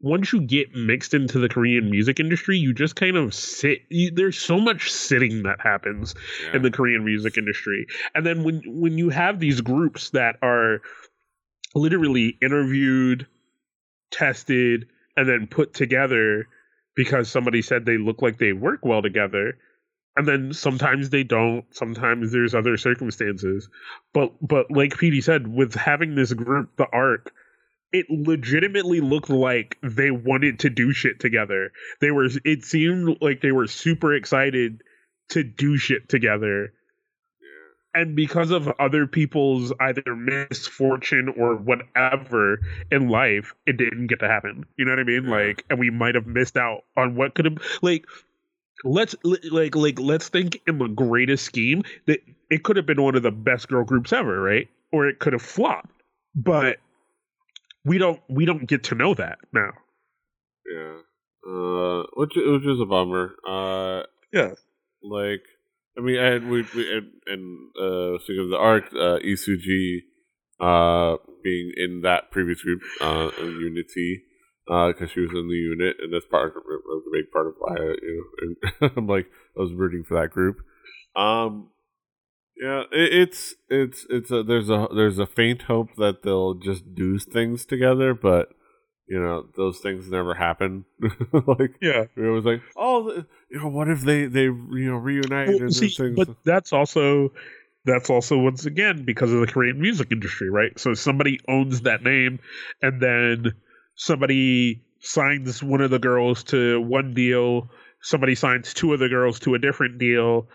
once 0.00 0.32
you 0.32 0.40
get 0.40 0.74
mixed 0.74 1.14
into 1.14 1.38
the 1.38 1.48
Korean 1.48 1.90
music 1.90 2.20
industry, 2.20 2.58
you 2.58 2.74
just 2.74 2.96
kind 2.96 3.16
of 3.16 3.34
sit. 3.34 3.78
You, 3.88 4.10
there's 4.10 4.38
so 4.38 4.60
much 4.60 4.92
sitting 4.92 5.44
that 5.44 5.60
happens 5.60 6.14
yeah. 6.44 6.56
in 6.56 6.62
the 6.62 6.70
Korean 6.70 7.04
music 7.04 7.38
industry, 7.38 7.86
and 8.14 8.24
then 8.26 8.44
when 8.44 8.62
when 8.66 8.98
you 8.98 9.08
have 9.08 9.40
these 9.40 9.60
groups 9.60 10.10
that 10.10 10.36
are 10.42 10.82
literally 11.74 12.36
interviewed, 12.42 13.26
tested, 14.10 14.86
and 15.16 15.28
then 15.28 15.46
put 15.46 15.72
together 15.72 16.46
because 16.94 17.30
somebody 17.30 17.62
said 17.62 17.84
they 17.84 17.98
look 17.98 18.22
like 18.22 18.38
they 18.38 18.52
work 18.52 18.84
well 18.84 19.02
together, 19.02 19.58
and 20.16 20.26
then 20.26 20.52
sometimes 20.52 21.10
they 21.10 21.22
don't. 21.22 21.64
Sometimes 21.70 22.32
there's 22.32 22.54
other 22.54 22.76
circumstances, 22.76 23.68
but 24.12 24.32
but 24.40 24.70
like 24.70 24.98
Petey 24.98 25.20
said, 25.20 25.46
with 25.46 25.74
having 25.74 26.14
this 26.14 26.32
group, 26.32 26.76
the 26.76 26.86
Ark 26.92 27.32
it 27.92 28.06
legitimately 28.10 29.00
looked 29.00 29.30
like 29.30 29.78
they 29.82 30.10
wanted 30.10 30.60
to 30.60 30.70
do 30.70 30.92
shit 30.92 31.20
together. 31.20 31.72
They 32.00 32.10
were 32.10 32.28
it 32.44 32.64
seemed 32.64 33.18
like 33.20 33.40
they 33.40 33.52
were 33.52 33.66
super 33.66 34.14
excited 34.14 34.82
to 35.30 35.42
do 35.42 35.76
shit 35.76 36.08
together. 36.08 36.72
And 37.94 38.14
because 38.14 38.50
of 38.50 38.68
other 38.78 39.06
people's 39.06 39.72
either 39.80 40.14
misfortune 40.14 41.32
or 41.38 41.56
whatever 41.56 42.60
in 42.90 43.08
life, 43.08 43.54
it 43.66 43.78
didn't 43.78 44.08
get 44.08 44.20
to 44.20 44.28
happen. 44.28 44.66
You 44.76 44.84
know 44.84 44.92
what 44.92 45.00
I 45.00 45.04
mean? 45.04 45.28
Like, 45.28 45.64
and 45.70 45.78
we 45.78 45.88
might 45.88 46.14
have 46.14 46.26
missed 46.26 46.58
out 46.58 46.82
on 46.94 47.16
what 47.16 47.34
could 47.34 47.46
have 47.46 47.58
like 47.80 48.04
let's 48.86 49.14
like 49.24 49.74
like 49.74 49.98
let's 49.98 50.28
think 50.28 50.60
in 50.66 50.78
the 50.78 50.88
greatest 50.88 51.44
scheme 51.44 51.82
that 52.06 52.20
it 52.50 52.62
could 52.62 52.76
have 52.76 52.86
been 52.86 53.02
one 53.02 53.16
of 53.16 53.22
the 53.22 53.30
best 53.30 53.68
girl 53.68 53.84
groups 53.84 54.12
ever, 54.12 54.40
right? 54.40 54.68
Or 54.92 55.08
it 55.08 55.18
could 55.18 55.32
have 55.32 55.42
flopped. 55.42 55.90
But 56.34 56.78
we 57.84 57.98
don't 57.98 58.20
we 58.28 58.44
don't 58.44 58.66
get 58.66 58.84
to 58.84 58.94
know 58.94 59.14
that 59.14 59.38
now. 59.52 59.72
Yeah, 60.70 60.98
uh, 61.50 62.04
which 62.14 62.32
which 62.36 62.66
is 62.66 62.80
a 62.80 62.86
bummer. 62.86 63.34
Uh, 63.46 64.02
yeah, 64.32 64.54
like 65.02 65.42
I 65.96 66.00
mean, 66.00 66.16
and 66.16 66.50
we, 66.50 66.64
we 66.74 66.92
and, 66.92 67.10
and 67.26 67.70
uh, 67.76 68.18
speaking 68.22 68.44
of 68.44 68.50
the 68.50 68.58
Ark, 68.58 68.84
uh, 68.94 69.14
Lee 69.14 69.34
Suji, 69.34 70.02
uh, 70.60 71.16
being 71.42 71.72
in 71.76 72.02
that 72.02 72.30
previous 72.30 72.62
group, 72.62 72.82
uh, 73.00 73.30
Unity, 73.38 74.22
because 74.66 75.10
uh, 75.10 75.12
she 75.12 75.20
was 75.20 75.30
in 75.30 75.48
the 75.48 75.54
unit, 75.54 75.96
and 76.00 76.12
that's 76.12 76.26
part 76.26 76.56
of 76.56 76.56
a 76.56 77.10
big 77.12 77.30
part 77.32 77.46
of 77.46 77.54
why 77.58 77.74
I, 77.76 77.94
you 78.02 78.56
know, 78.80 78.88
I'm 78.96 79.06
like 79.06 79.26
I 79.56 79.60
was 79.60 79.72
rooting 79.72 80.04
for 80.04 80.20
that 80.20 80.30
group. 80.30 80.56
Um, 81.14 81.68
yeah, 82.60 82.82
it, 82.90 83.12
it's 83.12 83.54
it's 83.68 84.06
it's 84.10 84.30
a 84.30 84.42
there's 84.42 84.68
a 84.68 84.88
there's 84.94 85.18
a 85.18 85.26
faint 85.26 85.62
hope 85.62 85.94
that 85.96 86.22
they'll 86.22 86.54
just 86.54 86.94
do 86.94 87.18
things 87.18 87.64
together, 87.64 88.12
but 88.12 88.48
you 89.06 89.20
know 89.20 89.46
those 89.56 89.78
things 89.78 90.10
never 90.10 90.34
happen. 90.34 90.84
like 91.32 91.76
yeah, 91.80 92.04
it 92.16 92.20
was 92.20 92.44
like 92.44 92.60
oh 92.76 93.24
you 93.50 93.60
know 93.60 93.68
what 93.68 93.88
if 93.88 94.00
they 94.00 94.26
they 94.26 94.44
you 94.44 94.90
know 94.90 94.96
reunite 94.96 95.60
well, 95.60 95.70
see, 95.70 96.14
but 96.16 96.28
that's 96.44 96.72
also 96.72 97.32
that's 97.84 98.10
also 98.10 98.36
once 98.36 98.66
again 98.66 99.04
because 99.04 99.32
of 99.32 99.40
the 99.40 99.46
Korean 99.46 99.80
music 99.80 100.10
industry, 100.10 100.50
right? 100.50 100.76
So 100.78 100.94
somebody 100.94 101.38
owns 101.46 101.82
that 101.82 102.02
name, 102.02 102.40
and 102.82 103.00
then 103.00 103.52
somebody 103.96 104.82
signs 105.00 105.62
one 105.62 105.80
of 105.80 105.90
the 105.90 105.98
girls 105.98 106.44
to 106.44 106.80
one 106.80 107.14
deal, 107.14 107.70
somebody 108.00 108.34
signs 108.34 108.72
two 108.72 108.92
of 108.92 109.00
the 109.00 109.08
girls 109.08 109.40
to 109.40 109.54
a 109.54 109.58
different 109.58 109.98
deal, 109.98 110.48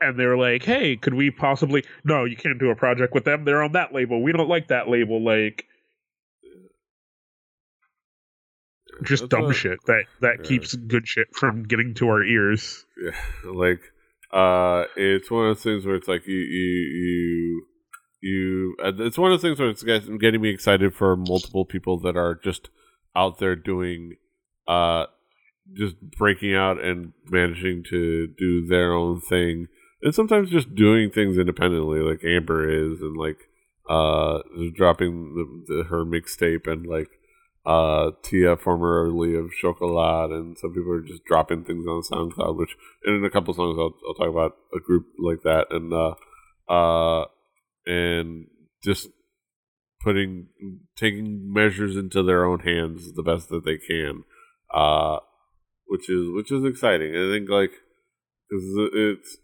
and 0.00 0.18
they're 0.18 0.36
like, 0.36 0.62
"Hey, 0.62 0.96
could 0.96 1.14
we 1.14 1.30
possibly? 1.30 1.84
No, 2.04 2.24
you 2.24 2.36
can't 2.36 2.58
do 2.58 2.70
a 2.70 2.76
project 2.76 3.14
with 3.14 3.24
them. 3.24 3.44
They're 3.44 3.62
on 3.62 3.72
that 3.72 3.92
label. 3.92 4.22
We 4.22 4.32
don't 4.32 4.48
like 4.48 4.68
that 4.68 4.88
label." 4.88 5.22
Like, 5.22 5.66
just 9.02 9.22
That's 9.24 9.30
dumb 9.30 9.52
shit 9.52 9.78
that 9.86 10.04
that 10.20 10.36
yeah. 10.40 10.48
keeps 10.48 10.74
good 10.74 11.08
shit 11.08 11.28
from 11.34 11.64
getting 11.64 11.94
to 11.94 12.08
our 12.08 12.22
ears. 12.22 12.84
Yeah, 13.02 13.10
like, 13.44 13.80
uh, 14.32 14.84
it's 14.96 15.30
one 15.30 15.46
of 15.46 15.56
those 15.56 15.62
things 15.62 15.86
where 15.86 15.96
it's 15.96 16.08
like 16.08 16.26
you 16.26 16.36
you 16.36 16.70
you 16.92 17.66
you. 18.20 18.76
It's 18.78 19.18
one 19.18 19.32
of 19.32 19.40
those 19.40 19.42
things 19.42 19.58
where 19.58 19.70
it's 19.70 19.82
getting 19.82 20.40
me 20.40 20.50
excited 20.50 20.94
for 20.94 21.16
multiple 21.16 21.64
people 21.64 21.98
that 22.00 22.16
are 22.16 22.34
just 22.34 22.68
out 23.14 23.38
there 23.38 23.56
doing, 23.56 24.16
uh, 24.66 25.06
just 25.72 26.00
breaking 26.00 26.54
out 26.54 26.82
and 26.82 27.12
managing 27.28 27.84
to 27.90 28.28
do 28.38 28.66
their 28.66 28.92
own 28.92 29.20
thing 29.20 29.68
and 30.02 30.14
sometimes 30.14 30.50
just 30.50 30.74
doing 30.74 31.10
things 31.10 31.38
independently, 31.38 32.00
like 32.00 32.24
Amber 32.24 32.68
is, 32.68 33.00
and 33.00 33.16
like 33.16 33.48
uh, 33.88 34.40
dropping 34.74 35.34
the, 35.34 35.74
the, 35.74 35.84
her 35.84 36.04
mixtape, 36.04 36.66
and 36.66 36.86
like 36.86 37.08
uh, 37.64 38.10
Tia, 38.22 38.56
formerly 38.56 39.36
of 39.36 39.50
Chocolat, 39.52 40.30
and 40.30 40.58
some 40.58 40.74
people 40.74 40.92
are 40.92 41.02
just 41.02 41.24
dropping 41.24 41.64
things 41.64 41.86
on 41.86 42.02
SoundCloud. 42.02 42.56
Which, 42.56 42.76
in 43.06 43.24
a 43.24 43.30
couple 43.30 43.54
songs, 43.54 43.78
I'll, 43.78 43.94
I'll 44.08 44.14
talk 44.14 44.28
about 44.28 44.56
a 44.74 44.80
group 44.80 45.06
like 45.18 45.42
that, 45.42 45.68
and 45.70 45.92
uh, 45.92 46.14
uh, 46.68 47.26
and 47.86 48.48
just 48.82 49.08
putting 50.02 50.48
taking 50.96 51.52
measures 51.52 51.96
into 51.96 52.22
their 52.22 52.44
own 52.44 52.60
hands 52.60 53.12
the 53.12 53.22
best 53.22 53.48
that 53.48 53.64
they 53.64 53.78
can, 53.78 54.24
uh, 54.72 55.18
which 55.86 56.10
is 56.10 56.28
which 56.30 56.50
is 56.50 56.64
exciting. 56.64 57.14
I 57.14 57.30
think 57.32 57.48
like 57.48 57.72
because 58.48 58.90
it's 58.94 59.36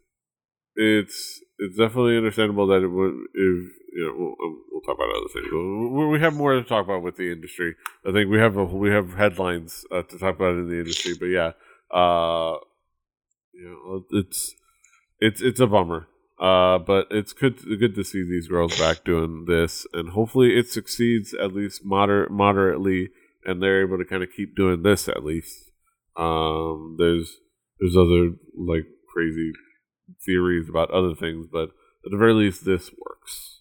it's 0.76 1.40
it's 1.58 1.76
definitely 1.76 2.16
understandable 2.16 2.66
that 2.68 2.82
it 2.82 2.88
would 2.88 3.14
if 3.34 3.72
you 3.94 4.04
know 4.06 4.14
we'll, 4.16 4.56
we'll 4.70 4.80
talk 4.82 4.96
about 4.96 5.14
other 5.16 5.32
things. 5.32 5.48
We 6.12 6.20
have 6.20 6.34
more 6.34 6.54
to 6.54 6.62
talk 6.62 6.84
about 6.84 7.02
with 7.02 7.16
the 7.16 7.32
industry. 7.32 7.74
I 8.06 8.12
think 8.12 8.30
we 8.30 8.38
have 8.38 8.56
a, 8.56 8.64
we 8.64 8.90
have 8.90 9.14
headlines 9.14 9.84
uh, 9.90 10.02
to 10.02 10.18
talk 10.18 10.36
about 10.36 10.54
in 10.54 10.68
the 10.68 10.78
industry, 10.78 11.14
but 11.18 11.26
yeah, 11.26 11.52
uh, 11.90 12.58
you 13.52 13.68
know, 13.68 14.04
it's 14.10 14.54
it's 15.20 15.40
it's 15.40 15.60
a 15.60 15.66
bummer. 15.66 16.08
Uh, 16.40 16.78
but 16.78 17.08
it's 17.10 17.32
good 17.32 17.58
good 17.80 17.96
to 17.96 18.04
see 18.04 18.22
these 18.22 18.46
girls 18.46 18.78
back 18.78 19.02
doing 19.04 19.46
this, 19.46 19.86
and 19.92 20.10
hopefully 20.10 20.56
it 20.56 20.68
succeeds 20.68 21.34
at 21.34 21.52
least 21.52 21.84
moder- 21.84 22.28
moderately, 22.30 23.08
and 23.44 23.60
they're 23.60 23.82
able 23.82 23.98
to 23.98 24.04
kind 24.04 24.22
of 24.22 24.28
keep 24.34 24.54
doing 24.54 24.82
this 24.82 25.08
at 25.08 25.24
least. 25.24 25.70
Um, 26.16 26.96
there's 26.98 27.38
there's 27.80 27.96
other 27.96 28.34
like 28.56 28.86
crazy 29.12 29.52
theories 30.24 30.68
about 30.68 30.90
other 30.90 31.14
things, 31.14 31.48
but 31.50 31.70
at 32.04 32.12
the 32.12 32.16
very 32.16 32.34
least, 32.34 32.64
this 32.64 32.90
works. 32.90 33.60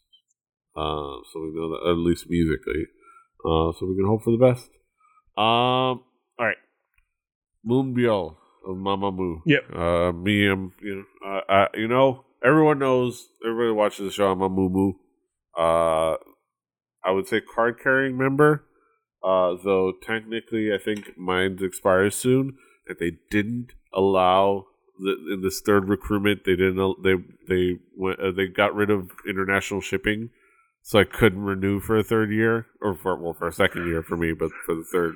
Uh, 0.76 1.26
so 1.32 1.42
we 1.42 1.54
know 1.56 1.70
that 1.70 1.90
at 1.90 1.98
least 1.98 2.30
musically. 2.30 2.86
Uh, 3.44 3.74
so 3.74 3.88
we 3.88 3.96
can 3.96 4.06
hope 4.08 4.24
for 4.24 4.32
the 4.32 4.38
best. 4.38 4.70
Um, 5.36 6.04
all 6.40 6.46
right, 6.46 6.58
Moonbyul 7.68 8.36
of 8.68 8.78
Mamamoo. 8.78 9.42
Yep. 9.46 9.76
Uh, 9.76 10.12
me, 10.12 10.48
um, 10.48 10.74
you 10.82 10.96
know, 11.24 11.28
uh, 11.28 11.42
I, 11.50 11.68
you 11.76 11.88
know, 11.88 12.26
everyone 12.44 12.80
knows. 12.80 13.28
Everybody 13.46 13.74
watches 13.74 14.06
the 14.06 14.12
show. 14.12 14.32
I'm 14.32 14.42
a 14.42 14.50
Moo 14.50 14.94
Uh, 15.58 16.16
I 17.04 17.12
would 17.12 17.28
say 17.28 17.42
card 17.42 17.80
carrying 17.82 18.18
member. 18.18 18.66
Uh, 19.24 19.56
though 19.64 19.94
technically, 20.02 20.74
I 20.74 20.78
think 20.78 21.18
mine 21.18 21.58
expires 21.62 22.16
soon, 22.16 22.58
and 22.88 22.98
they 23.00 23.14
didn't 23.32 23.74
allow 23.94 24.68
the, 25.00 25.34
in 25.34 25.42
this 25.42 25.62
third 25.62 25.90
recruitment, 25.90 26.46
they 26.46 26.56
didn't. 26.56 27.04
They 27.04 27.16
they 27.48 27.80
went. 27.96 28.20
Uh, 28.20 28.32
they 28.32 28.48
got 28.48 28.76
rid 28.76 28.90
of 28.90 29.12
international 29.28 29.82
shipping 29.82 30.30
so 30.88 31.00
I 31.00 31.04
couldn't 31.04 31.44
renew 31.44 31.82
for 31.82 31.98
a 31.98 32.04
third 32.04 32.32
year, 32.32 32.68
or 32.82 32.96
for 32.96 33.22
well 33.22 33.34
for 33.34 33.50
a 33.50 33.52
second 33.52 33.88
year 33.88 34.02
for 34.02 34.16
me, 34.16 34.32
but 34.32 34.52
for 34.66 34.74
the 34.74 34.86
third. 34.90 35.16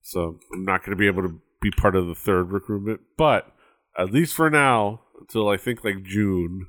So 0.00 0.38
I'm 0.54 0.64
not 0.64 0.80
going 0.80 0.96
to 0.96 0.96
be 0.96 1.06
able 1.06 1.20
to 1.20 1.38
be 1.60 1.70
part 1.70 1.94
of 1.94 2.06
the 2.06 2.14
third 2.14 2.50
recruitment, 2.50 3.00
but 3.18 3.52
at 3.98 4.10
least 4.10 4.34
for 4.34 4.48
now, 4.48 5.02
until 5.20 5.48
I 5.48 5.56
think 5.56 5.84
like 5.84 6.02
June, 6.02 6.66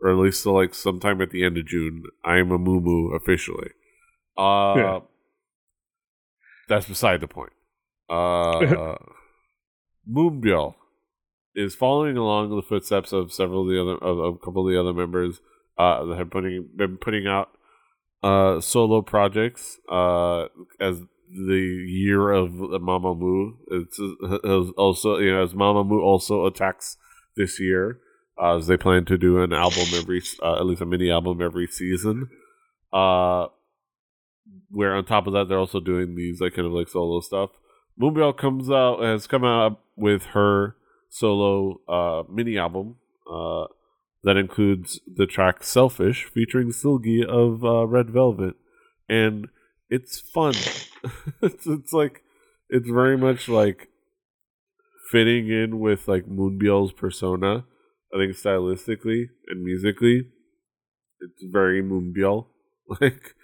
or 0.00 0.10
at 0.10 0.16
least 0.16 0.42
till 0.42 0.54
like 0.54 0.74
sometime 0.74 1.20
at 1.20 1.30
the 1.30 1.44
end 1.44 1.58
of 1.58 1.66
June, 1.66 2.04
I 2.24 2.38
am 2.38 2.50
a 2.50 2.58
Moo 2.58 3.14
officially. 3.14 3.70
Uh, 4.36 4.74
yeah. 4.76 4.98
That's 6.68 6.86
beside 6.86 7.20
the 7.20 7.28
point. 7.28 7.52
Uh, 8.08 8.96
Moonbyul 10.10 10.74
is 11.54 11.74
following 11.74 12.16
along 12.16 12.54
the 12.54 12.62
footsteps 12.62 13.12
of 13.12 13.32
several 13.32 13.62
of 13.62 13.68
the 13.68 13.80
other 13.80 13.94
of, 13.96 14.18
of 14.18 14.34
a 14.34 14.38
couple 14.38 14.66
of 14.66 14.72
the 14.72 14.80
other 14.80 14.92
members 14.92 15.40
uh, 15.76 16.04
that 16.04 16.18
have 16.18 16.30
putting 16.30 16.68
been 16.76 16.96
putting 16.96 17.26
out 17.26 17.50
uh, 18.22 18.60
solo 18.60 19.02
projects 19.02 19.78
uh, 19.90 20.46
as 20.80 21.00
the 21.30 21.84
year 21.86 22.30
of 22.30 22.50
Mamamoo. 22.52 23.56
It's, 23.70 23.98
it's 23.98 24.70
also 24.76 25.18
you 25.18 25.32
know 25.32 25.42
as 25.42 25.52
Mamamoo 25.52 26.00
also 26.00 26.46
attacks 26.46 26.96
this 27.38 27.58
year 27.58 27.98
uh, 28.40 28.58
as 28.58 28.66
they 28.66 28.76
plan 28.76 29.06
to 29.06 29.16
do 29.16 29.42
an 29.42 29.54
album 29.54 29.86
every 29.94 30.22
uh, 30.42 30.56
at 30.56 30.66
least 30.66 30.82
a 30.82 30.86
mini 30.86 31.10
album 31.10 31.40
every 31.40 31.66
season. 31.66 32.28
Uh, 32.92 33.46
where 34.70 34.94
on 34.94 35.04
top 35.04 35.26
of 35.26 35.32
that 35.32 35.48
they're 35.48 35.58
also 35.58 35.80
doing 35.80 36.14
these 36.14 36.40
like 36.40 36.54
kind 36.54 36.66
of 36.66 36.72
like 36.72 36.88
solo 36.88 37.20
stuff. 37.20 37.50
Moonbyul 38.00 38.36
comes 38.36 38.70
out 38.70 39.02
has 39.02 39.26
come 39.26 39.44
out 39.44 39.80
with 39.96 40.26
her 40.26 40.76
solo 41.08 41.80
uh, 41.88 42.24
mini 42.30 42.58
album. 42.58 42.96
Uh, 43.30 43.66
that 44.24 44.36
includes 44.36 45.00
the 45.06 45.26
track 45.26 45.62
Selfish 45.62 46.24
featuring 46.24 46.68
Seulgi 46.68 47.24
of 47.24 47.64
uh, 47.64 47.86
Red 47.86 48.10
Velvet. 48.10 48.56
And 49.08 49.48
it's 49.88 50.18
fun. 50.18 50.54
it's, 51.42 51.66
it's 51.66 51.92
like, 51.92 52.22
it's 52.68 52.88
very 52.88 53.16
much 53.16 53.48
like 53.48 53.87
fitting 55.10 55.48
in 55.48 55.78
with 55.78 56.08
like 56.08 56.26
Moonbyul's 56.26 56.92
persona. 56.92 57.64
I 58.14 58.18
think 58.18 58.32
stylistically 58.36 59.26
and 59.48 59.62
musically, 59.62 60.28
it's 61.20 61.42
very 61.50 61.82
Moonbyul. 61.82 62.46
Like, 63.02 63.34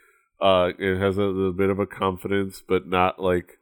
uh, 0.41 0.71
it 0.79 0.99
has 0.99 1.19
a, 1.19 1.25
a 1.25 1.53
bit 1.53 1.69
of 1.69 1.79
a 1.79 1.87
confidence, 1.87 2.63
but 2.67 2.89
not 2.89 3.21
like 3.21 3.59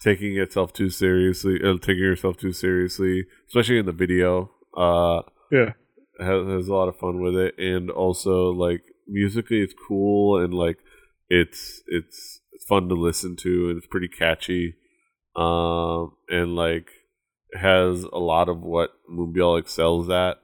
taking 0.00 0.38
itself 0.38 0.72
too 0.72 0.88
seriously, 0.88 1.60
uh, 1.62 1.74
taking 1.74 2.04
yourself 2.04 2.38
too 2.38 2.52
seriously, 2.52 3.26
especially 3.46 3.78
in 3.78 3.84
the 3.84 3.92
video. 3.92 4.50
Uh, 4.74 5.20
yeah 5.52 5.72
has, 6.18 6.46
has 6.46 6.68
a 6.68 6.74
lot 6.74 6.88
of 6.88 6.98
fun 6.98 7.20
with 7.20 7.36
it, 7.36 7.58
and 7.58 7.90
also 7.90 8.50
like 8.50 8.82
musically, 9.06 9.60
it's 9.60 9.74
cool 9.88 10.42
and 10.42 10.54
like 10.54 10.78
it's 11.28 11.82
it's 11.86 12.40
it's 12.52 12.64
fun 12.64 12.88
to 12.88 12.94
listen 12.94 13.36
to, 13.36 13.68
and 13.68 13.78
it's 13.78 13.86
pretty 13.86 14.08
catchy, 14.08 14.74
um, 15.34 16.12
and 16.28 16.54
like 16.54 16.90
has 17.56 18.04
a 18.04 18.18
lot 18.18 18.48
of 18.48 18.62
what 18.62 18.90
Moonbyul 19.10 19.58
excels 19.58 20.10
at, 20.10 20.38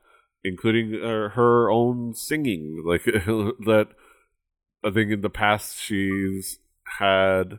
including 0.44 0.94
uh, 0.94 1.31
her 1.31 1.70
own 1.70 2.14
singing. 2.14 2.83
Like 2.85 3.05
that, 3.05 3.88
I 4.85 4.90
think 4.90 5.11
in 5.11 5.20
the 5.20 5.31
past 5.31 5.79
she's 5.79 6.59
had 6.98 7.59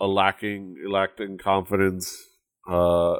a 0.00 0.06
lacking 0.06 0.76
lacking 0.88 1.38
confidence 1.38 2.12
uh 2.68 3.16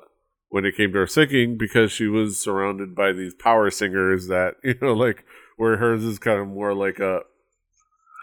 when 0.48 0.64
it 0.64 0.76
came 0.76 0.92
to 0.92 0.98
her 0.98 1.06
singing 1.06 1.56
because 1.56 1.92
she 1.92 2.06
was 2.06 2.38
surrounded 2.38 2.94
by 2.94 3.12
these 3.12 3.32
power 3.34 3.70
singers 3.70 4.26
that 4.26 4.54
you 4.64 4.74
know 4.82 4.92
like 4.92 5.24
where 5.56 5.76
hers 5.76 6.04
is 6.04 6.18
kind 6.18 6.40
of 6.40 6.48
more 6.48 6.74
like 6.74 6.98
a 6.98 7.20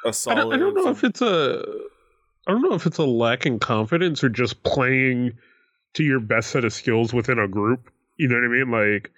a 0.06 0.14
solid. 0.14 0.38
I 0.38 0.42
don't, 0.42 0.54
I 0.54 0.58
don't 0.58 0.74
know 0.76 0.92
if 0.92 1.04
it's 1.04 1.22
a 1.22 1.64
I 2.48 2.52
don't 2.52 2.62
know 2.62 2.74
if 2.74 2.86
it's 2.86 2.98
a 2.98 3.06
lacking 3.06 3.60
confidence 3.60 4.24
or 4.24 4.30
just 4.30 4.64
playing 4.64 5.34
to 5.94 6.04
your 6.04 6.20
best 6.20 6.52
set 6.52 6.66
of 6.66 6.74
skills 6.74 7.14
within 7.14 7.40
a 7.40 7.48
group. 7.48 7.92
You 8.18 8.28
know 8.28 8.36
what 8.36 8.46
I 8.46 8.48
mean? 8.48 8.72
Like 8.72 9.12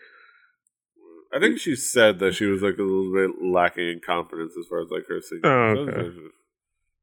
I 1.34 1.40
think 1.40 1.60
she 1.60 1.76
said 1.76 2.20
that 2.20 2.36
she 2.36 2.46
was 2.46 2.62
like 2.62 2.78
a 2.78 2.84
little 2.84 3.12
bit 3.14 3.44
lacking 3.44 3.90
in 3.90 4.02
confidence 4.06 4.54
as 4.58 4.68
far 4.68 4.82
as 4.82 4.90
like 4.92 5.08
her 5.08 5.20
singing. 5.22 5.46
Oh, 5.46 5.88
okay. 5.90 6.10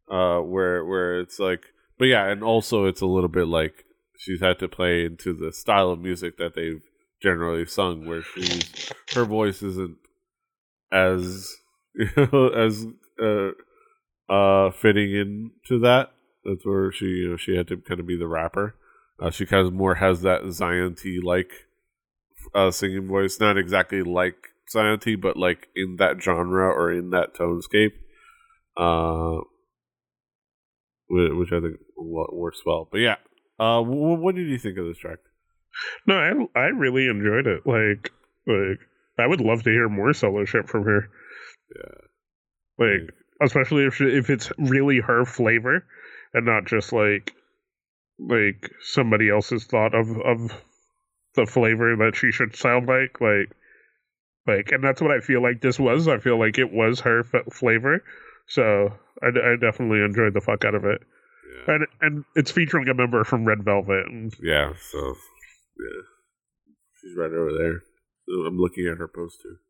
Uh, 0.09 0.41
where 0.41 0.85
where 0.85 1.21
it's 1.21 1.39
like, 1.39 1.67
but 1.99 2.07
yeah, 2.07 2.27
and 2.27 2.43
also 2.43 2.85
it's 2.85 3.01
a 3.01 3.07
little 3.07 3.29
bit 3.29 3.49
like 3.49 3.85
she's 4.17 4.41
had 4.41 4.59
to 4.61 4.69
play 4.69 5.05
into 5.05 5.33
the 5.33 5.53
style 5.53 5.91
of 5.91 6.01
music 6.01 6.37
that 6.39 6.55
they've 6.55 6.83
generally 7.21 7.67
sung, 7.67 8.07
where 8.07 8.23
she's 8.23 8.93
her 9.15 9.25
voice 9.25 9.63
isn't 9.63 9.97
as 10.93 11.57
you 11.95 12.09
know, 12.17 12.49
as 12.49 12.87
uh, 13.21 14.33
uh, 14.33 14.71
fitting 14.71 15.13
into 15.13 15.81
that. 15.81 16.13
That's 16.45 16.65
where 16.65 16.93
she 16.93 17.07
you 17.07 17.31
know 17.31 17.37
she 17.37 17.57
had 17.57 17.67
to 17.69 17.77
kind 17.79 17.99
of 17.99 18.07
be 18.07 18.17
the 18.17 18.29
rapper. 18.29 18.77
Uh, 19.21 19.31
she 19.31 19.47
kind 19.47 19.67
of 19.67 19.73
more 19.73 19.97
has 19.97 20.23
that 20.23 20.51
Zion 20.53 20.95
T 20.95 21.21
like 21.23 21.51
uh, 22.55 22.71
singing 22.71 23.07
voice, 23.07 23.39
not 23.39 23.59
exactly 23.59 24.03
like 24.03 24.49
Zion 24.71 24.99
T, 24.99 25.15
but 25.15 25.37
like 25.37 25.69
in 25.77 25.97
that 25.97 26.23
genre 26.23 26.69
or 26.69 26.93
in 26.93 27.11
that 27.11 27.35
tonescape. 27.35 27.93
Uh, 28.77 29.43
which 31.11 31.53
I 31.53 31.61
think 31.61 31.77
works 31.97 32.63
well. 32.65 32.89
But 32.91 32.99
yeah, 32.99 33.17
uh, 33.59 33.83
what 33.83 34.35
did 34.35 34.49
you 34.49 34.59
think 34.59 34.79
of 34.79 34.87
this 34.87 34.99
track? 34.99 35.19
No, 36.07 36.49
I 36.55 36.59
I 36.59 36.67
really 36.69 37.07
enjoyed 37.07 37.47
it. 37.47 37.67
Like 37.67 38.13
like 38.47 38.79
I 39.19 39.27
would 39.27 39.41
love 39.41 39.63
to 39.65 39.71
hear 39.71 39.89
more 39.89 40.13
solo 40.13 40.45
shit 40.45 40.69
from 40.69 40.85
her. 40.85 41.09
Yeah, 41.77 42.87
like 42.87 43.15
especially 43.43 43.85
if 43.85 43.97
she, 43.97 44.05
if 44.05 44.31
it's 44.31 44.53
really 44.59 45.01
her 45.01 45.25
flavor 45.25 45.85
and 46.33 46.47
not 46.47 46.65
just 46.65 46.93
like 46.93 47.35
like 48.29 48.71
somebody 48.83 49.31
else's 49.31 49.65
thought 49.65 49.95
of 49.95 50.09
of 50.21 50.53
the 51.37 51.47
flavor 51.47 51.97
that 51.97 52.17
she 52.17 52.31
should 52.31 52.55
sound 52.57 52.87
like 52.87 53.21
like 53.21 53.51
like 54.47 54.73
and 54.73 54.83
that's 54.83 55.01
what 55.01 55.11
i 55.11 55.21
feel 55.21 55.43
like 55.43 55.61
this 55.61 55.79
was 55.79 56.09
i 56.09 56.19
feel 56.19 56.39
like 56.39 56.59
it 56.59 56.73
was 56.73 57.01
her 57.01 57.21
f- 57.21 57.53
flavor 57.53 58.03
so 58.47 58.93
I, 59.23 59.29
I 59.29 59.57
definitely 59.61 60.01
enjoyed 60.05 60.35
the 60.35 60.41
fuck 60.41 60.65
out 60.65 60.75
of 60.75 60.85
it 60.85 61.01
yeah. 61.51 61.75
And 61.75 61.87
and 62.01 62.25
it's 62.35 62.51
featuring 62.51 62.89
a 62.89 62.95
member 62.95 63.25
from 63.25 63.45
Red 63.45 63.65
Velvet. 63.65 64.07
And 64.07 64.33
yeah, 64.43 64.73
so 64.91 64.99
yeah, 65.79 66.03
she's 67.01 67.17
right 67.17 67.33
over 67.33 67.53
there. 67.57 67.83
So 68.29 68.47
I'm 68.47 68.59
looking 68.59 68.87
at 68.87 68.99
her 68.99 69.09
poster. 69.09 69.61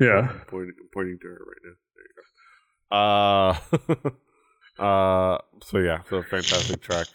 Yeah, 0.00 0.28
I'm 0.30 0.40
pointing, 0.46 0.74
I'm 0.80 0.88
pointing 0.92 1.18
to 1.22 1.28
her 1.28 1.40
right 1.46 1.62
now. 1.64 1.74
There 1.94 2.06
you 2.08 3.94
go. 3.98 4.12
Uh, 4.80 4.82
uh, 4.84 5.38
so 5.62 5.78
yeah, 5.78 6.02
so 6.08 6.22
fantastic 6.22 6.80
track. 6.80 7.06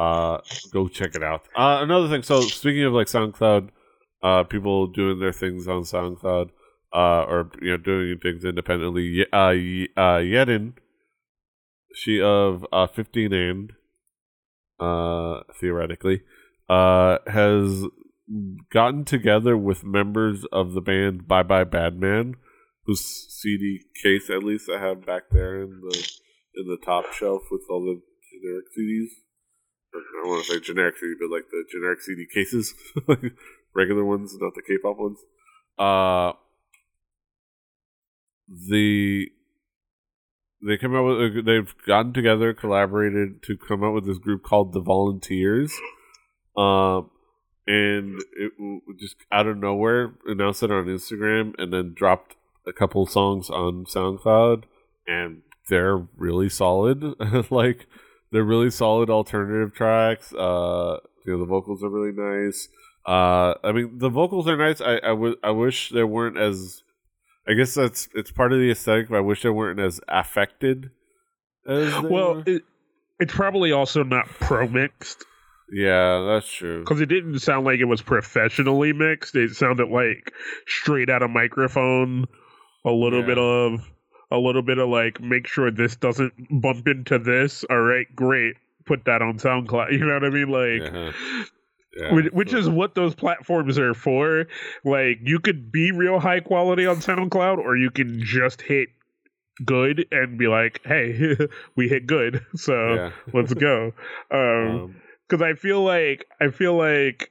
Uh, 0.00 0.40
go 0.72 0.88
check 0.88 1.14
it 1.14 1.22
out. 1.22 1.42
Uh, 1.54 1.80
another 1.82 2.08
thing. 2.08 2.22
So 2.22 2.40
speaking 2.40 2.84
of 2.84 2.94
like 2.94 3.06
SoundCloud, 3.06 3.68
uh, 4.22 4.44
people 4.44 4.86
doing 4.86 5.18
their 5.18 5.32
things 5.32 5.68
on 5.68 5.82
SoundCloud, 5.82 6.50
uh, 6.94 7.24
or 7.24 7.50
you 7.60 7.72
know 7.72 7.76
doing 7.76 8.18
things 8.18 8.44
independently. 8.44 9.26
Uh, 9.32 9.36
uh, 9.36 10.20
Yerin 10.20 10.72
she 11.94 12.20
of 12.20 12.64
uh, 12.72 12.86
15 12.86 13.32
and 13.32 13.72
uh, 14.78 15.40
theoretically 15.58 16.22
uh, 16.68 17.18
has 17.26 17.84
gotten 18.72 19.04
together 19.04 19.56
with 19.56 19.84
members 19.84 20.44
of 20.52 20.72
the 20.72 20.80
band 20.80 21.26
Bye 21.26 21.42
Bye 21.42 21.64
Badman, 21.64 22.36
whose 22.86 23.04
CD 23.28 23.80
case 24.02 24.30
at 24.30 24.44
least 24.44 24.70
I 24.70 24.80
have 24.80 25.04
back 25.04 25.24
there 25.30 25.60
in 25.62 25.80
the 25.82 26.10
in 26.54 26.66
the 26.66 26.78
top 26.84 27.12
shelf 27.12 27.42
with 27.50 27.62
all 27.68 27.80
the 27.80 28.00
generic 28.32 28.66
CDs. 28.76 29.10
I 29.94 30.26
want 30.26 30.44
to 30.44 30.52
say 30.52 30.60
generic 30.60 30.96
CD, 30.98 31.14
but 31.18 31.30
like 31.30 31.44
the 31.50 31.64
generic 31.70 32.00
CD 32.00 32.26
cases, 32.32 32.74
like 33.08 33.32
regular 33.74 34.04
ones, 34.04 34.36
not 34.40 34.54
the 34.54 34.62
K-pop 34.62 34.96
ones. 34.98 35.18
Uh, 35.78 36.32
the 38.68 39.30
they 40.62 40.76
come 40.76 40.94
out 40.94 41.04
with 41.04 41.46
they've 41.46 41.74
gotten 41.86 42.12
together, 42.12 42.52
collaborated 42.52 43.42
to 43.44 43.56
come 43.56 43.82
out 43.82 43.94
with 43.94 44.06
this 44.06 44.18
group 44.18 44.42
called 44.42 44.72
the 44.72 44.80
Volunteers, 44.80 45.72
um, 46.56 47.10
and 47.66 48.20
it 48.36 48.52
just 48.98 49.16
out 49.32 49.46
of 49.46 49.56
nowhere 49.56 50.14
announced 50.26 50.62
it 50.62 50.70
on 50.70 50.84
Instagram 50.86 51.54
and 51.58 51.72
then 51.72 51.94
dropped 51.94 52.36
a 52.66 52.72
couple 52.72 53.06
songs 53.06 53.48
on 53.48 53.86
SoundCloud, 53.86 54.64
and 55.06 55.42
they're 55.68 56.06
really 56.16 56.48
solid. 56.48 57.14
like 57.50 57.86
they're 58.32 58.44
really 58.44 58.70
solid 58.70 59.10
alternative 59.10 59.74
tracks. 59.74 60.32
Uh, 60.32 60.98
you 61.24 61.32
know 61.32 61.38
the 61.38 61.46
vocals 61.46 61.82
are 61.82 61.88
really 61.88 62.12
nice. 62.12 62.68
Uh, 63.06 63.54
I 63.64 63.72
mean 63.72 63.98
the 63.98 64.08
vocals 64.08 64.48
are 64.48 64.56
nice. 64.56 64.80
I 64.80 64.96
I, 64.96 65.10
w- 65.10 65.36
I 65.42 65.50
wish 65.50 65.90
they 65.90 66.04
weren't 66.04 66.38
as 66.38 66.82
I 67.48 67.54
guess 67.54 67.74
that's 67.74 68.08
it's 68.14 68.30
part 68.30 68.52
of 68.52 68.58
the 68.58 68.70
aesthetic. 68.70 69.08
But 69.08 69.16
I 69.16 69.20
wish 69.20 69.42
they 69.42 69.50
weren't 69.50 69.80
as 69.80 70.00
affected. 70.08 70.90
As 71.66 72.00
well, 72.02 72.42
it, 72.46 72.62
it's 73.18 73.34
probably 73.34 73.72
also 73.72 74.02
not 74.02 74.26
pro 74.26 74.66
mixed. 74.66 75.24
Yeah, 75.72 76.20
that's 76.26 76.50
true. 76.50 76.80
Because 76.80 77.00
it 77.00 77.06
didn't 77.06 77.38
sound 77.40 77.64
like 77.64 77.78
it 77.78 77.84
was 77.84 78.02
professionally 78.02 78.92
mixed. 78.92 79.36
It 79.36 79.54
sounded 79.54 79.88
like 79.88 80.32
straight 80.66 81.10
out 81.10 81.22
of 81.22 81.30
microphone. 81.30 82.26
A 82.84 82.90
little 82.90 83.20
yeah. 83.20 83.26
bit 83.26 83.38
of 83.38 83.80
a 84.30 84.38
little 84.38 84.62
bit 84.62 84.78
of 84.78 84.88
like 84.88 85.20
make 85.20 85.46
sure 85.46 85.70
this 85.70 85.96
doesn't 85.96 86.32
bump 86.50 86.86
into 86.88 87.18
this. 87.18 87.64
All 87.70 87.80
right, 87.80 88.06
great. 88.14 88.56
Put 88.86 89.04
that 89.04 89.22
on 89.22 89.38
SoundCloud. 89.38 89.92
You 89.92 90.06
know 90.06 90.14
what 90.14 90.24
I 90.24 90.30
mean? 90.30 90.48
Like 90.48 90.92
Yeah. 90.92 91.12
Yeah, 91.96 92.14
which, 92.14 92.26
which 92.32 92.54
is 92.54 92.68
what 92.68 92.94
those 92.94 93.16
platforms 93.16 93.76
are 93.76 93.94
for. 93.94 94.46
Like 94.84 95.18
you 95.22 95.40
could 95.40 95.72
be 95.72 95.90
real 95.90 96.20
high 96.20 96.38
quality 96.38 96.86
on 96.86 96.96
SoundCloud, 96.96 97.58
or 97.58 97.76
you 97.76 97.90
can 97.90 98.22
just 98.22 98.62
hit 98.62 98.90
good 99.64 100.06
and 100.12 100.38
be 100.38 100.46
like, 100.46 100.80
"Hey, 100.84 101.36
we 101.76 101.88
hit 101.88 102.06
good, 102.06 102.46
so 102.54 102.94
yeah. 102.94 103.10
let's 103.32 103.54
go." 103.54 103.92
Um, 104.30 104.38
Um, 104.40 104.96
because 105.28 105.42
I 105.42 105.54
feel 105.54 105.82
like 105.82 106.26
I 106.40 106.48
feel 106.48 106.76
like 106.76 107.30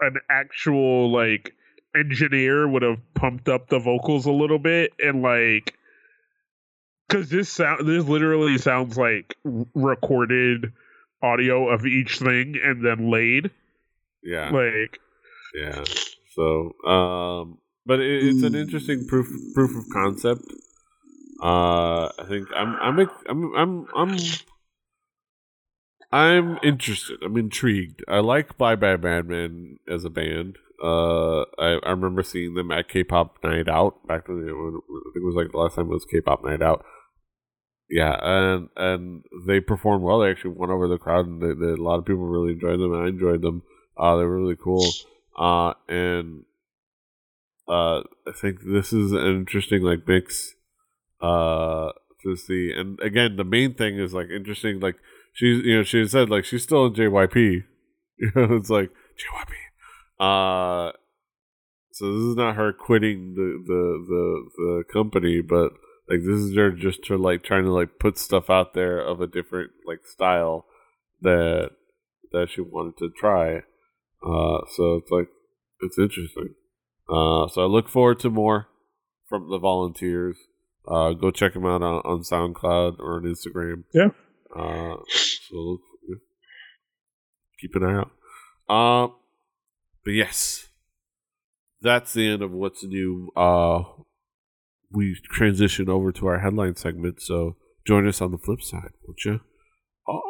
an 0.00 0.16
actual 0.30 1.10
like 1.10 1.54
engineer 1.94 2.68
would 2.68 2.82
have 2.82 3.00
pumped 3.14 3.48
up 3.48 3.68
the 3.68 3.78
vocals 3.78 4.26
a 4.26 4.32
little 4.32 4.58
bit 4.58 4.92
and 4.98 5.22
like 5.22 5.74
because 7.08 7.28
this 7.30 7.48
sound 7.48 7.86
this 7.86 8.04
literally 8.04 8.58
sounds 8.58 8.96
like 8.96 9.36
recorded 9.74 10.72
audio 11.22 11.68
of 11.68 11.86
each 11.86 12.18
thing 12.18 12.54
and 12.62 12.84
then 12.84 13.10
laid 13.10 13.50
yeah. 14.22 14.50
like 14.50 14.98
Yeah. 15.54 15.84
So, 16.34 16.72
um, 16.86 17.58
but 17.86 18.00
it, 18.00 18.24
it's 18.24 18.42
an 18.42 18.54
interesting 18.54 19.06
proof 19.06 19.28
proof 19.54 19.76
of 19.76 19.84
concept. 19.92 20.42
Uh, 21.42 22.06
I 22.06 22.24
think 22.28 22.48
I'm 22.56 22.74
I'm 22.80 23.10
I'm 23.28 23.54
I'm 23.56 23.86
I'm 23.94 24.16
I'm 26.12 26.58
interested. 26.62 27.18
I'm 27.22 27.36
intrigued. 27.36 28.02
I 28.08 28.18
like 28.18 28.56
Bye 28.58 28.76
Bye 28.76 28.96
Badman 28.96 29.78
as 29.88 30.04
a 30.04 30.10
band. 30.10 30.58
Uh, 30.82 31.42
I, 31.58 31.78
I 31.82 31.90
remember 31.90 32.22
seeing 32.22 32.54
them 32.54 32.70
at 32.70 32.88
K-pop 32.88 33.38
Night 33.42 33.68
Out 33.68 34.06
back 34.06 34.28
when, 34.28 34.38
it- 34.38 34.50
I 34.50 35.10
think 35.12 35.16
it 35.16 35.24
was 35.24 35.34
like 35.36 35.52
the 35.52 35.58
last 35.58 35.76
time 35.76 35.86
it 35.86 35.90
was 35.94 36.04
K-pop 36.04 36.44
Night 36.44 36.62
Out. 36.62 36.84
Yeah, 37.90 38.18
and 38.20 38.68
and 38.76 39.24
they 39.46 39.60
performed 39.60 40.02
well. 40.02 40.20
They 40.20 40.30
actually 40.30 40.52
won 40.52 40.70
over 40.70 40.88
the 40.88 40.98
crowd, 40.98 41.26
and 41.26 41.40
they, 41.40 41.54
they, 41.54 41.72
a 41.72 41.76
lot 41.76 41.98
of 41.98 42.06
people 42.06 42.26
really 42.26 42.52
enjoyed 42.52 42.80
them. 42.80 42.92
And 42.94 43.04
I 43.04 43.08
enjoyed 43.08 43.42
them. 43.42 43.62
Uh, 43.96 44.16
they 44.16 44.24
were 44.24 44.40
really 44.40 44.56
cool. 44.56 44.84
Uh, 45.38 45.74
and 45.88 46.44
uh, 47.68 48.00
I 48.26 48.32
think 48.34 48.60
this 48.64 48.92
is 48.92 49.12
an 49.12 49.26
interesting 49.26 49.82
like 49.82 50.06
mix. 50.06 50.54
Uh, 51.20 51.92
to 52.22 52.36
see, 52.36 52.72
and 52.74 52.98
again, 53.00 53.36
the 53.36 53.44
main 53.44 53.74
thing 53.74 53.98
is 53.98 54.14
like 54.14 54.28
interesting. 54.30 54.80
Like 54.80 54.96
she's, 55.32 55.64
you 55.64 55.76
know, 55.76 55.82
she 55.82 56.06
said 56.08 56.30
like 56.30 56.44
she's 56.44 56.62
still 56.62 56.86
in 56.86 56.94
JYP. 56.94 57.64
You 58.16 58.30
know, 58.36 58.54
it's 58.54 58.70
like 58.70 58.90
JYP. 59.18 59.50
Uh, 60.20 60.92
so 61.90 62.12
this 62.12 62.22
is 62.22 62.36
not 62.36 62.54
her 62.54 62.72
quitting 62.72 63.34
the 63.34 63.64
the 63.66 64.04
the 64.08 64.50
the 64.56 64.84
company, 64.92 65.40
but 65.40 65.72
like 66.08 66.20
this 66.20 66.38
is 66.38 66.56
her 66.56 66.70
just 66.70 67.04
to 67.04 67.16
like 67.16 67.42
trying 67.42 67.64
to 67.64 67.72
like 67.72 67.98
put 67.98 68.18
stuff 68.18 68.50
out 68.50 68.74
there 68.74 69.00
of 69.00 69.20
a 69.20 69.26
different 69.26 69.70
like 69.86 70.06
style 70.06 70.66
that 71.22 71.70
that 72.32 72.50
she 72.50 72.60
wanted 72.60 72.96
to 72.98 73.10
try. 73.10 73.58
Uh, 74.22 74.60
so 74.74 74.96
it's 74.96 75.10
like 75.10 75.28
it's 75.80 75.98
interesting. 75.98 76.54
Uh, 77.08 77.48
so 77.48 77.62
I 77.62 77.66
look 77.66 77.88
forward 77.88 78.20
to 78.20 78.30
more 78.30 78.68
from 79.28 79.50
the 79.50 79.58
volunteers. 79.58 80.36
Uh, 80.86 81.12
go 81.12 81.30
check 81.30 81.54
them 81.54 81.64
out 81.64 81.82
on, 81.82 82.02
on 82.04 82.20
SoundCloud 82.20 82.98
or 82.98 83.16
on 83.16 83.22
Instagram. 83.22 83.84
Yeah. 83.92 84.08
Uh, 84.54 84.96
so 85.48 85.80
look, 86.08 86.20
keep 87.58 87.74
an 87.74 87.84
eye 87.84 87.94
out. 87.94 88.10
Uh, 88.68 89.12
but 90.04 90.12
yes, 90.12 90.68
that's 91.80 92.12
the 92.12 92.28
end 92.28 92.42
of 92.42 92.52
what's 92.52 92.84
new. 92.84 93.30
Uh, 93.34 93.84
we 94.94 95.16
transition 95.24 95.88
over 95.88 96.12
to 96.12 96.26
our 96.26 96.38
headline 96.38 96.76
segment. 96.76 97.20
So 97.20 97.56
join 97.84 98.06
us 98.06 98.20
on 98.20 98.30
the 98.30 98.38
flip 98.38 98.62
side, 98.62 98.92
won't 99.06 99.24
you? 99.24 99.40
Oh. 100.08 100.20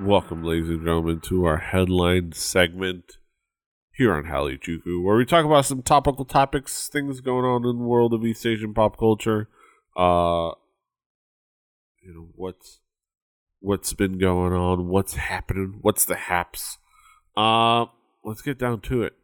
Welcome, 0.00 0.42
ladies 0.42 0.68
and 0.68 0.80
gentlemen, 0.80 1.20
to 1.20 1.44
our 1.44 1.58
headline 1.58 2.32
segment 2.32 3.18
here 3.96 4.14
on 4.14 4.24
Halijuku, 4.24 5.02
where 5.02 5.16
we 5.16 5.24
talk 5.24 5.44
about 5.44 5.64
some 5.64 5.82
topical 5.82 6.24
topics, 6.24 6.88
things 6.88 7.20
going 7.20 7.44
on 7.44 7.64
in 7.64 7.78
the 7.78 7.84
world 7.84 8.12
of 8.12 8.24
East 8.24 8.44
Asian 8.46 8.74
pop 8.74 8.98
culture. 8.98 9.48
Uh, 9.96 10.52
you 12.02 12.12
know 12.12 12.28
what's 12.34 12.80
what's 13.60 13.92
been 13.92 14.18
going 14.18 14.52
on, 14.52 14.88
what's 14.88 15.14
happening, 15.14 15.78
what's 15.80 16.04
the 16.04 16.16
haps. 16.16 16.78
Uh, 17.36 17.86
let's 18.24 18.42
get 18.42 18.58
down 18.58 18.80
to 18.80 19.02
it. 19.02 19.14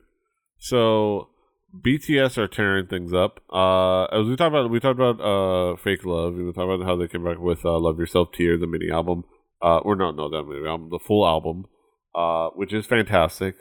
So, 0.58 1.28
BTS 1.74 2.38
are 2.38 2.48
tearing 2.48 2.86
things 2.86 3.12
up. 3.12 3.40
Uh, 3.52 4.04
as 4.04 4.26
we 4.26 4.36
talked 4.36 4.54
about, 4.54 4.70
we 4.70 4.80
talked 4.80 4.98
about 4.98 5.20
uh, 5.20 5.76
fake 5.76 6.04
love. 6.04 6.34
We 6.34 6.44
talked 6.52 6.58
about 6.58 6.86
how 6.86 6.96
they 6.96 7.08
came 7.08 7.24
back 7.24 7.38
with 7.38 7.64
uh, 7.64 7.78
"Love 7.78 7.98
Yourself" 7.98 8.32
Tear, 8.32 8.56
the 8.56 8.66
mini 8.66 8.90
album 8.90 9.24
uh, 9.62 9.78
or 9.78 9.96
no, 9.96 10.10
no, 10.10 10.28
that 10.28 10.44
mini 10.44 10.66
album, 10.66 10.88
the 10.90 10.98
full 10.98 11.26
album, 11.26 11.66
uh, 12.14 12.48
which 12.50 12.72
is 12.72 12.86
fantastic. 12.86 13.56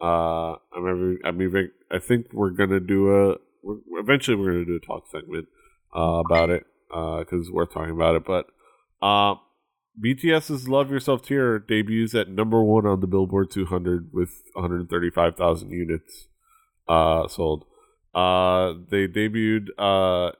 Uh, 0.00 0.56
I'm 0.74 0.88
every, 0.88 1.18
I 1.24 1.30
mean, 1.30 1.70
I 1.90 1.98
think 1.98 2.32
we're 2.32 2.50
gonna 2.50 2.80
do 2.80 3.10
a, 3.10 3.36
we're, 3.62 4.00
eventually 4.00 4.36
we're 4.36 4.52
gonna 4.52 4.64
do 4.64 4.76
a 4.76 4.86
talk 4.86 5.06
segment, 5.10 5.48
uh, 5.96 6.22
about 6.24 6.50
it, 6.50 6.64
uh, 6.92 7.24
cause 7.24 7.40
it's 7.40 7.50
worth 7.50 7.72
talking 7.72 7.94
about 7.94 8.16
it. 8.16 8.24
But, 8.24 8.46
uh, 9.00 9.36
BTS's 10.02 10.68
Love 10.68 10.90
Yourself 10.90 11.22
Tear 11.22 11.58
debuts 11.58 12.14
at 12.14 12.28
number 12.28 12.62
one 12.62 12.86
on 12.86 13.00
the 13.00 13.06
Billboard 13.06 13.50
200 13.50 14.10
with 14.12 14.42
135,000 14.52 15.70
units, 15.70 16.28
uh, 16.86 17.26
sold. 17.28 17.64
Uh, 18.14 18.74
they 18.90 19.08
debuted, 19.08 19.68
uh, 19.78 20.32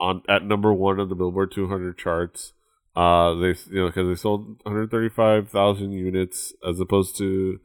on, 0.00 0.22
at 0.28 0.44
number 0.44 0.72
one 0.72 1.00
on 1.00 1.08
the 1.08 1.14
Billboard 1.14 1.52
200 1.52 1.96
charts. 1.96 2.52
Uh, 2.94 3.34
they 3.34 3.54
you 3.70 3.80
know 3.80 3.86
because 3.88 4.08
they 4.08 4.14
sold 4.14 4.58
135,000 4.62 5.92
units 5.92 6.54
as 6.66 6.80
opposed 6.80 7.16
to 7.18 7.60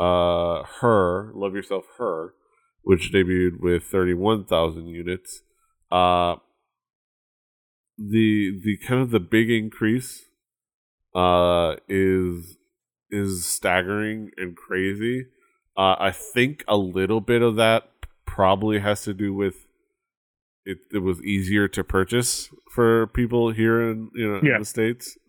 uh 0.00 0.62
her 0.80 1.30
love 1.34 1.54
yourself 1.54 1.84
her 1.98 2.32
which 2.82 3.12
debuted 3.12 3.60
with 3.60 3.84
31,000 3.84 4.86
units. 4.86 5.42
Uh 5.92 6.36
the 7.98 8.58
the 8.64 8.78
kind 8.78 9.02
of 9.02 9.10
the 9.10 9.20
big 9.20 9.50
increase 9.50 10.24
uh 11.14 11.76
is 11.88 12.56
is 13.10 13.44
staggering 13.44 14.30
and 14.38 14.56
crazy. 14.56 15.26
Uh 15.76 15.96
I 15.98 16.10
think 16.12 16.64
a 16.66 16.76
little 16.76 17.20
bit 17.20 17.42
of 17.42 17.56
that 17.56 17.90
probably 18.26 18.78
has 18.78 19.02
to 19.02 19.12
do 19.12 19.34
with 19.34 19.66
it, 20.64 20.78
it 20.92 20.98
was 20.98 21.22
easier 21.22 21.68
to 21.68 21.82
purchase 21.84 22.48
for 22.72 23.06
people 23.08 23.50
here 23.50 23.82
in 23.90 24.10
you 24.14 24.28
know 24.32 24.40
Yeah. 24.42 24.54
in 24.54 24.60
the 24.60 24.64
states. 24.66 25.18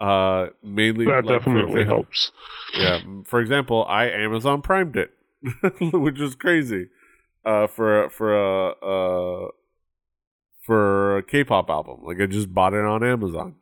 Uh, 0.00 0.48
mainly 0.62 1.06
that 1.06 1.24
like, 1.24 1.38
definitely 1.38 1.82
example- 1.82 1.84
helps. 1.84 2.32
Yeah, 2.76 3.00
for 3.24 3.40
example, 3.40 3.84
I 3.88 4.06
Amazon 4.06 4.62
Primed 4.62 4.96
it, 4.96 5.12
which 5.92 6.20
is 6.20 6.34
crazy. 6.34 6.88
Uh, 7.44 7.66
for 7.66 8.08
for 8.10 8.34
a 8.34 8.70
uh 8.70 9.48
for 10.62 11.18
a 11.18 11.22
K-pop 11.22 11.68
album, 11.68 12.00
like 12.04 12.20
I 12.20 12.26
just 12.26 12.52
bought 12.52 12.74
it 12.74 12.84
on 12.84 13.04
Amazon. 13.04 13.56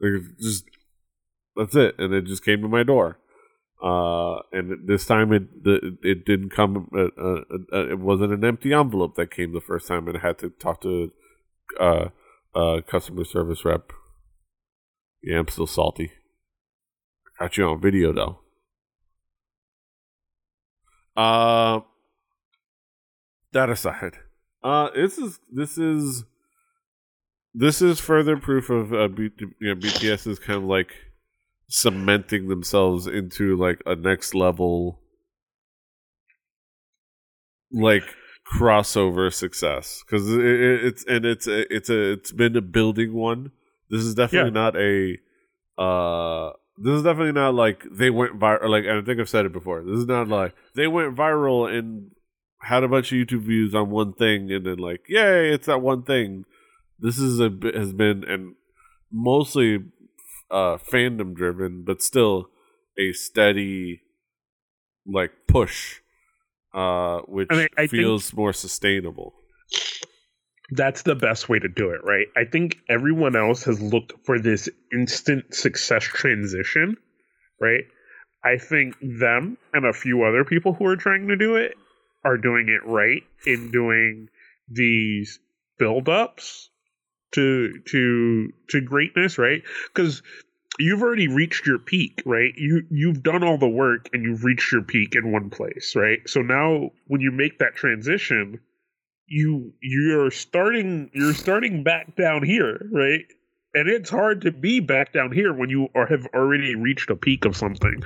Like 0.00 0.22
just 0.40 0.64
that's 1.56 1.76
it, 1.76 1.96
and 1.98 2.12
it 2.14 2.24
just 2.24 2.44
came 2.44 2.62
to 2.62 2.68
my 2.68 2.82
door. 2.82 3.18
Uh, 3.82 4.40
and 4.52 4.86
this 4.86 5.06
time 5.06 5.32
it 5.32 5.64
the, 5.64 5.96
it 6.02 6.24
didn't 6.24 6.50
come. 6.50 6.88
Uh, 6.94 7.08
uh, 7.20 7.42
uh, 7.72 7.88
it 7.88 7.98
wasn't 7.98 8.32
an 8.32 8.44
empty 8.44 8.72
envelope 8.72 9.16
that 9.16 9.30
came 9.30 9.52
the 9.52 9.60
first 9.60 9.86
time, 9.88 10.08
and 10.08 10.18
I 10.18 10.20
had 10.20 10.38
to 10.38 10.50
talk 10.50 10.80
to 10.82 11.12
uh, 11.78 12.08
uh 12.54 12.80
customer 12.86 13.24
service 13.24 13.64
rep. 13.64 13.92
Yeah, 15.22 15.38
I'm 15.38 15.48
still 15.48 15.66
salty. 15.66 16.12
Got 17.40 17.56
you 17.56 17.64
on 17.68 17.80
video 17.80 18.12
though. 18.12 18.38
Uh 21.16 21.80
that 23.52 23.70
aside, 23.70 24.18
uh, 24.62 24.90
this 24.94 25.18
is 25.18 25.40
this 25.52 25.76
is 25.78 26.24
this 27.54 27.82
is 27.82 28.00
further 28.00 28.36
proof 28.36 28.70
of 28.70 28.92
uh, 28.92 29.08
B- 29.08 29.30
you 29.60 29.74
know, 29.74 29.74
BTS 29.74 30.26
is 30.26 30.38
kind 30.38 30.58
of 30.58 30.64
like 30.64 30.94
cementing 31.68 32.48
themselves 32.48 33.06
into 33.06 33.56
like 33.56 33.82
a 33.86 33.96
next 33.96 34.34
level, 34.34 35.00
like 37.72 38.04
crossover 38.46 39.32
success 39.32 40.02
because 40.04 40.28
it, 40.30 40.40
it, 40.40 40.84
it's 40.84 41.04
and 41.06 41.24
it's 41.24 41.46
a, 41.46 41.72
it's 41.74 41.90
a 41.90 42.12
it's 42.12 42.32
been 42.32 42.56
a 42.56 42.60
building 42.60 43.12
one. 43.14 43.52
This 43.90 44.02
is 44.02 44.14
definitely 44.14 44.52
not 44.52 44.76
a 44.76 45.18
uh 45.78 46.52
this 46.82 46.94
is 46.94 47.02
definitely 47.02 47.32
not 47.32 47.54
like 47.54 47.84
they 47.90 48.10
went 48.10 48.38
viral 48.38 48.68
like 48.68 48.84
and 48.84 48.98
I 48.98 49.02
think 49.02 49.20
I've 49.20 49.28
said 49.28 49.46
it 49.46 49.52
before. 49.52 49.82
This 49.82 49.98
is 49.98 50.06
not 50.06 50.28
like 50.28 50.54
they 50.74 50.86
went 50.86 51.16
viral 51.16 51.70
and 51.70 52.10
had 52.62 52.84
a 52.84 52.88
bunch 52.88 53.12
of 53.12 53.16
YouTube 53.16 53.42
views 53.42 53.74
on 53.74 53.90
one 53.90 54.12
thing 54.12 54.52
and 54.52 54.66
then 54.66 54.78
like, 54.78 55.02
yay, 55.08 55.50
it's 55.50 55.66
that 55.66 55.80
one 55.80 56.02
thing. 56.02 56.44
this 56.98 57.18
is 57.18 57.40
a 57.40 57.50
has 57.74 57.92
been 57.92 58.24
and 58.24 58.54
mostly 59.10 59.78
uh, 60.50 60.76
fandom 60.76 61.34
driven, 61.34 61.82
but 61.84 62.02
still 62.02 62.50
a 62.98 63.12
steady 63.12 64.02
like 65.06 65.32
push, 65.48 66.00
uh, 66.74 67.20
which 67.20 67.48
I 67.50 67.56
mean, 67.56 67.68
I 67.76 67.86
feels 67.86 68.32
more 68.34 68.52
sustainable. 68.52 69.34
That's 70.70 71.02
the 71.02 71.14
best 71.14 71.48
way 71.48 71.58
to 71.58 71.68
do 71.68 71.90
it, 71.90 72.00
right? 72.04 72.26
I 72.36 72.44
think 72.44 72.78
everyone 72.88 73.36
else 73.36 73.64
has 73.64 73.80
looked 73.80 74.12
for 74.24 74.38
this 74.38 74.68
instant 74.92 75.54
success 75.54 76.04
transition, 76.04 76.96
right? 77.60 77.84
I 78.44 78.56
think 78.56 78.96
them 79.00 79.58
and 79.72 79.84
a 79.84 79.92
few 79.92 80.22
other 80.22 80.44
people 80.44 80.72
who 80.72 80.86
are 80.86 80.96
trying 80.96 81.28
to 81.28 81.36
do 81.36 81.56
it 81.56 81.74
are 82.24 82.38
doing 82.38 82.68
it 82.68 82.86
right 82.88 83.22
in 83.46 83.70
doing 83.70 84.28
these 84.68 85.40
build 85.78 86.08
ups 86.08 86.70
to 87.32 87.80
to 87.88 88.52
to 88.70 88.80
greatness, 88.80 89.38
right? 89.38 89.62
Because 89.92 90.22
you've 90.78 91.02
already 91.02 91.28
reached 91.28 91.66
your 91.66 91.78
peak, 91.78 92.22
right? 92.24 92.52
You 92.56 92.82
you've 92.90 93.22
done 93.22 93.42
all 93.42 93.58
the 93.58 93.68
work 93.68 94.08
and 94.12 94.22
you've 94.22 94.44
reached 94.44 94.72
your 94.72 94.82
peak 94.82 95.14
in 95.14 95.32
one 95.32 95.50
place, 95.50 95.94
right? 95.96 96.20
So 96.26 96.40
now 96.40 96.90
when 97.06 97.20
you 97.20 97.30
make 97.30 97.58
that 97.58 97.76
transition, 97.76 98.60
you 99.30 99.72
you're 99.80 100.30
starting 100.30 101.10
you're 101.14 101.34
starting 101.34 101.82
back 101.82 102.16
down 102.16 102.42
here, 102.42 102.86
right? 102.92 103.24
And 103.72 103.88
it's 103.88 104.10
hard 104.10 104.42
to 104.42 104.52
be 104.52 104.80
back 104.80 105.12
down 105.12 105.30
here 105.30 105.52
when 105.52 105.70
you 105.70 105.88
are, 105.94 106.06
have 106.06 106.26
already 106.34 106.74
reached 106.74 107.08
a 107.08 107.16
peak 107.16 107.44
of 107.44 107.56
something. 107.56 108.02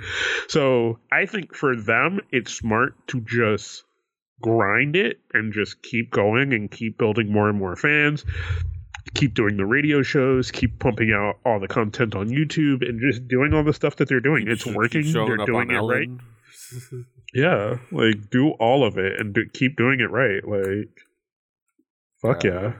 So 0.46 0.98
I 1.10 1.24
think 1.24 1.54
for 1.54 1.74
them, 1.74 2.20
it's 2.30 2.52
smart 2.52 2.94
to 3.08 3.22
just 3.22 3.84
grind 4.42 4.94
it 4.94 5.20
and 5.32 5.54
just 5.54 5.82
keep 5.82 6.10
going 6.10 6.52
and 6.52 6.70
keep 6.70 6.98
building 6.98 7.32
more 7.32 7.48
and 7.48 7.58
more 7.58 7.76
fans 7.76 8.26
keep 9.14 9.34
doing 9.34 9.56
the 9.56 9.64
radio 9.64 10.02
shows, 10.02 10.50
keep 10.50 10.78
pumping 10.78 11.12
out 11.12 11.38
all 11.44 11.60
the 11.60 11.68
content 11.68 12.14
on 12.14 12.28
YouTube, 12.28 12.86
and 12.86 13.00
just 13.00 13.26
doing 13.28 13.52
all 13.54 13.64
the 13.64 13.72
stuff 13.72 13.96
that 13.96 14.08
they're 14.08 14.20
doing. 14.20 14.48
It's 14.48 14.66
working. 14.66 15.10
They're 15.12 15.36
doing 15.36 15.70
it 15.70 15.76
Ellen. 15.76 16.20
right. 16.72 17.04
yeah, 17.34 17.78
like 17.92 18.30
do 18.30 18.50
all 18.52 18.86
of 18.86 18.98
it 18.98 19.20
and 19.20 19.34
do, 19.34 19.44
keep 19.52 19.76
doing 19.76 20.00
it 20.00 20.10
right. 20.10 20.46
Like, 20.46 20.90
fuck 22.24 22.44
yeah. 22.44 22.72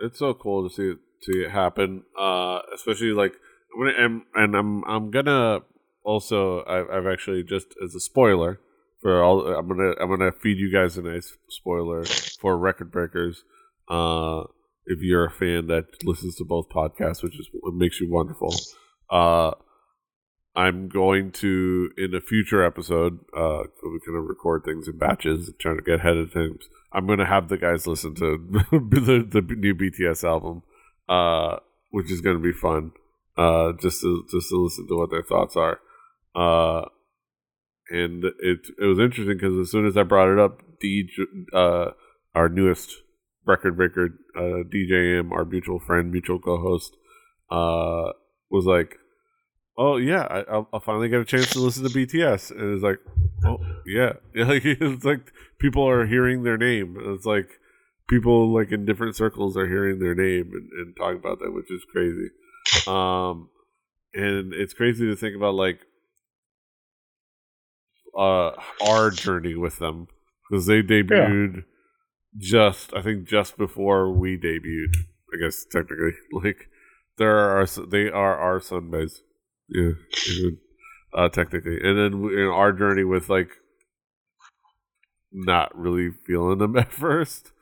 It's 0.00 0.18
so 0.18 0.34
cool 0.34 0.68
to 0.68 0.74
see 0.74 0.90
it, 0.90 0.98
see 1.20 1.40
it 1.40 1.50
happen. 1.50 2.04
Uh, 2.18 2.60
especially 2.74 3.12
like 3.12 3.34
when 3.74 3.88
and, 3.96 4.22
and 4.34 4.56
I'm 4.56 4.84
I'm 4.84 5.10
gonna 5.10 5.60
also 6.04 6.64
I've, 6.64 6.90
I've 6.90 7.06
actually 7.06 7.42
just 7.42 7.74
as 7.82 7.94
a 7.94 8.00
spoiler 8.00 8.60
for 9.00 9.22
all 9.22 9.46
I'm 9.46 9.68
gonna 9.68 9.94
I'm 10.00 10.08
gonna 10.08 10.32
feed 10.32 10.58
you 10.58 10.72
guys 10.72 10.96
a 10.96 11.02
nice 11.02 11.36
spoiler 11.48 12.04
for 12.04 12.56
record 12.56 12.90
breakers. 12.90 13.44
Uh, 13.88 14.44
if 14.86 15.00
you're 15.00 15.26
a 15.26 15.30
fan 15.30 15.68
that 15.68 16.04
listens 16.04 16.36
to 16.36 16.44
both 16.44 16.68
podcasts, 16.68 17.22
which 17.22 17.38
is 17.38 17.48
what 17.60 17.74
makes 17.74 18.00
you 18.00 18.10
wonderful. 18.10 18.54
Uh, 19.10 19.52
I'm 20.54 20.88
going 20.88 21.32
to 21.32 21.90
in 21.96 22.14
a 22.14 22.20
future 22.20 22.64
episode, 22.64 23.20
uh, 23.36 23.62
we 23.82 24.00
kind 24.04 24.18
of 24.18 24.24
record 24.28 24.64
things 24.64 24.86
in 24.86 24.98
batches, 24.98 25.50
trying 25.58 25.76
to 25.76 25.82
get 25.82 26.00
ahead 26.00 26.16
of 26.16 26.32
things. 26.32 26.64
I'm 26.92 27.06
to 27.18 27.26
have 27.26 27.48
the 27.48 27.58
guys 27.58 27.86
listen 27.86 28.14
to 28.16 28.38
the, 28.70 29.26
the 29.28 29.40
new 29.56 29.74
BTS 29.74 30.24
album, 30.24 30.62
uh, 31.08 31.56
which 31.90 32.10
is 32.10 32.20
to 32.36 32.42
be 32.42 32.52
fun. 32.52 32.92
Uh, 33.36 33.72
just 33.80 34.02
to 34.02 34.26
just 34.30 34.50
to 34.50 34.62
listen 34.62 34.86
to 34.86 34.98
what 34.98 35.10
their 35.10 35.22
thoughts 35.22 35.56
are. 35.56 35.80
Uh, 36.34 36.86
and 37.88 38.24
it 38.24 38.60
it 38.78 38.84
was 38.84 38.98
interesting 38.98 39.36
because 39.38 39.58
as 39.58 39.70
soon 39.70 39.86
as 39.86 39.96
I 39.96 40.02
brought 40.02 40.30
it 40.30 40.38
up, 40.38 40.60
DJ, 40.82 41.06
uh, 41.52 41.92
our 42.34 42.50
newest 42.50 42.90
record 43.46 43.76
breaker 43.76 44.10
uh, 44.36 44.64
DJM, 44.68 45.32
our 45.32 45.44
mutual 45.44 45.80
friend, 45.80 46.10
mutual 46.10 46.38
co-host, 46.38 46.96
uh, 47.50 48.12
was 48.50 48.66
like, 48.66 48.96
"Oh 49.76 49.96
yeah, 49.96 50.44
I, 50.48 50.58
will 50.58 50.80
finally 50.80 51.08
get 51.08 51.20
a 51.20 51.24
chance 51.24 51.50
to 51.50 51.60
listen 51.60 51.84
to 51.84 51.90
BTS," 51.90 52.50
and 52.50 52.74
it's 52.74 52.82
like, 52.82 52.98
"Oh 53.44 53.58
yeah, 53.86 54.12
like 54.34 54.64
it's 54.64 55.04
like 55.04 55.32
people 55.58 55.88
are 55.88 56.06
hearing 56.06 56.42
their 56.42 56.58
name. 56.58 56.96
It's 56.98 57.26
like 57.26 57.48
people 58.08 58.52
like 58.52 58.72
in 58.72 58.84
different 58.84 59.16
circles 59.16 59.56
are 59.56 59.66
hearing 59.66 59.98
their 59.98 60.14
name 60.14 60.50
and, 60.52 60.70
and 60.72 60.96
talking 60.96 61.18
about 61.18 61.38
that, 61.40 61.52
which 61.52 61.70
is 61.70 61.84
crazy. 61.90 62.30
Um, 62.86 63.48
and 64.14 64.52
it's 64.54 64.74
crazy 64.74 65.06
to 65.06 65.16
think 65.16 65.36
about 65.36 65.54
like 65.54 65.80
uh 68.16 68.50
our 68.86 69.10
journey 69.10 69.54
with 69.54 69.78
them 69.78 70.08
because 70.48 70.66
they 70.66 70.82
debuted." 70.82 71.54
Yeah 71.56 71.62
just 72.36 72.94
I 72.94 73.02
think 73.02 73.28
just 73.28 73.56
before 73.56 74.10
we 74.10 74.36
debuted. 74.36 74.94
I 75.32 75.42
guess 75.42 75.64
technically, 75.70 76.12
like 76.32 76.68
there 77.18 77.36
are 77.36 77.66
they 77.66 78.08
are 78.08 78.36
our 78.36 78.60
sunbaes. 78.60 79.20
Yeah, 79.72 79.92
even, 80.28 80.58
uh, 81.14 81.28
technically, 81.28 81.76
and 81.82 81.98
then 81.98 82.30
in 82.30 82.46
our 82.46 82.72
journey 82.72 83.04
with 83.04 83.30
like 83.30 83.50
not 85.32 85.76
really 85.76 86.10
feeling 86.26 86.58
them 86.58 86.76
at 86.76 86.92
first, 86.92 87.52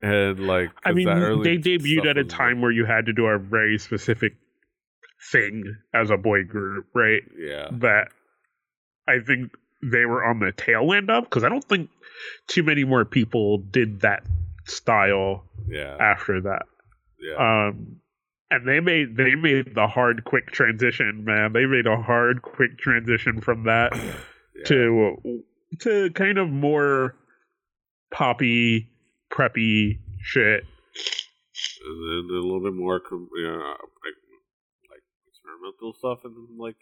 and 0.00 0.46
like 0.46 0.70
I 0.84 0.92
mean, 0.92 1.06
they 1.42 1.58
debuted 1.58 2.08
at 2.08 2.18
a 2.18 2.24
time 2.24 2.56
like, 2.56 2.62
where 2.62 2.70
you 2.70 2.84
had 2.84 3.06
to 3.06 3.12
do 3.12 3.26
a 3.26 3.38
very 3.38 3.78
specific 3.78 4.34
thing 5.32 5.64
as 5.92 6.10
a 6.10 6.16
boy 6.16 6.44
group, 6.44 6.86
right? 6.94 7.22
Yeah, 7.36 7.68
that 7.72 8.08
I 9.08 9.18
think 9.26 9.52
they 9.82 10.04
were 10.04 10.24
on 10.24 10.40
the 10.40 10.52
tail 10.52 10.92
end 10.92 11.10
of 11.10 11.24
because 11.24 11.44
I 11.44 11.48
don't 11.48 11.64
think 11.64 11.90
too 12.46 12.62
many 12.62 12.84
more 12.84 13.04
people 13.04 13.58
did 13.58 14.00
that 14.00 14.24
style 14.66 15.44
yeah. 15.68 15.96
after 15.98 16.40
that. 16.42 16.62
Yeah. 17.20 17.68
Um, 17.68 18.00
and 18.50 18.66
they 18.66 18.80
made 18.80 19.16
they 19.16 19.34
made 19.34 19.74
the 19.74 19.86
hard 19.86 20.24
quick 20.24 20.50
transition, 20.50 21.24
man. 21.24 21.52
They 21.52 21.66
made 21.66 21.86
a 21.86 22.00
hard 22.00 22.42
quick 22.42 22.78
transition 22.78 23.40
from 23.40 23.64
that 23.64 23.94
yeah. 24.56 24.64
to 24.66 25.42
to 25.80 26.10
kind 26.12 26.38
of 26.38 26.48
more 26.48 27.14
poppy, 28.10 28.90
preppy 29.30 29.98
shit. 30.22 30.64
And 31.84 32.30
then 32.30 32.36
a 32.36 32.40
little 32.40 32.62
bit 32.62 32.74
more, 32.74 33.00
you 33.10 33.44
know, 33.44 33.58
like, 33.58 34.14
like 34.90 35.02
experimental 35.28 35.94
stuff, 35.98 36.18
and 36.24 36.58
like 36.58 36.76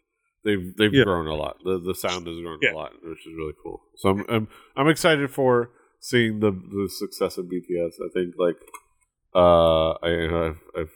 they've 0.44 0.74
they've 0.76 0.94
yeah. 0.94 1.04
grown 1.04 1.26
a 1.26 1.34
lot. 1.34 1.56
The 1.64 1.80
the 1.80 1.94
sound 1.94 2.26
has 2.26 2.40
grown 2.40 2.58
yeah. 2.62 2.72
a 2.72 2.76
lot, 2.76 2.92
which 3.02 3.26
is 3.26 3.34
really 3.36 3.54
cool. 3.62 3.80
So 3.96 4.10
I'm, 4.10 4.24
I'm 4.28 4.48
I'm 4.76 4.88
excited 4.88 5.30
for 5.30 5.70
seeing 6.00 6.40
the 6.40 6.50
the 6.50 6.88
success 6.88 7.38
of 7.38 7.46
BTS. 7.46 7.94
I 8.04 8.08
think 8.12 8.34
like 8.38 8.56
uh 9.34 9.92
I 10.02 10.48
I've, 10.48 10.60
I've 10.78 10.92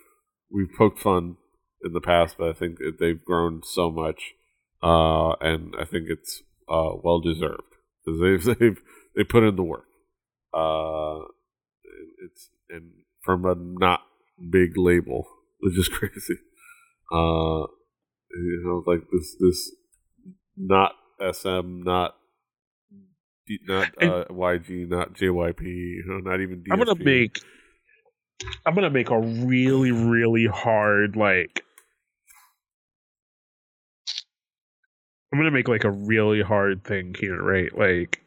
we've 0.53 0.73
poked 0.77 0.99
fun 0.99 1.37
in 1.83 1.93
the 1.93 2.01
past, 2.01 2.37
but 2.39 2.49
I 2.49 2.53
think 2.53 2.79
they've 2.99 3.25
grown 3.25 3.63
so 3.65 3.91
much, 3.91 4.35
uh, 4.83 5.33
and 5.41 5.75
I 5.79 5.85
think 5.85 6.07
it's 6.09 6.43
uh 6.69 6.93
well 7.03 7.21
deserved 7.21 7.63
because 8.05 8.21
they've 8.21 8.59
they've 8.59 8.81
they 9.17 9.25
put 9.25 9.45
in 9.45 9.57
the 9.57 9.63
work. 9.63 9.87
Uh, 10.53 11.21
it's 12.25 12.51
and 12.69 12.93
from 13.23 13.45
a 13.45 13.55
not 13.57 14.01
big 14.51 14.77
label, 14.77 15.27
which 15.61 15.79
is 15.79 15.89
crazy. 15.93 16.39
Uh, 17.13 17.67
you 18.33 18.63
know, 18.65 18.83
like 18.87 19.03
this 19.13 19.37
this 19.41 19.73
not 20.57 20.93
SM, 21.21 21.83
not 21.83 22.15
not 23.67 23.89
uh, 24.01 24.25
YG, 24.31 24.89
not 24.89 25.15
JYP, 25.15 25.63
you 25.63 26.05
know, 26.07 26.19
not 26.19 26.41
even. 26.41 26.59
DSP. 26.59 26.73
I'm 26.73 26.79
gonna 26.79 27.05
make. 27.05 27.41
I'm 28.65 28.75
gonna 28.75 28.91
make 28.91 29.11
a 29.11 29.21
really, 29.21 29.93
really 29.93 30.47
hard 30.47 31.17
like. 31.17 31.65
I'm 35.33 35.39
gonna 35.39 35.51
make 35.51 35.69
like 35.69 35.85
a 35.85 35.91
really 35.91 36.43
hard 36.43 36.85
thing 36.85 37.15
here, 37.19 37.41
right? 37.41 37.77
Like, 37.77 38.21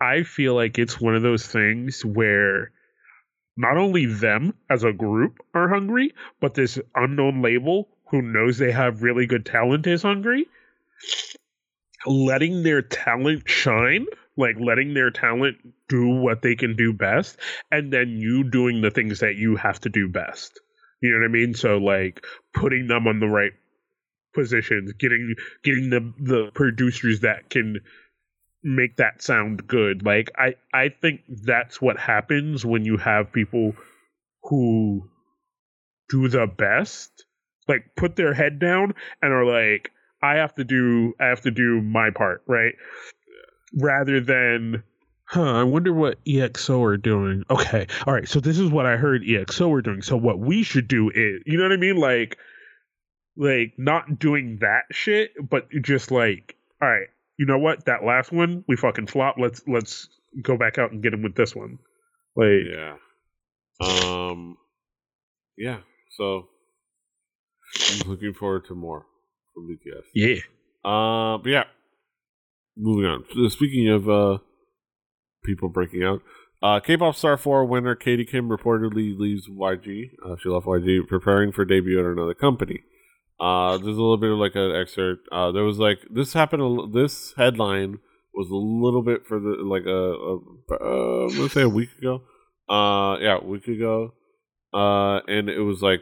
I 0.00 0.22
feel 0.22 0.54
like 0.54 0.78
it's 0.78 1.00
one 1.00 1.16
of 1.16 1.22
those 1.22 1.46
things 1.46 2.04
where 2.04 2.70
not 3.56 3.76
only 3.76 4.06
them 4.06 4.54
as 4.70 4.84
a 4.84 4.92
group 4.92 5.38
are 5.52 5.68
hungry, 5.68 6.14
but 6.40 6.54
this 6.54 6.78
unknown 6.94 7.42
label 7.42 7.88
who 8.10 8.22
knows 8.22 8.56
they 8.56 8.70
have 8.70 9.02
really 9.02 9.26
good 9.26 9.44
talent 9.44 9.86
is 9.86 10.02
hungry, 10.02 10.46
letting 12.06 12.62
their 12.62 12.82
talent 12.82 13.48
shine, 13.48 14.06
like 14.38 14.56
letting 14.58 14.94
their 14.94 15.10
talent 15.10 15.58
do 15.88 16.08
what 16.08 16.40
they 16.40 16.54
can 16.54 16.76
do 16.76 16.92
best, 16.94 17.36
and 17.70 17.92
then 17.92 18.10
you 18.10 18.48
doing 18.48 18.80
the 18.80 18.90
things 18.90 19.20
that 19.20 19.36
you 19.36 19.56
have 19.56 19.80
to 19.80 19.90
do 19.90 20.08
best. 20.08 20.60
You 21.02 21.10
know 21.10 21.18
what 21.18 21.26
I 21.26 21.28
mean? 21.28 21.54
So 21.54 21.78
like 21.78 22.24
putting 22.54 22.86
them 22.86 23.06
on 23.06 23.20
the 23.20 23.26
right 23.26 23.52
positions, 24.34 24.92
getting 24.94 25.34
getting 25.62 25.90
the 25.90 26.12
the 26.18 26.50
producers 26.54 27.20
that 27.20 27.50
can 27.50 27.80
make 28.62 28.96
that 28.96 29.22
sound 29.22 29.66
good. 29.66 30.04
Like 30.04 30.30
I 30.36 30.54
I 30.72 30.88
think 30.88 31.20
that's 31.44 31.82
what 31.82 31.98
happens 31.98 32.64
when 32.64 32.84
you 32.84 32.96
have 32.96 33.32
people 33.32 33.74
who 34.44 35.08
do 36.08 36.28
the 36.28 36.46
best 36.46 37.24
like 37.68 37.84
put 37.96 38.16
their 38.16 38.32
head 38.34 38.58
down 38.58 38.94
and 39.22 39.32
are 39.32 39.44
like 39.44 39.90
I 40.22 40.36
have 40.36 40.54
to 40.56 40.64
do 40.64 41.14
I 41.20 41.26
have 41.26 41.42
to 41.42 41.50
do 41.50 41.80
my 41.82 42.10
part, 42.10 42.42
right? 42.46 42.74
Rather 43.74 44.20
than 44.20 44.82
Huh, 45.28 45.60
I 45.60 45.62
wonder 45.62 45.92
what 45.92 46.24
EXO 46.24 46.82
are 46.82 46.96
doing. 46.96 47.44
Okay. 47.50 47.86
All 48.06 48.14
right. 48.14 48.26
So 48.26 48.40
this 48.40 48.58
is 48.58 48.70
what 48.70 48.86
I 48.86 48.96
heard 48.96 49.22
EXO 49.22 49.70
are 49.76 49.82
doing. 49.82 50.00
So 50.00 50.16
what 50.16 50.38
we 50.38 50.62
should 50.62 50.88
do 50.88 51.10
is, 51.10 51.42
you 51.44 51.58
know 51.58 51.64
what 51.64 51.72
I 51.72 51.76
mean? 51.76 51.96
Like, 51.96 52.38
like 53.36 53.74
not 53.76 54.18
doing 54.18 54.58
that 54.62 54.84
shit, 54.90 55.32
but 55.38 55.68
just 55.82 56.10
like, 56.10 56.56
all 56.80 56.88
right, 56.88 57.08
you 57.36 57.44
know 57.44 57.58
what? 57.58 57.84
That 57.84 58.04
last 58.04 58.32
one, 58.32 58.64
we 58.66 58.76
fucking 58.76 59.06
flop. 59.06 59.36
Let's, 59.38 59.62
let's 59.68 60.08
go 60.40 60.56
back 60.56 60.78
out 60.78 60.92
and 60.92 61.02
get 61.02 61.12
him 61.12 61.22
with 61.22 61.34
this 61.34 61.54
one. 61.54 61.78
Like, 62.34 62.62
yeah. 62.66 62.96
Um, 63.82 64.56
yeah. 65.58 65.80
So 66.16 66.48
I'm 67.90 68.08
looking 68.08 68.32
forward 68.32 68.64
to 68.68 68.74
more 68.74 69.04
from 69.52 69.68
BTS. 69.68 70.04
Yeah. 70.14 70.36
Uh, 70.90 71.36
but 71.36 71.50
yeah. 71.50 71.64
Moving 72.78 73.06
on. 73.06 73.50
Speaking 73.50 73.88
of 73.88 74.08
uh 74.08 74.38
people 75.44 75.68
breaking 75.68 76.04
out. 76.04 76.20
Uh, 76.60 76.80
K-pop 76.80 77.14
star 77.14 77.36
4 77.36 77.64
winner 77.66 77.94
Katie 77.94 78.24
Kim 78.24 78.48
reportedly 78.48 79.16
leaves 79.16 79.48
YG. 79.48 80.10
Uh, 80.24 80.34
she 80.42 80.48
left 80.48 80.66
YG, 80.66 81.06
preparing 81.06 81.52
for 81.52 81.64
debut 81.64 82.00
at 82.00 82.06
another 82.06 82.34
company. 82.34 82.82
Uh, 83.38 83.78
there's 83.78 83.96
a 83.96 84.02
little 84.02 84.16
bit 84.16 84.32
of 84.32 84.38
like 84.38 84.56
an 84.56 84.74
excerpt. 84.74 85.28
Uh, 85.30 85.52
there 85.52 85.62
was 85.62 85.78
like 85.78 85.98
this 86.10 86.32
happened. 86.32 86.92
This 86.92 87.34
headline 87.36 88.00
was 88.34 88.50
a 88.50 88.56
little 88.56 89.02
bit 89.02 89.26
for 89.26 89.38
the 89.38 89.62
like 89.62 89.84
a, 89.86 89.90
a 89.90 90.36
uh, 90.72 91.28
I'm 91.28 91.36
gonna 91.36 91.48
say 91.48 91.62
a 91.62 91.68
week 91.68 91.90
ago. 91.98 92.22
Uh, 92.68 93.16
yeah, 93.20 93.38
a 93.40 93.44
week 93.44 93.68
ago. 93.68 94.12
Uh, 94.74 95.20
and 95.28 95.48
it 95.48 95.60
was 95.60 95.82
like, 95.82 96.00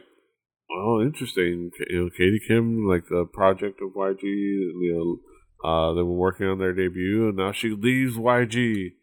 oh, 0.71 0.99
interesting. 1.01 1.69
You 1.89 2.05
know, 2.05 2.09
Katie 2.09 2.41
Kim, 2.47 2.87
like 2.87 3.03
the 3.07 3.25
project 3.31 3.81
of 3.83 3.93
YG. 3.93 4.23
You 4.23 4.93
know, 4.95 5.19
uh, 5.63 5.93
they 5.93 6.01
were 6.01 6.13
working 6.13 6.47
on 6.47 6.59
their 6.59 6.73
debut, 6.73 7.29
and 7.29 7.37
now 7.37 7.51
she 7.51 7.69
leaves 7.69 8.15
YG. 8.15 8.93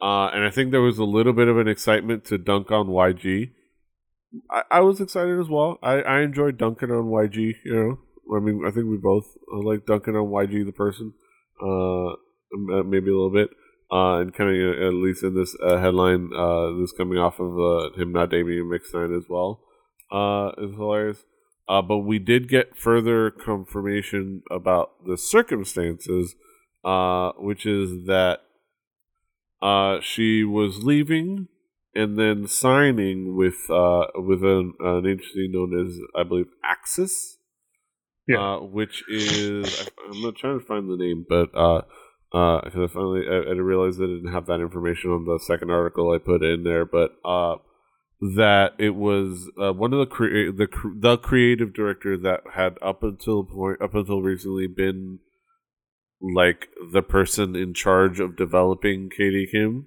Uh, 0.00 0.28
and 0.28 0.44
I 0.44 0.50
think 0.50 0.70
there 0.70 0.80
was 0.80 0.98
a 0.98 1.04
little 1.04 1.32
bit 1.32 1.48
of 1.48 1.58
an 1.58 1.68
excitement 1.68 2.24
to 2.26 2.38
dunk 2.38 2.70
on 2.70 2.86
YG. 2.86 3.50
I, 4.50 4.62
I 4.70 4.80
was 4.80 5.00
excited 5.00 5.38
as 5.40 5.48
well. 5.48 5.78
I, 5.82 6.00
I 6.02 6.20
enjoyed 6.20 6.58
dunking 6.58 6.90
on 6.90 7.06
YG. 7.06 7.54
You 7.64 7.74
know, 7.74 8.36
I 8.36 8.40
mean, 8.40 8.62
I 8.66 8.70
think 8.70 8.86
we 8.86 8.96
both 8.96 9.26
uh, 9.52 9.58
like 9.58 9.86
dunking 9.86 10.14
on 10.14 10.28
YG 10.28 10.64
the 10.64 10.72
person. 10.72 11.14
Uh, 11.60 12.14
maybe 12.52 13.10
a 13.10 13.14
little 13.14 13.32
bit. 13.32 13.50
Uh, 13.90 14.20
and 14.20 14.34
kind 14.34 14.50
of 14.50 14.82
at 14.82 14.92
least 14.92 15.22
in 15.22 15.34
this 15.34 15.56
uh, 15.64 15.78
headline, 15.78 16.30
uh, 16.36 16.72
this 16.78 16.92
coming 16.92 17.18
off 17.18 17.40
of 17.40 17.58
uh, 17.58 17.96
him 17.98 18.12
not 18.12 18.30
debuting 18.30 18.68
Mix 18.70 18.92
Nine 18.92 19.16
as 19.16 19.24
well, 19.30 19.62
uh, 20.12 20.52
is 20.58 20.72
hilarious. 20.72 21.24
Uh, 21.68 21.82
but 21.82 21.98
we 21.98 22.18
did 22.18 22.48
get 22.48 22.76
further 22.78 23.30
confirmation 23.30 24.42
about 24.50 24.92
the 25.06 25.18
circumstances, 25.18 26.34
uh, 26.84 27.32
which 27.38 27.66
is 27.66 28.06
that 28.06 28.40
uh, 29.60 29.98
she 30.00 30.44
was 30.44 30.82
leaving 30.82 31.48
and 31.94 32.18
then 32.18 32.46
signing 32.46 33.36
with 33.36 33.68
uh, 33.70 34.06
with 34.14 34.42
an, 34.44 34.72
an 34.80 35.06
agency 35.06 35.48
known 35.48 35.78
as 35.78 35.98
I 36.14 36.22
believe 36.22 36.46
Axis, 36.64 37.36
yeah, 38.26 38.54
uh, 38.54 38.60
which 38.60 39.04
is 39.08 39.90
I'm 40.08 40.22
not 40.22 40.36
trying 40.36 40.60
to 40.60 40.64
find 40.64 40.88
the 40.88 40.96
name, 40.96 41.26
but 41.28 41.50
uh, 41.54 41.82
because 42.30 42.90
I 42.90 42.94
finally 42.94 43.22
I, 43.28 43.50
I 43.50 43.52
realized 43.54 44.00
I 44.00 44.06
didn't 44.06 44.32
have 44.32 44.46
that 44.46 44.60
information 44.60 45.10
on 45.10 45.24
the 45.24 45.38
second 45.38 45.70
article 45.70 46.12
I 46.12 46.18
put 46.18 46.42
in 46.42 46.64
there, 46.64 46.86
but 46.86 47.12
uh, 47.24 47.56
that 48.20 48.72
it 48.78 48.96
was 48.96 49.48
uh, 49.60 49.72
one 49.72 49.92
of 49.92 50.00
the 50.00 50.06
crea- 50.06 50.50
the 50.50 50.68
the 50.96 51.16
creative 51.16 51.72
director 51.72 52.16
that 52.16 52.40
had 52.54 52.76
up 52.82 53.02
until 53.02 53.44
point 53.44 53.80
up 53.80 53.94
until 53.94 54.22
recently 54.22 54.66
been 54.66 55.20
like 56.20 56.68
the 56.92 57.02
person 57.02 57.54
in 57.54 57.74
charge 57.74 58.18
of 58.20 58.36
developing 58.36 59.08
Katie 59.08 59.48
Kim, 59.50 59.86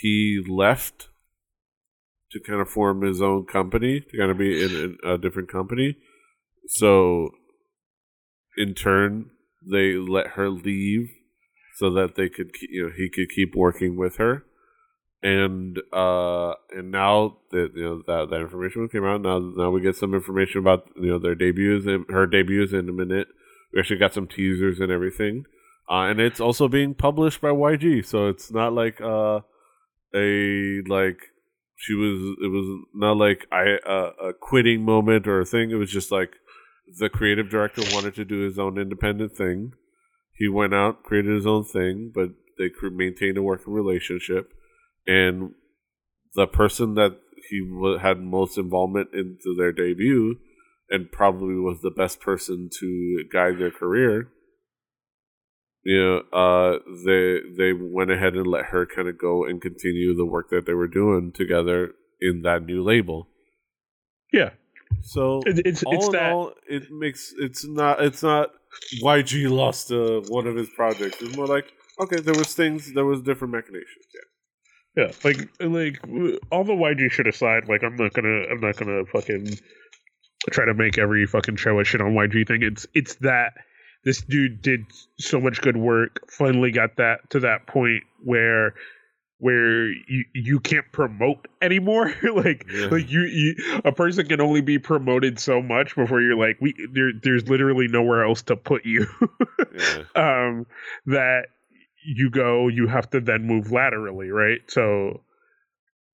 he 0.00 0.42
left 0.46 1.08
to 2.32 2.40
kind 2.40 2.60
of 2.60 2.68
form 2.68 3.02
his 3.02 3.22
own 3.22 3.46
company, 3.46 4.00
to 4.00 4.18
kind 4.18 4.30
of 4.30 4.38
be 4.38 4.62
in, 4.62 4.70
in 4.70 4.98
a 5.04 5.16
different 5.16 5.48
company. 5.48 5.96
So, 6.66 7.30
in 8.56 8.74
turn, 8.74 9.30
they 9.66 9.94
let 9.94 10.28
her 10.28 10.50
leave 10.50 11.10
so 11.76 11.90
that 11.90 12.16
they 12.16 12.28
could, 12.28 12.50
you 12.68 12.84
know, 12.84 12.92
he 12.94 13.08
could 13.08 13.30
keep 13.34 13.54
working 13.54 13.96
with 13.96 14.16
her. 14.16 14.44
And 15.24 15.80
uh, 15.92 16.52
and 16.70 16.92
now 16.92 17.38
that 17.50 17.72
you 17.74 17.82
know 17.82 18.02
that 18.06 18.30
that 18.30 18.40
information 18.40 18.88
came 18.88 19.04
out, 19.04 19.22
now 19.22 19.38
now 19.38 19.70
we 19.70 19.80
get 19.80 19.96
some 19.96 20.14
information 20.14 20.60
about 20.60 20.86
you 20.96 21.08
know 21.08 21.18
their 21.18 21.34
debuts 21.34 21.86
and 21.86 22.04
her 22.10 22.26
debuts 22.26 22.72
in 22.72 22.88
a 22.88 22.92
minute 22.92 23.28
we 23.74 23.80
actually 23.80 23.98
got 23.98 24.14
some 24.14 24.26
teasers 24.26 24.80
and 24.80 24.90
everything. 24.90 25.46
Uh, 25.90 26.04
and 26.04 26.20
it's 26.20 26.40
also 26.40 26.68
being 26.68 26.94
published 26.94 27.40
by 27.40 27.48
YG, 27.48 28.06
so 28.06 28.28
it's 28.28 28.50
not 28.50 28.72
like 28.72 29.00
uh, 29.00 29.40
a 30.14 30.80
like 30.86 31.18
she 31.76 31.92
was. 31.94 32.36
It 32.42 32.50
was 32.50 32.86
not 32.94 33.16
like 33.18 33.46
I 33.52 33.76
uh, 33.86 34.12
a 34.28 34.32
quitting 34.32 34.82
moment 34.82 35.26
or 35.26 35.40
a 35.40 35.44
thing. 35.44 35.70
It 35.70 35.74
was 35.74 35.90
just 35.90 36.10
like 36.10 36.30
the 36.98 37.10
creative 37.10 37.50
director 37.50 37.82
wanted 37.92 38.14
to 38.14 38.24
do 38.24 38.40
his 38.40 38.58
own 38.58 38.78
independent 38.78 39.36
thing. 39.36 39.72
He 40.32 40.48
went 40.48 40.72
out, 40.72 41.02
created 41.02 41.34
his 41.34 41.46
own 41.46 41.64
thing, 41.64 42.10
but 42.14 42.30
they 42.56 42.70
maintained 42.88 43.36
a 43.36 43.42
working 43.42 43.74
relationship. 43.74 44.52
And 45.06 45.52
the 46.34 46.46
person 46.46 46.94
that 46.94 47.18
he 47.50 47.60
had 48.00 48.20
most 48.20 48.58
involvement 48.58 49.10
into 49.12 49.54
their 49.56 49.72
debut 49.72 50.36
and 50.90 51.10
probably 51.10 51.54
was 51.54 51.80
the 51.82 51.90
best 51.90 52.20
person 52.20 52.68
to 52.80 53.24
guide 53.32 53.58
their 53.58 53.70
career, 53.70 54.28
you 55.84 56.00
know, 56.00 56.18
uh, 56.32 56.78
they 57.04 57.40
they 57.56 57.72
went 57.72 58.10
ahead 58.10 58.34
and 58.34 58.46
let 58.46 58.66
her 58.66 58.86
kind 58.86 59.08
of 59.08 59.18
go 59.18 59.44
and 59.44 59.60
continue 59.60 60.14
the 60.14 60.24
work 60.24 60.48
that 60.50 60.64
they 60.66 60.72
were 60.72 60.88
doing 60.88 61.32
together 61.32 61.92
in 62.20 62.42
that 62.42 62.64
new 62.64 62.82
label. 62.82 63.28
Yeah. 64.32 64.50
So 65.02 65.42
it, 65.44 65.60
it's 65.66 65.82
all 65.82 65.94
it's 65.94 66.08
that 66.10 66.32
all, 66.32 66.52
it 66.66 66.90
makes 66.90 67.34
it's 67.38 67.66
not 67.66 68.02
it's 68.02 68.22
not 68.22 68.50
YG 69.02 69.50
lost 69.50 69.92
uh, 69.92 70.20
one 70.28 70.46
of 70.46 70.56
his 70.56 70.70
projects. 70.70 71.20
It's 71.20 71.36
more 71.36 71.46
like 71.46 71.66
okay, 72.00 72.20
there 72.20 72.34
was 72.34 72.54
things, 72.54 72.92
there 72.94 73.04
was 73.04 73.20
different 73.20 73.52
machinations. 73.52 74.06
Yeah. 74.14 74.33
Yeah, 74.96 75.10
like 75.24 75.48
like 75.60 76.00
all 76.52 76.64
the 76.64 76.72
YG 76.72 77.10
shit 77.10 77.26
aside, 77.26 77.68
like 77.68 77.82
I'm 77.82 77.96
not 77.96 78.12
gonna 78.12 78.44
I'm 78.50 78.60
not 78.60 78.76
gonna 78.76 79.04
fucking 79.06 79.58
try 80.50 80.64
to 80.66 80.74
make 80.74 80.98
every 80.98 81.26
fucking 81.26 81.56
show 81.56 81.80
a 81.80 81.84
shit 81.84 82.00
on 82.00 82.12
YG 82.12 82.46
thing. 82.46 82.62
It's 82.62 82.86
it's 82.94 83.16
that 83.16 83.54
this 84.04 84.20
dude 84.20 84.62
did 84.62 84.84
so 85.18 85.40
much 85.40 85.60
good 85.62 85.76
work, 85.76 86.30
finally 86.30 86.70
got 86.70 86.96
that 86.96 87.30
to 87.30 87.40
that 87.40 87.66
point 87.66 88.04
where 88.22 88.74
where 89.38 89.88
you 89.88 90.24
you 90.32 90.60
can't 90.60 90.90
promote 90.92 91.48
anymore 91.60 92.14
like 92.34 92.64
yeah. 92.72 92.86
like 92.86 93.10
you, 93.10 93.22
you 93.22 93.54
a 93.84 93.92
person 93.92 94.26
can 94.26 94.40
only 94.40 94.60
be 94.60 94.78
promoted 94.78 95.38
so 95.38 95.60
much 95.60 95.94
before 95.96 96.22
you're 96.22 96.36
like 96.36 96.56
we 96.60 96.72
there 96.92 97.10
there's 97.22 97.48
literally 97.48 97.88
nowhere 97.88 98.24
else 98.24 98.42
to 98.42 98.56
put 98.56 98.86
you 98.86 99.06
yeah. 99.76 100.46
um 100.46 100.66
that 101.06 101.46
you 102.04 102.30
go 102.30 102.68
you 102.68 102.86
have 102.86 103.08
to 103.10 103.20
then 103.20 103.46
move 103.46 103.72
laterally 103.72 104.30
right 104.30 104.60
so 104.68 105.20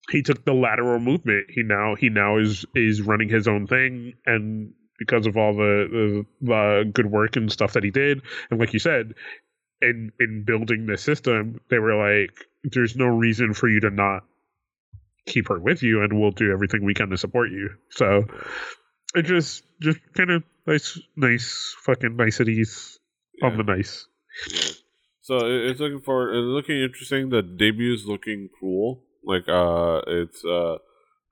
he 0.09 0.21
took 0.21 0.43
the 0.45 0.53
lateral 0.53 0.99
movement. 0.99 1.47
He 1.49 1.63
now 1.63 1.95
he 1.95 2.09
now 2.09 2.37
is 2.37 2.65
is 2.75 3.01
running 3.01 3.29
his 3.29 3.47
own 3.47 3.67
thing, 3.67 4.13
and 4.25 4.73
because 4.97 5.25
of 5.25 5.37
all 5.37 5.55
the, 5.55 5.87
the, 5.89 6.45
the 6.45 6.91
good 6.91 7.07
work 7.07 7.35
and 7.35 7.51
stuff 7.51 7.73
that 7.73 7.83
he 7.83 7.91
did, 7.91 8.21
and 8.49 8.59
like 8.59 8.73
you 8.73 8.79
said, 8.79 9.13
in 9.81 10.11
in 10.19 10.43
building 10.45 10.85
this 10.85 11.03
system, 11.03 11.59
they 11.69 11.79
were 11.79 11.95
like, 11.95 12.31
"There's 12.63 12.95
no 12.95 13.05
reason 13.05 13.53
for 13.53 13.69
you 13.69 13.81
to 13.81 13.89
not 13.89 14.23
keep 15.27 15.49
her 15.49 15.59
with 15.59 15.83
you, 15.83 16.03
and 16.03 16.19
we'll 16.19 16.31
do 16.31 16.51
everything 16.51 16.83
we 16.83 16.93
can 16.93 17.09
to 17.09 17.17
support 17.17 17.51
you." 17.51 17.69
So 17.89 18.25
it 19.15 19.23
just 19.23 19.63
just 19.81 19.99
kind 20.15 20.31
of 20.31 20.43
nice, 20.65 20.99
nice 21.15 21.75
fucking 21.83 22.15
niceties 22.15 22.99
yeah. 23.39 23.47
on 23.47 23.57
the 23.57 23.63
nice. 23.63 24.07
So 25.21 25.37
it's 25.45 25.79
looking 25.79 26.01
for 26.01 26.29
it's 26.29 26.45
looking 26.45 26.81
interesting. 26.81 27.29
The 27.29 27.43
debut 27.43 27.93
is 27.93 28.05
looking 28.05 28.49
cool. 28.59 29.03
Like 29.23 29.47
uh, 29.47 30.01
it's 30.07 30.43
uh, 30.43 30.77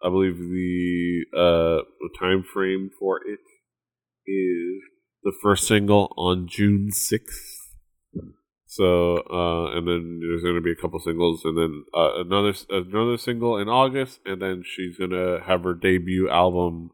I 0.03 0.09
believe 0.09 0.37
the 0.37 1.25
uh 1.35 2.19
time 2.19 2.43
frame 2.43 2.91
for 2.99 3.19
it 3.25 3.39
is 4.29 4.81
the 5.23 5.33
first 5.41 5.67
single 5.67 6.13
on 6.17 6.47
June 6.47 6.91
sixth. 6.91 7.55
So 8.67 9.23
uh, 9.31 9.75
and 9.75 9.87
then 9.87 10.19
there's 10.21 10.43
to 10.43 10.61
be 10.61 10.71
a 10.71 10.79
couple 10.79 10.99
singles, 10.99 11.41
and 11.43 11.57
then 11.57 11.85
uh, 11.91 12.21
another 12.21 12.53
another 12.69 13.17
single 13.17 13.57
in 13.57 13.67
August, 13.67 14.19
and 14.23 14.39
then 14.39 14.63
she's 14.63 14.97
to 15.09 15.41
have 15.47 15.63
her 15.63 15.73
debut 15.73 16.29
album 16.29 16.91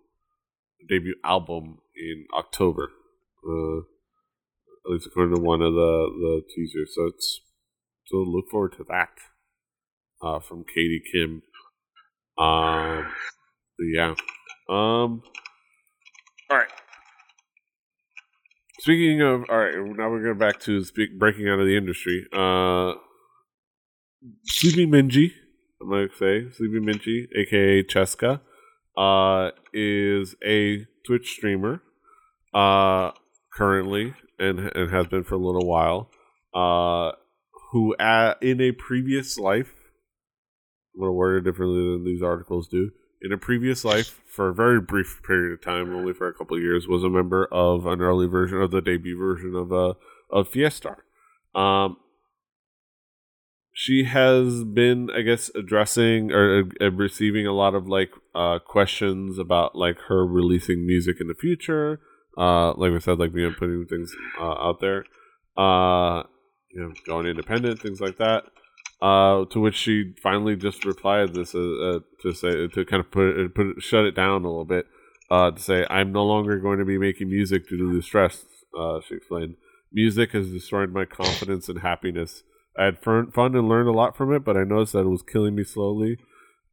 debut 0.87 1.15
album 1.25 1.79
in 1.97 2.25
October. 2.33 2.91
Uh, 3.45 3.81
at 4.85 4.91
least 4.91 5.07
according 5.07 5.35
to 5.35 5.41
one 5.41 5.61
of 5.61 5.73
the 5.73 6.09
the 6.19 6.41
teasers. 6.53 6.93
So 6.95 7.07
it's 7.07 7.41
so 8.07 8.17
look 8.17 8.49
forward 8.49 8.73
to 8.77 8.85
that 8.89 9.09
uh, 10.21 10.39
from 10.39 10.63
Katie 10.63 11.01
Kim. 11.11 11.41
Um, 12.37 13.07
yeah. 13.79 14.13
Um. 14.69 15.23
All 16.49 16.57
right. 16.57 16.67
Speaking 18.79 19.21
of, 19.21 19.45
all 19.49 19.57
right, 19.57 19.73
now 19.75 20.09
we're 20.09 20.21
going 20.21 20.37
back 20.37 20.59
to 20.61 20.83
speak 20.83 21.17
breaking 21.17 21.49
out 21.49 21.59
of 21.59 21.65
the 21.65 21.75
industry. 21.75 22.27
Uh, 22.31 22.93
Sleepy 24.43 24.85
Minji, 24.85 25.31
I'm 25.81 25.89
gonna 25.89 26.07
say 26.19 26.51
Sleepy 26.51 26.79
Minji, 26.79 27.27
aka 27.35 27.83
Cheska, 27.83 28.41
uh, 28.97 29.51
is 29.73 30.35
a 30.45 30.85
Twitch 31.05 31.31
streamer, 31.31 31.81
uh, 32.53 33.11
currently 33.55 34.13
and 34.37 34.59
and 34.59 34.91
has 34.91 35.07
been 35.07 35.23
for 35.23 35.35
a 35.35 35.39
little 35.39 35.67
while, 35.67 36.09
uh, 36.53 37.11
who 37.71 37.95
in 38.41 38.61
a 38.61 38.71
previous 38.71 39.37
life, 39.37 39.73
I'm 40.93 41.01
gonna 41.01 41.13
word 41.13 41.37
it 41.37 41.49
differently 41.49 41.79
than 41.79 42.05
these 42.05 42.21
articles 42.21 42.67
do. 42.67 42.91
In 43.21 43.31
a 43.31 43.37
previous 43.37 43.83
life, 43.83 44.21
for 44.27 44.49
a 44.49 44.53
very 44.53 44.79
brief 44.79 45.21
period 45.25 45.53
of 45.53 45.61
time, 45.61 45.95
only 45.95 46.13
for 46.13 46.27
a 46.27 46.33
couple 46.33 46.59
years, 46.59 46.87
was 46.87 47.03
a 47.03 47.09
member 47.09 47.47
of 47.51 47.85
an 47.85 48.01
early 48.01 48.27
version 48.27 48.61
of 48.61 48.71
the 48.71 48.81
debut 48.81 49.17
version 49.17 49.55
of 49.55 49.71
uh 49.71 49.93
of 50.29 50.49
Fiestar. 50.49 50.97
Um, 51.55 51.97
she 53.77 54.05
has 54.05 54.63
been, 54.63 55.09
I 55.11 55.21
guess, 55.21 55.51
addressing 55.53 56.31
or 56.31 56.63
uh, 56.81 56.91
receiving 56.91 57.45
a 57.45 57.51
lot 57.51 57.75
of 57.75 57.87
like 57.87 58.11
uh, 58.33 58.59
questions 58.59 59.37
about 59.37 59.75
like 59.75 59.97
her 60.07 60.25
releasing 60.25 60.85
music 60.85 61.17
in 61.19 61.27
the 61.27 61.33
future. 61.33 61.99
Uh, 62.37 62.73
like 62.73 62.91
we 62.91 62.99
said, 62.99 63.19
like 63.19 63.33
being 63.33 63.53
putting 63.53 63.85
things 63.85 64.13
uh, 64.39 64.67
out 64.67 64.79
there, 64.81 65.05
uh, 65.57 66.23
you 66.69 66.81
know, 66.81 66.93
going 67.05 67.27
independent, 67.27 67.81
things 67.81 68.01
like 68.01 68.17
that. 68.17 68.43
Uh, 69.01 69.45
to 69.45 69.59
which 69.59 69.75
she 69.75 70.13
finally 70.23 70.55
just 70.55 70.85
replied 70.85 71.33
this 71.33 71.53
uh, 71.53 71.59
uh, 71.59 71.99
to 72.21 72.31
say 72.31 72.67
to 72.67 72.85
kind 72.85 73.01
of 73.01 73.11
put 73.11 73.27
it, 73.27 73.53
put 73.53 73.67
it, 73.67 73.83
shut 73.83 74.05
it 74.05 74.15
down 74.15 74.43
a 74.43 74.47
little 74.47 74.65
bit. 74.65 74.87
Uh, 75.29 75.51
to 75.51 75.61
say 75.61 75.85
I'm 75.89 76.11
no 76.11 76.23
longer 76.25 76.59
going 76.59 76.79
to 76.79 76.85
be 76.85 76.97
making 76.97 77.29
music 77.29 77.67
due 77.67 77.77
to 77.77 77.95
the 77.95 78.01
stress. 78.01 78.45
Uh, 78.77 78.99
she 79.07 79.15
explained, 79.15 79.55
music 79.91 80.31
has 80.31 80.49
destroyed 80.49 80.93
my 80.93 81.05
confidence 81.05 81.67
and 81.69 81.79
happiness. 81.79 82.43
I 82.77 82.85
had 82.85 82.99
fun, 82.99 83.31
fun 83.31 83.55
and 83.55 83.69
learned 83.69 83.87
a 83.89 83.93
lot 83.93 84.17
from 84.17 84.33
it, 84.33 84.43
but 84.43 84.57
I 84.57 84.63
noticed 84.63 84.93
that 84.93 84.99
it 84.99 85.09
was 85.09 85.23
killing 85.23 85.55
me 85.55 85.63
slowly. 85.63 86.17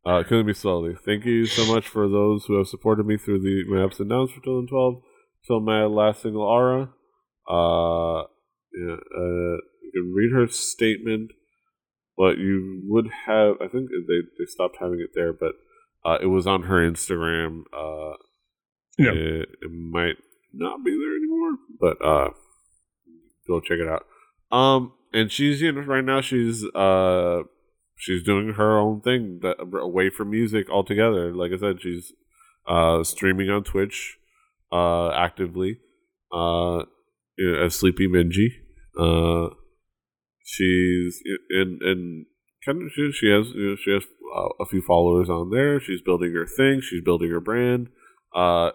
Uh, 0.04 0.22
killing 0.28 0.46
me 0.46 0.52
slowly. 0.52 0.96
Thank 1.04 1.24
you 1.24 1.46
so 1.46 1.72
much 1.72 1.86
for 1.86 2.08
those 2.08 2.46
who 2.46 2.56
have 2.58 2.66
supported 2.66 3.06
me 3.06 3.16
through 3.16 3.40
the 3.40 3.64
my 3.68 3.84
ups 3.84 4.00
and 4.00 4.10
downs 4.10 4.30
for 4.30 4.40
2012 4.40 5.02
till 5.47 5.61
my 5.61 5.84
last 5.84 6.22
single 6.22 6.43
aura. 6.43 6.90
Uh, 7.49 8.24
yeah, 8.74 8.95
uh, 8.95 9.57
you 9.82 9.90
can 9.93 10.12
read 10.14 10.32
her 10.32 10.47
statement, 10.49 11.32
but 12.16 12.38
you 12.38 12.82
would 12.86 13.09
have. 13.26 13.57
I 13.61 13.68
think 13.68 13.90
they 13.90 14.20
they 14.38 14.47
stopped 14.47 14.76
having 14.80 15.01
it 15.01 15.11
there, 15.14 15.32
but 15.32 15.53
uh, 16.05 16.18
it 16.22 16.26
was 16.26 16.47
on 16.47 16.62
her 16.64 16.78
Instagram. 16.88 17.62
Uh, 17.72 18.16
Yeah. 18.99 19.12
it, 19.12 19.49
it 19.62 19.70
might 19.72 20.16
not 20.53 20.84
be 20.84 20.90
there 20.93 21.16
anymore, 21.16 21.59
but 21.80 22.05
uh, 22.05 22.30
go 23.47 23.61
check 23.61 23.78
it 23.78 23.88
out. 23.88 24.05
Um, 24.57 24.93
and 25.12 25.30
she's 25.30 25.61
you 25.61 25.72
know 25.72 25.80
right 25.82 26.05
now 26.05 26.20
she's 26.20 26.64
uh 26.74 27.43
she's 27.97 28.22
doing 28.22 28.55
her 28.55 28.78
own 28.78 29.01
thing 29.01 29.40
that 29.43 29.57
away 29.61 30.11
from 30.11 30.30
music 30.30 30.70
altogether. 30.70 31.34
Like 31.34 31.53
I 31.53 31.59
said, 31.59 31.82
she's 31.82 32.12
uh 32.66 33.03
streaming 33.05 33.51
on 33.51 33.64
Twitch 33.64 34.18
uh 34.72 35.10
actively 35.10 35.78
uh 36.32 36.82
as 37.64 37.74
Sleepy 37.74 38.08
Minji. 38.08 38.48
Uh, 38.98 39.54
she's 40.44 41.22
and 41.50 41.80
and 41.82 42.26
kind 42.64 42.82
of 42.82 42.92
she, 42.94 43.10
she 43.12 43.30
has 43.30 43.48
you 43.54 43.70
know, 43.70 43.76
she 43.76 43.90
has 43.92 44.04
uh, 44.36 44.48
a 44.60 44.66
few 44.66 44.82
followers 44.82 45.30
on 45.30 45.50
there. 45.50 45.80
She's 45.80 46.02
building 46.02 46.32
her 46.32 46.46
thing. 46.46 46.80
She's 46.82 47.02
building 47.02 47.30
her 47.30 47.40
brand. 47.40 47.88
Uh, 48.34 48.70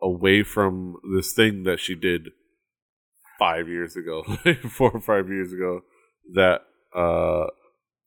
away 0.00 0.42
from 0.42 0.96
this 1.14 1.32
thing 1.32 1.62
that 1.64 1.78
she 1.78 1.94
did 1.94 2.30
five 3.38 3.68
years 3.68 3.94
ago, 3.96 4.22
four 4.70 4.90
or 4.90 5.00
five 5.00 5.28
years 5.28 5.52
ago, 5.52 5.80
that 6.34 6.62
uh, 6.94 7.46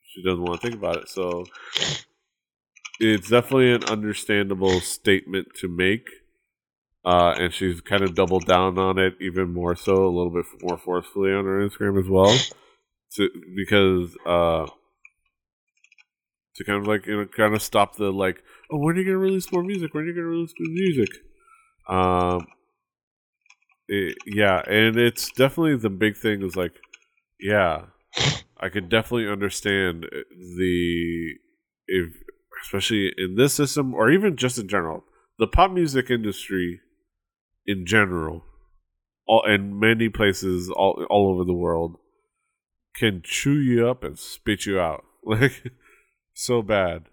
she 0.04 0.24
doesn't 0.24 0.44
want 0.44 0.60
to 0.62 0.68
think 0.68 0.80
about 0.80 0.98
it. 0.98 1.10
So 1.10 1.46
it's 3.00 3.30
definitely 3.30 3.72
an 3.72 3.84
understandable 3.86 4.82
statement 4.82 5.48
to 5.62 5.68
make. 5.68 6.08
Uh, 7.06 7.36
and 7.38 7.54
she's 7.54 7.82
kind 7.82 8.02
of 8.02 8.16
doubled 8.16 8.46
down 8.46 8.80
on 8.80 8.98
it 8.98 9.14
even 9.22 9.54
more 9.54 9.76
so, 9.76 9.94
a 9.94 10.10
little 10.10 10.32
bit 10.32 10.46
more 10.64 10.78
forcefully 10.78 11.32
on 11.32 11.46
her 11.46 11.68
Instagram 11.68 12.00
as 12.00 12.10
well, 12.10 12.36
to, 13.14 13.30
because 13.56 14.18
uh, 14.26 14.66
to 16.56 16.64
kind 16.64 16.82
of 16.82 16.88
like 16.88 17.06
you 17.06 17.16
know 17.16 17.28
kind 17.28 17.54
of 17.54 17.62
stop 17.62 17.96
the 17.96 18.12
like, 18.12 18.42
oh, 18.72 18.80
when 18.80 18.96
are 18.96 19.00
you 19.00 19.06
gonna 19.06 19.18
release 19.18 19.52
more 19.52 19.64
music? 19.64 19.94
When 19.94 20.04
are 20.04 20.08
you 20.08 20.16
gonna 20.16 20.26
release 20.26 20.54
new 20.58 20.74
music? 20.74 21.10
Um, 21.88 22.48
it, 23.88 24.18
yeah, 24.26 24.62
and 24.68 24.98
it's 24.98 25.32
definitely 25.32 25.76
the 25.78 25.92
big 25.92 26.18
thing 26.18 26.42
is 26.42 26.56
like, 26.56 26.74
yeah, 27.40 27.84
I 28.60 28.70
could 28.70 28.90
definitely 28.90 29.30
understand 29.30 30.08
the 30.58 31.34
if 31.88 32.14
especially 32.64 33.14
in 33.16 33.36
this 33.36 33.54
system 33.54 33.94
or 33.94 34.10
even 34.10 34.36
just 34.36 34.58
in 34.58 34.68
general, 34.68 35.04
the 35.38 35.46
pop 35.46 35.70
music 35.70 36.10
industry 36.10 36.80
in 37.66 37.86
general, 37.86 38.44
all 39.28 39.44
in 39.46 39.80
many 39.80 40.10
places 40.10 40.70
all 40.70 41.06
all 41.10 41.32
over 41.34 41.44
the 41.44 41.54
world, 41.54 41.98
can 42.96 43.22
chew 43.24 43.60
you 43.60 43.88
up 43.88 44.04
and 44.04 44.18
spit 44.18 44.66
you 44.66 44.80
out 44.80 45.04
like 45.24 45.64
so 46.34 46.62
bad. 46.62 47.06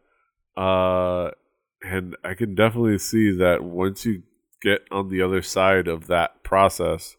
Uh, 0.57 1.31
and 1.83 2.17
I 2.23 2.35
can 2.35 2.55
definitely 2.55 2.99
see 2.99 3.33
that 3.39 3.65
once 3.65 4.05
you 4.05 4.23
get 4.63 4.83
on 4.91 5.09
the 5.09 5.23
other 5.23 5.43
side 5.43 5.89
of 5.89 6.07
that 6.09 6.45
process, 6.45 7.17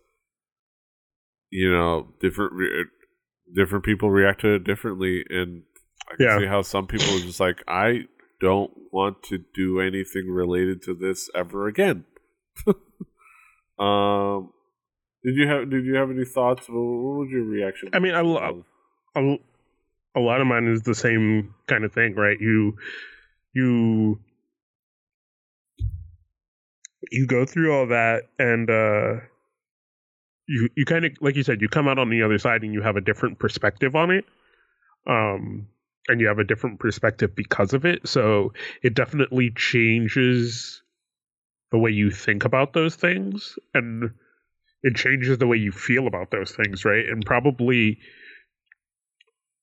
you 1.49 1.71
know, 1.71 2.13
different 2.21 2.53
re- 2.53 2.85
different 3.53 3.83
people 3.83 4.09
react 4.09 4.41
to 4.41 4.55
it 4.55 4.63
differently, 4.63 5.23
and 5.29 5.63
I 6.11 6.15
can 6.15 6.25
Yeah. 6.25 6.39
see 6.39 6.45
how 6.45 6.61
some 6.61 6.87
people 6.87 7.15
are 7.15 7.19
just 7.19 7.39
like, 7.39 7.63
I 7.67 8.05
don't 8.39 8.71
want 8.91 9.23
to 9.23 9.39
do 9.53 9.79
anything 9.79 10.29
related 10.29 10.81
to 10.83 10.93
this 10.93 11.29
ever 11.35 11.67
again. 11.67 12.05
um, 13.79 14.51
did 15.23 15.35
you 15.35 15.47
have 15.47 15.69
did 15.69 15.85
you 15.85 15.95
have 15.95 16.09
any 16.09 16.25
thoughts? 16.25 16.67
What 16.67 16.81
what 16.81 17.19
was 17.19 17.29
your 17.31 17.43
reaction? 17.43 17.89
I 17.93 17.99
mean, 17.99 18.13
I 18.13 18.21
lo- 18.21 18.63
a, 19.15 19.37
a 20.15 20.19
lot 20.19 20.41
of 20.41 20.47
mine 20.47 20.67
is 20.67 20.83
the 20.83 20.95
same 20.95 21.55
kind 21.67 21.83
of 21.83 21.93
thing, 21.93 22.15
right? 22.15 22.39
You 22.39 22.77
you 23.53 24.19
you 27.11 27.27
go 27.27 27.45
through 27.45 27.73
all 27.73 27.87
that 27.87 28.23
and 28.39 28.69
uh 28.69 29.21
you 30.47 30.69
you 30.75 30.85
kind 30.85 31.05
of 31.05 31.11
like 31.21 31.35
you 31.35 31.43
said 31.43 31.61
you 31.61 31.69
come 31.69 31.87
out 31.87 31.99
on 31.99 32.09
the 32.09 32.23
other 32.23 32.37
side 32.37 32.63
and 32.63 32.73
you 32.73 32.81
have 32.81 32.95
a 32.95 33.01
different 33.01 33.39
perspective 33.39 33.95
on 33.95 34.11
it 34.11 34.25
um 35.07 35.67
and 36.07 36.19
you 36.19 36.27
have 36.27 36.39
a 36.39 36.43
different 36.43 36.79
perspective 36.79 37.35
because 37.35 37.73
of 37.73 37.85
it 37.85 38.07
so 38.07 38.53
it 38.81 38.93
definitely 38.93 39.51
changes 39.55 40.82
the 41.73 41.77
way 41.77 41.91
you 41.91 42.09
think 42.09 42.45
about 42.45 42.71
those 42.71 42.95
things 42.95 43.59
and 43.73 44.11
it 44.83 44.95
changes 44.95 45.37
the 45.37 45.47
way 45.47 45.57
you 45.57 45.73
feel 45.73 46.07
about 46.07 46.31
those 46.31 46.51
things 46.51 46.85
right 46.85 47.05
and 47.09 47.25
probably 47.25 47.99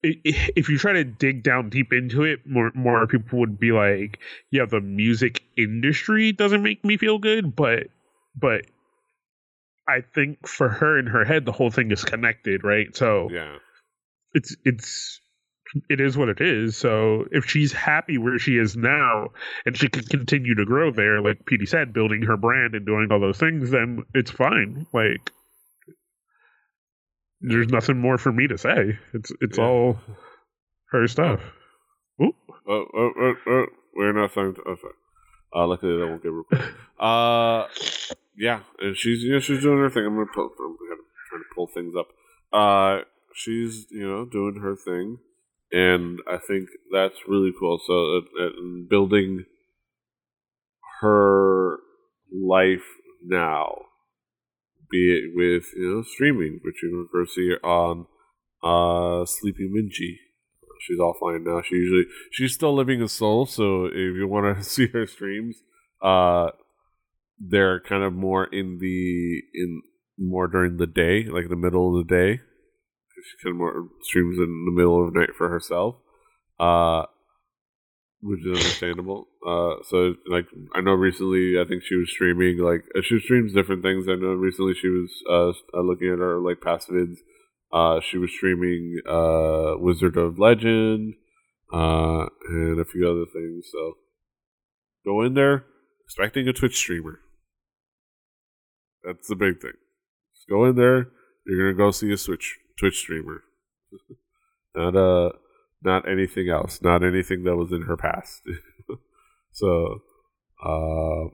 if 0.02 0.68
you 0.68 0.78
try 0.78 0.94
to 0.94 1.04
dig 1.04 1.42
down 1.42 1.68
deep 1.68 1.92
into 1.92 2.22
it, 2.22 2.40
more 2.46 2.72
more 2.74 3.06
people 3.06 3.40
would 3.40 3.60
be 3.60 3.72
like, 3.72 4.18
"Yeah, 4.50 4.64
the 4.64 4.80
music 4.80 5.42
industry 5.58 6.32
doesn't 6.32 6.62
make 6.62 6.84
me 6.84 6.96
feel 6.96 7.18
good," 7.18 7.54
but 7.54 7.88
but 8.34 8.64
I 9.86 10.00
think 10.00 10.48
for 10.48 10.68
her 10.68 10.98
in 10.98 11.06
her 11.06 11.24
head, 11.24 11.44
the 11.44 11.52
whole 11.52 11.70
thing 11.70 11.90
is 11.90 12.04
connected, 12.04 12.64
right? 12.64 12.94
So 12.96 13.28
yeah, 13.30 13.58
it's 14.32 14.56
it's 14.64 15.20
it 15.88 16.00
is 16.00 16.16
what 16.16 16.28
it 16.28 16.40
is. 16.40 16.76
So 16.76 17.26
if 17.30 17.44
she's 17.46 17.72
happy 17.72 18.18
where 18.18 18.38
she 18.38 18.56
is 18.56 18.76
now 18.76 19.28
and 19.64 19.76
she 19.76 19.88
can 19.88 20.02
continue 20.04 20.54
to 20.56 20.64
grow 20.64 20.90
there, 20.90 21.20
like 21.20 21.44
Petey 21.46 21.66
said, 21.66 21.92
building 21.92 22.22
her 22.22 22.36
brand 22.36 22.74
and 22.74 22.84
doing 22.86 23.08
all 23.10 23.20
those 23.20 23.38
things, 23.38 23.70
then 23.70 24.04
it's 24.14 24.30
fine. 24.30 24.86
Like 24.92 25.30
there's 27.40 27.68
nothing 27.68 27.98
more 27.98 28.18
for 28.18 28.32
me 28.32 28.46
to 28.48 28.58
say. 28.58 28.98
It's 29.14 29.32
it's 29.40 29.58
Yeah. 29.58 29.64
all 29.64 29.98
her 30.90 31.06
stuff. 31.08 31.40
Oh, 32.20 32.32
oh, 32.68 33.10
oh, 33.18 33.34
oh, 33.46 33.66
we're 33.96 34.12
not 34.12 34.32
saying. 34.34 34.54
Oh, 34.66 34.76
sorry. 34.76 34.94
Uh, 35.54 35.66
luckily 35.66 35.98
that 35.98 36.06
won't 36.06 36.22
get 36.22 36.30
recorded. 36.32 36.74
uh, 37.00 37.66
yeah, 38.36 38.60
and 38.80 38.96
she's 38.96 39.22
you 39.22 39.32
know 39.32 39.40
she's 39.40 39.62
doing 39.62 39.78
her 39.78 39.90
thing. 39.90 40.04
I'm 40.04 40.14
gonna 40.14 40.26
pull, 40.32 40.50
I'm 40.58 40.76
gonna 40.76 41.00
try 41.28 41.38
to 41.38 41.44
pull 41.54 41.66
things 41.66 41.94
up. 41.98 42.08
Uh, 42.52 43.02
she's 43.34 43.86
you 43.90 44.06
know 44.06 44.24
doing 44.26 44.56
her 44.62 44.76
thing, 44.76 45.18
and 45.72 46.20
I 46.28 46.38
think 46.38 46.68
that's 46.92 47.16
really 47.28 47.52
cool. 47.58 47.80
So 47.86 48.18
uh, 48.18 48.46
uh, 48.46 48.50
building 48.88 49.44
her 51.00 51.78
life 52.32 52.86
now, 53.24 53.74
be 54.90 55.12
it 55.12 55.30
with 55.34 55.64
you 55.76 55.96
know 55.96 56.02
streaming, 56.02 56.60
which 56.62 56.82
you 56.82 56.90
can 56.90 57.08
go 57.12 57.26
see 57.26 57.54
on 57.62 58.06
uh 58.62 59.24
Sleepy 59.24 59.68
Minji 59.68 60.18
she's 60.80 60.98
offline 60.98 61.44
now. 61.44 61.62
She 61.62 61.76
usually 61.76 62.04
she's 62.32 62.54
still 62.54 62.74
living 62.74 63.00
in 63.00 63.08
Seoul, 63.08 63.46
so 63.46 63.86
if 63.86 63.94
you 63.94 64.26
want 64.26 64.56
to 64.56 64.64
see 64.68 64.88
her 64.88 65.06
streams, 65.06 65.62
uh, 66.02 66.50
they're 67.38 67.80
kind 67.80 68.02
of 68.02 68.12
more 68.12 68.44
in 68.44 68.78
the 68.78 69.42
in 69.54 69.82
more 70.18 70.48
during 70.48 70.76
the 70.76 70.86
day, 70.86 71.24
like 71.24 71.48
the 71.48 71.56
middle 71.56 71.98
of 71.98 72.06
the 72.06 72.14
day. 72.14 72.40
She 73.24 73.44
kind 73.44 73.54
of 73.54 73.58
more 73.58 73.88
streams 74.02 74.38
in 74.38 74.64
the 74.66 74.72
middle 74.72 75.06
of 75.06 75.12
the 75.12 75.20
night 75.20 75.34
for 75.36 75.48
herself. 75.48 75.96
uh, 76.58 77.06
which 78.22 78.40
is 78.40 78.58
understandable. 78.58 79.28
Uh, 79.46 79.76
so 79.88 80.14
like 80.26 80.46
I 80.74 80.80
know 80.80 80.92
recently, 80.92 81.54
I 81.58 81.64
think 81.66 81.82
she 81.82 81.96
was 81.96 82.10
streaming 82.10 82.58
like 82.58 82.84
uh, 82.96 83.00
she 83.02 83.18
streams 83.20 83.54
different 83.54 83.82
things. 83.82 84.06
I 84.08 84.14
know 84.14 84.34
recently 84.34 84.74
she 84.74 84.88
was 84.88 85.10
uh, 85.28 85.78
uh 85.78 85.82
looking 85.82 86.12
at 86.12 86.18
her 86.18 86.38
like 86.38 86.60
past 86.60 86.88
vids. 86.88 87.16
Uh, 87.72 88.00
she 88.00 88.18
was 88.18 88.30
streaming 88.30 89.00
uh 89.08 89.74
Wizard 89.78 90.16
of 90.16 90.38
Legend, 90.38 91.14
uh, 91.72 92.26
and 92.48 92.80
a 92.80 92.84
few 92.84 93.08
other 93.08 93.24
things. 93.32 93.66
So 93.72 93.94
go 95.04 95.22
in 95.22 95.34
there 95.34 95.64
expecting 96.04 96.46
a 96.48 96.52
Twitch 96.52 96.76
streamer. 96.76 97.20
That's 99.02 99.28
the 99.28 99.36
big 99.36 99.60
thing. 99.62 99.72
Just 100.36 100.48
go 100.48 100.66
in 100.66 100.76
there. 100.76 101.08
You're 101.46 101.72
gonna 101.72 101.86
go 101.86 101.90
see 101.90 102.12
a 102.12 102.18
Switch 102.18 102.58
Twitch 102.80 102.98
streamer, 102.98 103.42
not 104.74 104.96
uh, 104.96 105.32
not 105.82 106.08
anything 106.10 106.48
else, 106.48 106.80
not 106.82 107.04
anything 107.04 107.44
that 107.44 107.56
was 107.56 107.70
in 107.72 107.82
her 107.82 107.96
past. 107.96 108.40
so, 109.52 110.00
uh, 110.64 111.26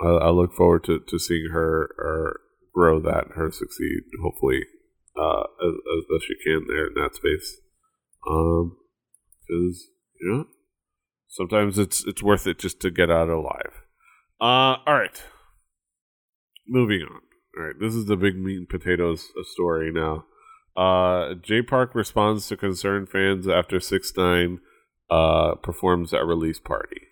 I, 0.00 0.26
I, 0.26 0.30
look 0.30 0.54
forward 0.54 0.84
to, 0.84 1.00
to 1.00 1.18
seeing 1.18 1.48
her 1.50 1.90
or 1.98 2.40
grow 2.72 3.00
that, 3.00 3.26
and 3.26 3.34
her 3.34 3.50
succeed. 3.50 4.02
Hopefully, 4.22 4.60
uh, 5.16 5.42
as, 5.60 5.74
as 5.74 6.04
best 6.08 6.26
she 6.26 6.34
can 6.44 6.66
there 6.68 6.86
in 6.86 6.94
that 6.94 7.16
space. 7.16 7.56
Um, 8.30 8.76
because 9.40 9.88
you 10.20 10.30
know, 10.30 10.44
sometimes 11.28 11.78
it's 11.78 12.06
it's 12.06 12.22
worth 12.22 12.46
it 12.46 12.58
just 12.58 12.80
to 12.80 12.90
get 12.90 13.10
out 13.10 13.28
alive. 13.28 13.82
Uh, 14.40 14.78
all 14.86 14.94
right. 14.94 15.22
Moving 16.68 17.02
on. 17.02 17.20
All 17.58 17.64
right, 17.64 17.74
this 17.78 17.94
is 17.94 18.06
the 18.06 18.16
big 18.16 18.36
meat 18.36 18.56
and 18.56 18.68
potatoes 18.68 19.28
story 19.44 19.92
now. 19.92 20.24
Uh, 20.76 21.34
Jay 21.34 21.62
Park 21.62 21.94
responds 21.94 22.48
to 22.48 22.56
concerned 22.56 23.08
fans 23.08 23.46
after 23.46 23.78
Six 23.80 24.12
Nine 24.16 24.60
uh, 25.10 25.54
performs 25.56 26.14
at 26.14 26.24
release 26.24 26.58
party. 26.58 27.08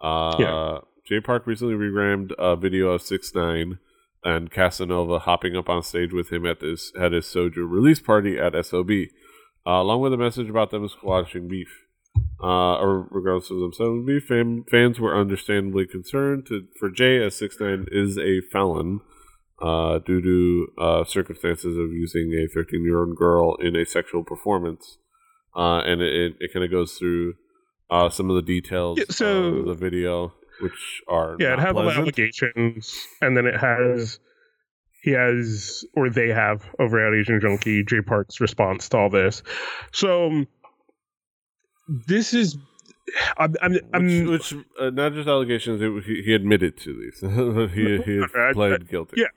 Uh, 0.00 0.36
yeah. 0.38 0.78
Jay 1.06 1.20
Park 1.20 1.46
recently 1.46 1.74
regrammed 1.74 2.32
a 2.38 2.56
video 2.56 2.90
of 2.90 3.02
Six 3.02 3.34
Nine 3.34 3.78
and 4.24 4.50
Casanova 4.50 5.20
hopping 5.20 5.56
up 5.56 5.68
on 5.68 5.82
stage 5.82 6.12
with 6.12 6.32
him 6.32 6.44
at 6.46 6.60
this 6.60 6.92
at 6.98 7.12
his 7.12 7.26
Soju 7.26 7.70
release 7.70 8.00
party 8.00 8.38
at 8.38 8.54
SOB, 8.64 8.90
uh, 8.90 9.70
along 9.70 10.00
with 10.00 10.12
a 10.12 10.18
message 10.18 10.48
about 10.48 10.70
them 10.70 10.88
squashing 10.88 11.48
beef. 11.48 11.84
Uh, 12.42 12.76
or 12.76 13.06
regardless 13.10 13.50
of 13.50 13.58
themselves, 13.58 14.06
beef 14.06 14.24
fan, 14.24 14.64
fans 14.70 14.98
were 14.98 15.16
understandably 15.16 15.86
concerned 15.86 16.46
to, 16.46 16.66
for 16.78 16.90
Jay 16.90 17.22
as 17.22 17.36
Six 17.36 17.60
Nine 17.60 17.86
is 17.90 18.16
a 18.18 18.40
felon 18.40 19.00
uh, 19.60 19.98
due 19.98 20.22
to 20.22 20.82
uh, 20.82 21.04
circumstances 21.04 21.76
of 21.76 21.92
using 21.92 22.32
a 22.34 22.46
13 22.48 22.84
year 22.84 22.98
old 22.98 23.16
girl 23.16 23.56
in 23.56 23.76
a 23.76 23.84
sexual 23.84 24.22
performance. 24.22 24.98
Uh, 25.56 25.80
and 25.80 26.00
it, 26.00 26.34
it 26.40 26.52
kind 26.52 26.64
of 26.64 26.70
goes 26.70 26.92
through 26.92 27.34
uh, 27.90 28.08
some 28.08 28.30
of 28.30 28.36
the 28.36 28.42
details 28.42 28.98
yeah, 28.98 29.04
so, 29.10 29.46
of 29.46 29.66
the 29.66 29.74
video, 29.74 30.32
which 30.60 31.02
are 31.08 31.36
yeah, 31.40 31.54
it 31.54 31.58
has 31.58 31.72
pleasant. 31.72 32.02
allegations, 32.02 32.94
and 33.20 33.36
then 33.36 33.46
it 33.46 33.56
has 33.56 34.20
he 35.02 35.12
has 35.12 35.84
or 35.94 36.10
they 36.10 36.28
have 36.28 36.62
over 36.78 37.06
at 37.06 37.18
Asian 37.18 37.40
Junkie 37.40 37.82
Jay 37.82 38.02
Park's 38.02 38.40
response 38.40 38.88
to 38.90 38.98
all 38.98 39.10
this. 39.10 39.42
So 39.92 40.26
um, 40.26 40.48
this 41.88 42.34
is 42.34 42.58
I'm, 43.38 43.54
I'm, 43.62 43.78
I'm 43.94 44.26
which, 44.26 44.52
which 44.52 44.64
uh, 44.78 44.90
not 44.90 45.14
just 45.14 45.28
allegations. 45.28 45.80
It, 45.80 46.04
he, 46.04 46.22
he, 46.22 46.34
admitted 46.34 46.76
to 46.78 46.92
these. 46.94 47.20
he 47.74 48.02
he 48.02 48.26
pled 48.52 48.88
guilty. 48.88 49.22
Yeah, 49.22 49.28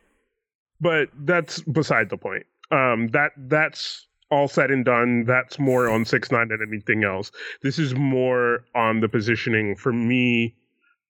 but 0.82 1.10
that's 1.20 1.62
beside 1.62 2.10
the 2.10 2.18
point. 2.18 2.46
Um, 2.72 3.10
that 3.10 3.32
that's 3.38 4.08
all 4.32 4.48
said 4.48 4.72
and 4.72 4.84
done. 4.84 5.26
That's 5.26 5.60
more 5.60 5.90
on 5.90 6.06
six 6.06 6.32
nine 6.32 6.48
than 6.50 6.66
anything 6.68 7.04
else. 7.04 7.32
This 7.62 7.78
is 7.78 7.94
more 7.96 8.66
on 8.76 9.00
the 9.00 9.08
positioning 9.08 9.76
for 9.76 9.94
me 9.94 10.56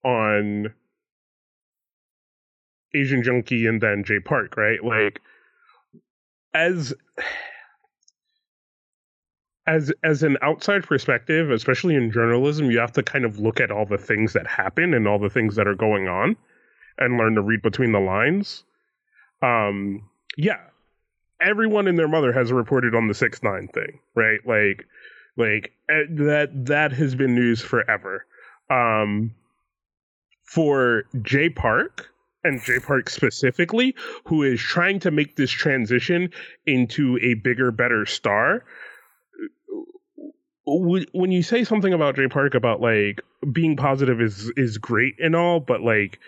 on 0.04 0.74
Asian 2.94 3.24
Junkie 3.24 3.66
and 3.66 3.82
then 3.82 4.04
Jay 4.04 4.20
Park, 4.20 4.58
right? 4.58 4.84
Like 4.84 5.22
as 6.54 6.94
as 9.68 9.94
as 10.04 10.24
an 10.24 10.38
outside 10.42 10.84
perspective, 10.84 11.52
especially 11.52 11.96
in 11.96 12.12
journalism, 12.12 12.72
you 12.72 12.80
have 12.80 12.92
to 12.94 13.04
kind 13.04 13.24
of 13.24 13.40
look 13.40 13.62
at 13.62 13.72
all 13.72 13.86
the 13.86 13.98
things 13.98 14.34
that 14.34 14.48
happen 14.48 14.94
and 14.94 15.08
all 15.08 15.20
the 15.20 15.30
things 15.30 15.56
that 15.56 15.68
are 15.68 15.76
going 15.76 16.08
on 16.08 16.36
and 16.98 17.18
learn 17.18 17.36
to 17.36 17.42
read 17.42 17.62
between 17.62 17.94
the 17.94 18.00
lines 18.00 18.64
um, 19.42 20.10
yeah, 20.38 20.60
everyone 21.42 21.88
and 21.88 21.98
their 21.98 22.08
mother 22.08 22.32
has 22.34 22.52
reported 22.52 22.96
on 22.96 23.08
the 23.08 23.14
six 23.14 23.42
nine 23.44 23.68
thing, 23.68 24.00
right? 24.16 24.40
Like, 24.46 24.86
like 25.38 25.74
eh, 25.90 26.04
that 26.10 26.50
that 26.68 26.92
has 26.94 27.16
been 27.16 27.36
news 27.36 27.62
forever. 27.62 28.26
Um, 28.70 29.36
for 30.52 31.04
Jay 31.22 31.50
Park 31.50 32.10
and 32.44 32.62
Jay 32.62 32.80
Park 32.80 33.10
specifically, 33.10 33.96
who 34.26 34.44
is 34.44 34.60
trying 34.60 35.00
to 35.00 35.12
make 35.12 35.36
this 35.36 35.52
transition 35.52 36.30
into 36.66 37.18
a 37.22 37.36
bigger, 37.36 37.72
better 37.72 38.06
star. 38.06 38.66
When 40.66 41.32
you 41.32 41.44
say 41.44 41.64
something 41.64 41.94
about 41.94 42.16
Jay 42.16 42.28
Park 42.28 42.54
about 42.54 42.82
like 42.82 43.22
being 43.52 43.76
positive 43.76 44.22
is 44.22 44.52
is 44.56 44.78
great 44.78 45.16
and 45.20 45.36
all, 45.36 45.60
but 45.60 45.82
like 45.82 46.20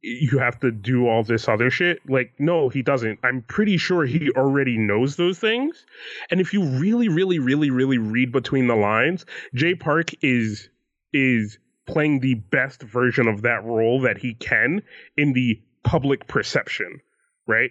you 0.00 0.38
have 0.38 0.60
to 0.60 0.70
do 0.70 1.08
all 1.08 1.24
this 1.24 1.48
other 1.48 1.70
shit. 1.70 1.98
Like, 2.08 2.32
no, 2.38 2.68
he 2.68 2.82
doesn't. 2.82 3.18
I'm 3.24 3.42
pretty 3.42 3.76
sure 3.76 4.04
he 4.04 4.30
already 4.30 4.78
knows 4.78 5.16
those 5.16 5.38
things. 5.38 5.84
And 6.30 6.40
if 6.40 6.52
you 6.52 6.62
really, 6.62 7.08
really, 7.08 7.38
really, 7.38 7.70
really 7.70 7.98
read 7.98 8.30
between 8.30 8.68
the 8.68 8.76
lines, 8.76 9.26
Jay 9.54 9.74
Park 9.74 10.10
is 10.22 10.68
is 11.12 11.58
playing 11.86 12.20
the 12.20 12.34
best 12.34 12.82
version 12.82 13.28
of 13.28 13.42
that 13.42 13.64
role 13.64 14.00
that 14.00 14.18
he 14.18 14.34
can 14.34 14.82
in 15.16 15.32
the 15.32 15.60
public 15.82 16.26
perception, 16.26 17.00
right? 17.46 17.70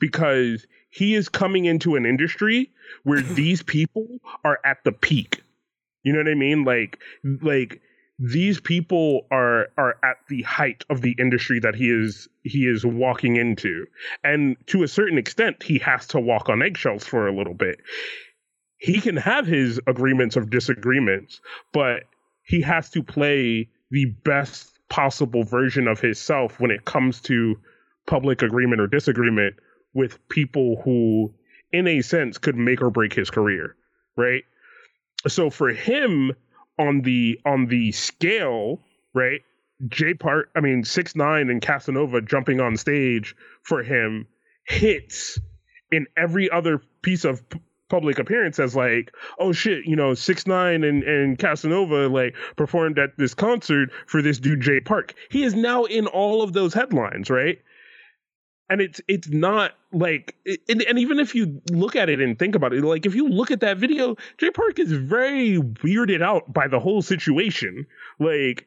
Because 0.00 0.66
he 0.90 1.14
is 1.14 1.28
coming 1.28 1.64
into 1.64 1.96
an 1.96 2.06
industry 2.06 2.70
where 3.02 3.20
these 3.22 3.62
people 3.62 4.06
are 4.44 4.58
at 4.64 4.78
the 4.84 4.92
peak. 4.92 5.42
You 6.02 6.12
know 6.12 6.20
what 6.20 6.28
I 6.28 6.34
mean? 6.34 6.64
Like 6.64 6.98
like 7.42 7.80
these 8.18 8.60
people 8.60 9.26
are 9.30 9.68
are 9.76 9.96
at 10.02 10.16
the 10.28 10.42
height 10.42 10.84
of 10.88 11.02
the 11.02 11.14
industry 11.18 11.60
that 11.60 11.74
he 11.74 11.90
is 11.90 12.28
he 12.44 12.66
is 12.66 12.84
walking 12.84 13.36
into. 13.36 13.86
And 14.24 14.56
to 14.68 14.82
a 14.82 14.88
certain 14.88 15.18
extent 15.18 15.62
he 15.62 15.78
has 15.80 16.06
to 16.08 16.20
walk 16.20 16.48
on 16.48 16.62
eggshells 16.62 17.04
for 17.04 17.28
a 17.28 17.36
little 17.36 17.54
bit. 17.54 17.78
He 18.78 19.00
can 19.00 19.16
have 19.16 19.46
his 19.46 19.80
agreements 19.86 20.36
of 20.36 20.50
disagreements 20.50 21.40
but 21.72 22.04
he 22.42 22.62
has 22.62 22.90
to 22.90 23.02
play 23.02 23.68
the 23.90 24.06
best 24.24 24.72
possible 24.88 25.42
version 25.42 25.88
of 25.88 26.00
himself 26.00 26.60
when 26.60 26.70
it 26.70 26.84
comes 26.84 27.20
to 27.20 27.56
public 28.06 28.42
agreement 28.42 28.80
or 28.80 28.86
disagreement 28.86 29.56
with 29.92 30.26
people 30.28 30.80
who 30.84 31.34
in 31.72 31.88
a 31.88 32.00
sense 32.02 32.38
could 32.38 32.56
make 32.56 32.80
or 32.80 32.90
break 32.90 33.12
his 33.12 33.30
career 33.30 33.76
right? 34.16 34.44
So 35.28 35.50
for 35.50 35.68
him 35.70 36.32
on 36.78 37.02
the 37.02 37.40
on 37.44 37.66
the 37.66 37.92
scale, 37.92 38.80
right? 39.14 39.40
Jay 39.88 40.14
Park, 40.14 40.50
I 40.56 40.60
mean 40.60 40.84
six 40.84 41.14
nine 41.14 41.50
and 41.50 41.60
Casanova 41.60 42.20
jumping 42.22 42.60
on 42.60 42.76
stage 42.76 43.36
for 43.62 43.82
him 43.82 44.26
hits 44.66 45.38
in 45.92 46.06
every 46.16 46.50
other 46.50 46.80
piece 47.02 47.24
of 47.24 47.48
p- 47.48 47.60
public 47.88 48.18
appearance 48.18 48.58
as 48.58 48.74
like, 48.74 49.12
oh 49.38 49.52
shit, 49.52 49.84
you 49.86 49.94
know, 49.96 50.14
six 50.14 50.46
nine 50.46 50.82
and 50.82 51.02
and 51.04 51.38
Casanova 51.38 52.08
like 52.08 52.34
performed 52.56 52.98
at 52.98 53.16
this 53.18 53.34
concert 53.34 53.90
for 54.06 54.22
this 54.22 54.38
dude 54.38 54.60
Jay 54.60 54.80
Park. 54.80 55.14
He 55.30 55.44
is 55.44 55.54
now 55.54 55.84
in 55.84 56.06
all 56.06 56.42
of 56.42 56.52
those 56.52 56.74
headlines, 56.74 57.30
right? 57.30 57.58
And 58.68 58.80
it's 58.80 59.00
it's 59.08 59.28
not 59.28 59.72
like 59.92 60.34
and, 60.68 60.82
and, 60.82 60.98
even 60.98 61.18
if 61.18 61.34
you 61.34 61.60
look 61.70 61.96
at 61.96 62.08
it 62.08 62.20
and 62.20 62.38
think 62.38 62.54
about 62.54 62.72
it 62.72 62.82
like 62.82 63.06
if 63.06 63.14
you 63.14 63.28
look 63.28 63.50
at 63.50 63.60
that 63.60 63.78
video 63.78 64.16
jay 64.38 64.50
park 64.50 64.78
is 64.78 64.92
very 64.92 65.58
weirded 65.58 66.22
out 66.22 66.52
by 66.52 66.68
the 66.68 66.80
whole 66.80 67.02
situation. 67.02 67.86
Like 68.18 68.66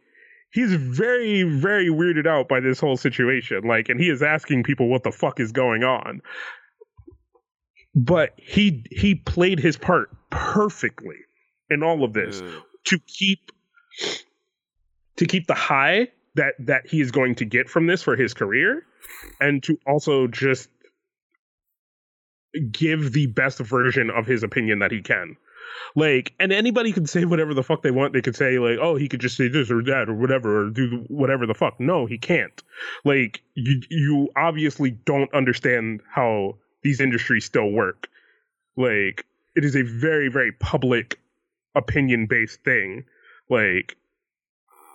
he's 0.52 0.74
very 0.74 1.44
very 1.44 1.88
weirded 1.88 2.28
out 2.28 2.48
by 2.48 2.60
this 2.60 2.80
whole 2.80 2.98
situation. 2.98 3.64
Like 3.64 3.90
and 3.90 4.00
he 4.00 4.10
is 4.10 4.24
asking 4.24 4.64
people 4.64 4.88
what 4.88 5.04
the 5.04 5.12
fuck 5.12 5.40
is 5.40 5.52
going 5.52 5.84
on. 5.84 6.22
But 7.96 8.34
he 8.38 8.86
he 8.92 9.16
played 9.16 9.60
his 9.60 9.78
part 9.78 10.10
perfectly 10.30 11.18
in 11.70 11.84
all 11.84 12.04
of 12.04 12.14
this 12.14 12.42
mm. 12.42 12.62
to 12.86 13.00
keep 13.00 13.52
to 15.18 15.26
keep 15.26 15.48
the 15.48 15.56
high 15.56 16.08
that 16.36 16.54
that 16.60 16.88
he 16.88 17.02
is 17.02 17.12
going 17.12 17.36
to 17.36 17.46
get 17.46 17.70
from 17.70 17.88
this 17.88 18.02
for 18.02 18.16
his 18.16 18.34
career 18.34 18.86
and 19.40 19.64
to 19.64 19.78
also 19.86 20.28
just 20.28 20.70
give 22.72 23.12
the 23.14 23.28
best 23.28 23.60
version 23.60 24.10
of 24.10 24.26
his 24.26 24.44
opinion 24.44 24.80
that 24.80 24.92
he 24.92 25.02
can. 25.02 25.38
Like, 25.96 26.34
and 26.40 26.52
anybody 26.52 26.92
can 26.92 27.06
say 27.06 27.26
whatever 27.26 27.54
the 27.54 27.64
fuck 27.64 27.82
they 27.82 27.92
want. 27.92 28.14
They 28.14 28.22
could 28.22 28.36
say 28.36 28.60
like, 28.60 28.78
"Oh, 28.80 28.96
he 28.96 29.08
could 29.08 29.20
just 29.22 29.38
say 29.38 29.48
this 29.48 29.72
or 29.72 29.84
that 29.84 30.10
or 30.10 30.14
whatever, 30.14 30.66
or 30.66 30.70
do 30.70 31.06
whatever 31.08 31.46
the 31.46 31.54
fuck." 31.54 31.80
No, 31.80 32.06
he 32.06 32.18
can't. 32.18 32.62
Like, 33.06 33.42
you 33.56 33.82
you 33.90 34.30
obviously 34.36 34.92
don't 34.92 35.34
understand 35.34 36.02
how 36.10 36.58
these 36.84 37.00
industries 37.00 37.46
still 37.46 37.72
work. 37.72 38.08
Like, 38.78 39.26
it 39.56 39.66
is 39.66 39.76
a 39.76 39.84
very 39.84 40.30
very 40.30 40.52
public 40.52 41.20
opinion 41.76 42.28
based 42.28 42.64
thing. 42.64 43.06
Like, 43.50 43.98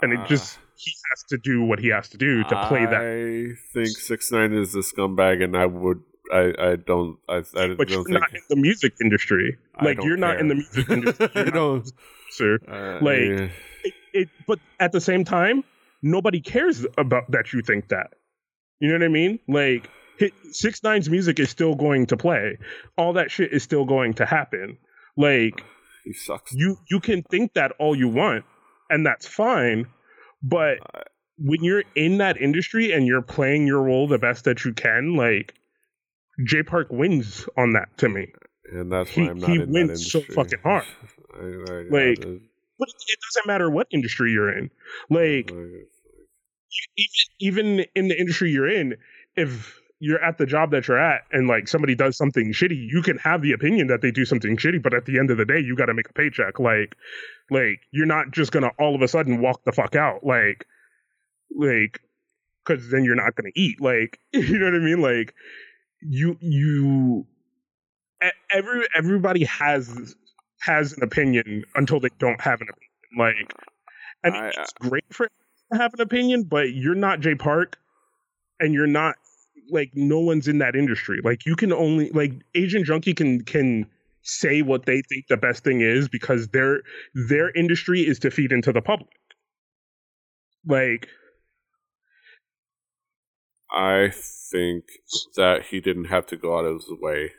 and 0.03 0.12
it 0.12 0.21
ah. 0.21 0.27
just 0.27 0.59
he 0.77 0.93
has 1.11 1.25
to 1.31 1.39
do 1.39 1.62
what 1.62 1.79
he 1.79 1.89
has 1.89 2.09
to 2.11 2.18
do 2.18 2.43
to 2.45 2.66
play 2.68 2.85
that. 2.87 3.01
I 3.01 3.55
think 3.72 3.89
six 3.89 4.31
nine 4.33 4.53
is 4.53 4.75
a 4.75 4.79
scumbag, 4.79 5.43
and 5.43 5.57
I 5.57 5.66
would. 5.66 6.03
I, 6.33 6.55
I 6.59 6.77
don't. 6.77 7.18
I, 7.29 7.37
I 7.37 7.75
But 7.77 7.89
don't 7.89 7.91
you're 7.91 8.05
think. 8.05 8.20
not 8.20 8.35
in 8.35 8.41
the 8.49 8.57
music 8.57 8.95
industry. 9.03 9.59
Like 9.83 10.03
you're 10.03 10.16
not 10.16 10.41
in 10.41 10.49
the 10.49 10.55
music 10.55 10.89
industry. 10.89 11.29
I 11.35 11.39
You're 11.41 11.45
not 11.47 11.55
don't. 11.55 11.93
a 12.41 12.55
uh, 12.72 12.99
Like, 13.03 13.20
yeah. 13.20 13.49
it, 13.85 13.95
it 14.12 14.29
but 14.47 14.59
at 14.81 14.93
the 14.93 15.01
same 15.01 15.25
time 15.25 15.64
nobody 16.03 16.41
cares 16.41 16.85
about 16.99 17.31
that 17.31 17.53
you 17.53 17.62
think 17.62 17.89
that 17.89 18.12
you 18.81 18.89
know 18.89 18.95
what 18.95 19.03
i 19.05 19.09
mean 19.09 19.39
like 19.49 19.89
hit, 20.18 20.33
six 20.51 20.83
nine's 20.83 21.09
music 21.09 21.39
is 21.39 21.49
still 21.49 21.75
going 21.75 22.07
to 22.07 22.16
play 22.16 22.59
all 22.99 23.14
that 23.14 23.31
shit 23.31 23.53
is 23.53 23.62
still 23.62 23.85
going 23.85 24.12
to 24.14 24.27
happen 24.27 24.77
like 25.16 25.64
he 26.05 26.12
sucks. 26.12 26.53
you 26.53 26.77
you 26.91 27.01
can 27.01 27.22
think 27.22 27.55
that 27.55 27.72
all 27.79 27.97
you 27.97 28.09
want 28.09 28.45
and 28.91 29.07
that's 29.07 29.27
fine 29.27 29.87
but 30.45 30.78
uh, 30.95 31.01
when 31.38 31.64
you're 31.64 31.82
in 31.97 32.18
that 32.18 32.40
industry 32.40 32.92
and 32.92 33.07
you're 33.07 33.22
playing 33.22 33.66
your 33.66 33.82
role 33.82 34.07
the 34.07 34.18
best 34.18 34.45
that 34.45 34.64
you 34.64 34.72
can 34.72 35.16
like 35.16 35.55
Jay 36.45 36.62
Park 36.62 36.88
wins 36.90 37.49
on 37.57 37.72
that 37.72 37.88
to 37.99 38.09
me. 38.09 38.32
and 38.72 38.92
that's 38.92 39.16
why 39.16 39.22
he- 39.24 39.28
I'm 39.30 39.38
not 39.40 39.51
he 39.51 39.55
in 39.55 39.61
that 39.61 39.68
wins 39.70 40.12
so 40.12 40.20
fucking 40.20 40.61
hard. 40.62 40.84
I, 41.34 41.38
I, 41.38 41.82
Like, 41.90 42.24
yeah, 42.24 42.38
But 42.78 42.88
it 42.88 43.18
doesn't 43.28 43.47
matter 43.47 43.70
what 43.70 43.86
industry 43.90 44.30
you're 44.32 44.57
in. 44.57 44.70
Like 45.11 45.51
even 46.97 47.07
even 47.40 47.86
in 47.95 48.09
the 48.09 48.18
industry 48.18 48.51
you're 48.51 48.68
in, 48.68 48.97
if 49.36 49.80
you're 50.01 50.22
at 50.22 50.38
the 50.38 50.47
job 50.47 50.70
that 50.72 50.86
you're 50.88 50.99
at 51.01 51.22
and 51.32 51.47
like 51.49 51.68
somebody 51.68 51.95
does 51.95 52.16
something 52.16 52.53
shitty, 52.53 52.76
you 52.90 53.01
can 53.03 53.16
have 53.18 53.42
the 53.42 53.53
opinion 53.53 53.86
that 53.86 54.03
they 54.03 54.11
do 54.11 54.24
something 54.24 54.57
shitty, 54.57 54.82
but 54.82 54.92
at 54.92 55.07
the 55.07 55.18
end 55.18 55.30
of 55.30 55.38
the 55.38 55.45
day, 55.45 55.59
you 55.59 55.76
got 55.76 55.86
to 55.86 55.95
make 55.95 56.11
a 56.11 56.12
paycheck. 56.12 56.59
Like, 56.59 56.97
like 57.51 57.80
you're 57.92 58.07
not 58.07 58.30
just 58.32 58.53
gonna 58.53 58.70
all 58.78 58.95
of 58.95 59.03
a 59.03 59.09
sudden 59.09 59.40
walk 59.40 59.64
the 59.64 59.72
fuck 59.72 59.95
out. 59.97 60.24
Like, 60.24 60.66
like, 61.57 62.01
because 62.64 62.90
then 62.90 63.05
you're 63.05 63.14
not 63.16 63.34
gonna 63.36 63.51
eat. 63.55 63.80
Like, 63.80 64.18
you 64.32 64.59
know 64.59 64.66
what 64.66 64.74
I 64.74 64.78
mean? 64.78 65.01
Like, 65.01 65.34
you 66.01 66.36
you 66.40 67.26
every 68.51 68.86
everybody 68.95 69.45
has 69.45 70.14
has 70.61 70.92
an 70.95 71.03
opinion 71.03 71.64
until 71.74 72.01
they 72.01 72.09
don't 72.18 72.40
have 72.40 72.61
an 72.61 72.68
opinion. 72.70 73.36
Like, 73.36 73.55
and 74.22 74.34
I- 74.36 74.49
it's 74.49 74.59
uh 74.59 74.88
great 74.88 75.05
for 75.11 75.28
to 75.72 75.78
have 75.78 75.95
an 75.95 76.01
opinion, 76.01 76.45
but 76.45 76.72
you're 76.74 76.95
not 76.95 77.20
Jay 77.20 77.34
Park, 77.34 77.78
and 78.61 78.74
you're 78.74 78.86
not 78.86 79.16
like 79.70 79.90
no 79.95 80.18
one's 80.20 80.49
in 80.49 80.59
that 80.59 80.76
industry. 80.76 81.20
Like 81.22 81.47
you 81.47 81.57
can 81.57 81.72
only 81.72 82.11
like 82.11 82.32
Asian 82.55 82.84
Junkie 82.84 83.14
can 83.14 83.42
can 83.45 83.86
say 84.25 84.62
what 84.62 84.87
they 84.87 85.03
think 85.03 85.27
the 85.29 85.37
best 85.37 85.62
thing 85.62 85.81
is 85.81 86.09
because 86.09 86.49
their 86.49 86.81
their 87.29 87.51
industry 87.51 88.01
is 88.01 88.18
to 88.20 88.31
feed 88.31 88.53
into 88.53 88.72
the 88.72 88.83
public. 88.83 89.11
Like 90.66 91.09
I 93.70 94.11
think 94.51 94.85
that 95.37 95.62
he 95.70 95.81
didn't 95.81 96.07
have 96.07 96.27
to 96.27 96.37
go 96.37 96.59
out 96.59 96.64
of 96.64 96.75
his 96.77 96.91
way 97.01 97.33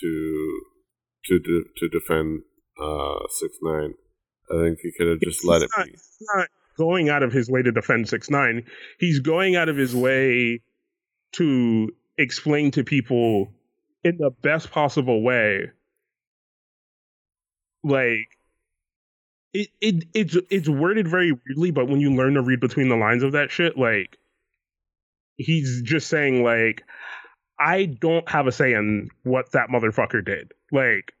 to 0.00 0.60
to 1.24 1.38
de- 1.38 1.70
to 1.76 1.88
defend 1.88 2.42
uh 2.80 3.26
six 3.30 3.56
nine. 3.62 3.94
I 4.50 4.62
think 4.62 4.78
he 4.82 4.92
could 4.96 5.08
have 5.08 5.20
just 5.20 5.46
let 5.46 5.62
it 5.62 5.70
be. 5.76 5.90
he's 5.90 6.18
not 6.34 6.48
going 6.76 7.08
out 7.08 7.22
of 7.22 7.32
his 7.32 7.50
way 7.50 7.62
to 7.62 7.72
defend 7.72 8.08
six 8.08 8.30
nine. 8.30 8.64
He's 8.98 9.20
going 9.20 9.56
out 9.56 9.68
of 9.68 9.76
his 9.76 9.94
way 9.94 10.60
to 11.32 11.90
explain 12.18 12.70
to 12.72 12.84
people 12.84 13.52
in 14.04 14.16
the 14.18 14.30
best 14.42 14.70
possible 14.70 15.22
way. 15.22 15.70
Like 17.82 18.28
it, 19.52 19.68
it 19.80 20.04
it's 20.14 20.36
it's 20.50 20.68
worded 20.68 21.08
very 21.08 21.32
weirdly, 21.32 21.70
but 21.70 21.88
when 21.88 22.00
you 22.00 22.14
learn 22.14 22.34
to 22.34 22.42
read 22.42 22.60
between 22.60 22.88
the 22.88 22.96
lines 22.96 23.22
of 23.22 23.32
that 23.32 23.50
shit, 23.50 23.78
like 23.78 24.18
he's 25.36 25.82
just 25.82 26.08
saying 26.08 26.42
like 26.42 26.82
I 27.58 27.86
don't 27.86 28.28
have 28.28 28.46
a 28.46 28.52
say 28.52 28.72
in 28.72 29.08
what 29.22 29.52
that 29.52 29.68
motherfucker 29.68 30.24
did. 30.24 30.52
Like 30.70 31.12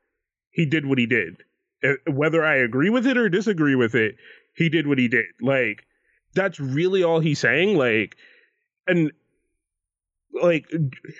he 0.50 0.66
did 0.66 0.86
what 0.86 0.98
he 0.98 1.06
did. 1.06 1.42
Uh, 1.82 1.94
Whether 2.10 2.44
I 2.44 2.56
agree 2.56 2.90
with 2.90 3.06
it 3.06 3.16
or 3.16 3.28
disagree 3.28 3.74
with 3.74 3.94
it, 3.94 4.16
he 4.54 4.68
did 4.68 4.86
what 4.86 4.98
he 4.98 5.08
did. 5.08 5.26
Like 5.40 5.86
that's 6.34 6.60
really 6.60 7.02
all 7.02 7.20
he's 7.20 7.38
saying. 7.38 7.76
Like 7.78 8.16
and 8.86 9.12
like 10.42 10.70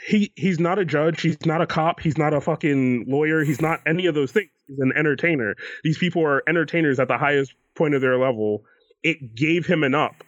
he 0.07 0.33
he's 0.37 0.59
not 0.59 0.79
a 0.79 0.85
judge, 0.85 1.21
he's 1.23 1.45
not 1.47 1.63
a 1.63 1.67
cop, 1.67 2.01
he's 2.01 2.19
not 2.19 2.35
a 2.35 2.41
fucking 2.41 3.07
lawyer, 3.09 3.45
he's 3.45 3.61
not 3.61 3.81
any 3.87 4.07
of 4.07 4.15
those 4.15 4.33
things. 4.33 4.51
He's 4.69 4.79
an 4.79 4.93
entertainer. 4.95 5.57
These 5.83 5.99
people 5.99 6.23
are 6.25 6.43
entertainers 6.49 7.01
at 7.01 7.09
the 7.09 7.19
highest 7.19 7.55
point 7.75 7.95
of 7.95 8.01
their 8.01 8.19
level. 8.19 8.65
It 9.03 9.35
gave 9.35 9.67
him 9.67 9.83
an 9.83 9.95
up. 9.95 10.23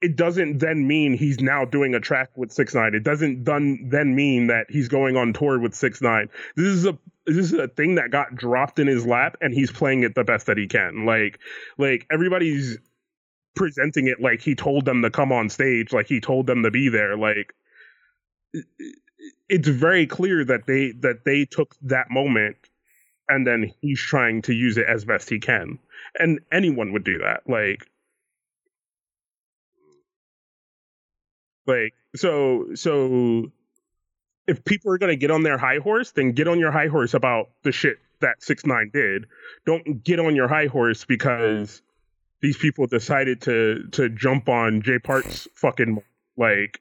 It 0.00 0.16
doesn't 0.16 0.58
then 0.58 0.88
mean 0.88 1.14
he's 1.14 1.38
now 1.38 1.64
doing 1.64 1.94
a 1.94 2.00
track 2.00 2.30
with 2.36 2.50
Six 2.50 2.74
Nine. 2.74 2.94
It 2.94 3.04
doesn't 3.04 3.44
then 3.44 3.88
then 3.88 4.16
mean 4.16 4.48
that 4.48 4.66
he's 4.68 4.88
going 4.88 5.16
on 5.16 5.32
tour 5.32 5.60
with 5.60 5.74
Six 5.74 6.02
Nine. 6.02 6.28
This 6.56 6.66
is 6.66 6.86
a 6.86 6.98
this 7.24 7.36
is 7.36 7.52
a 7.52 7.68
thing 7.68 7.94
that 7.94 8.10
got 8.10 8.34
dropped 8.34 8.80
in 8.80 8.88
his 8.88 9.06
lap, 9.06 9.36
and 9.40 9.54
he's 9.54 9.70
playing 9.70 10.02
it 10.02 10.16
the 10.16 10.24
best 10.24 10.46
that 10.46 10.58
he 10.58 10.66
can. 10.66 11.06
Like 11.06 11.38
like 11.78 12.04
everybody's 12.10 12.78
presenting 13.54 14.08
it 14.08 14.20
like 14.20 14.40
he 14.40 14.56
told 14.56 14.86
them 14.86 15.02
to 15.02 15.10
come 15.10 15.30
on 15.30 15.48
stage, 15.48 15.92
like 15.92 16.08
he 16.08 16.20
told 16.20 16.48
them 16.48 16.64
to 16.64 16.72
be 16.72 16.88
there. 16.88 17.16
Like 17.16 17.54
it's 19.48 19.68
very 19.68 20.06
clear 20.06 20.44
that 20.44 20.66
they 20.66 20.92
that 21.00 21.24
they 21.24 21.44
took 21.44 21.76
that 21.82 22.10
moment 22.10 22.56
and 23.28 23.46
then 23.46 23.72
he's 23.80 24.00
trying 24.00 24.42
to 24.42 24.54
use 24.54 24.76
it 24.78 24.86
as 24.88 25.04
best 25.04 25.28
he 25.28 25.38
can. 25.38 25.78
And 26.18 26.40
anyone 26.52 26.92
would 26.92 27.04
do 27.04 27.18
that. 27.18 27.48
Like 27.48 27.86
like 31.66 31.94
so 32.16 32.74
so 32.74 33.50
if 34.46 34.64
people 34.64 34.92
are 34.92 34.98
going 34.98 35.12
to 35.12 35.16
get 35.16 35.30
on 35.30 35.42
their 35.42 35.58
high 35.58 35.78
horse, 35.78 36.10
then 36.12 36.32
get 36.32 36.48
on 36.48 36.58
your 36.58 36.72
high 36.72 36.88
horse 36.88 37.14
about 37.14 37.50
the 37.62 37.72
shit 37.72 37.98
that 38.20 38.42
6 38.42 38.66
9 38.66 38.90
did. 38.92 39.26
Don't 39.66 40.02
get 40.02 40.18
on 40.18 40.34
your 40.34 40.48
high 40.48 40.66
horse 40.66 41.04
because 41.04 41.82
these 42.40 42.56
people 42.56 42.86
decided 42.86 43.40
to 43.42 43.88
to 43.92 44.08
jump 44.08 44.48
on 44.48 44.82
Jay 44.82 44.98
Park's 44.98 45.46
fucking 45.54 46.02
like 46.36 46.80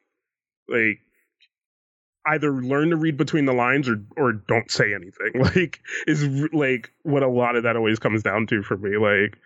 like 0.67 0.99
either 2.27 2.51
learn 2.51 2.91
to 2.91 2.95
read 2.95 3.17
between 3.17 3.45
the 3.45 3.53
lines 3.53 3.89
or 3.89 4.01
or 4.17 4.33
don't 4.33 4.69
say 4.69 4.93
anything. 4.93 5.31
Like 5.55 5.79
is 6.07 6.23
like 6.53 6.91
what 7.03 7.23
a 7.23 7.29
lot 7.29 7.55
of 7.55 7.63
that 7.63 7.75
always 7.75 7.99
comes 7.99 8.23
down 8.23 8.47
to 8.47 8.63
for 8.63 8.77
me. 8.77 8.97
Like 8.97 9.37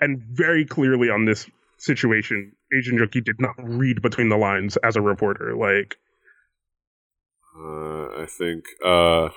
and 0.00 0.20
very 0.32 0.64
clearly 0.64 1.10
on 1.10 1.24
this 1.24 1.48
situation, 1.78 2.52
Asian 2.76 2.98
Junkie 2.98 3.20
did 3.20 3.40
not 3.40 3.54
read 3.58 4.02
between 4.02 4.28
the 4.28 4.36
lines 4.36 4.76
as 4.78 4.96
a 4.96 5.00
reporter. 5.00 5.56
Like 5.56 5.96
Uh, 7.58 8.22
I 8.22 8.26
think. 8.26 8.64
Uh, 8.84 9.28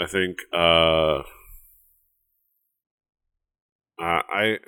I 0.00 0.06
think. 0.06 0.38
Uh, 0.52 1.22
uh, 4.00 4.22
I 4.28 4.58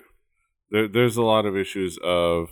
there, 0.71 0.89
there's 0.89 1.17
a 1.17 1.23
lot 1.23 1.47
of 1.47 1.57
issues 1.57 1.99
of 2.03 2.51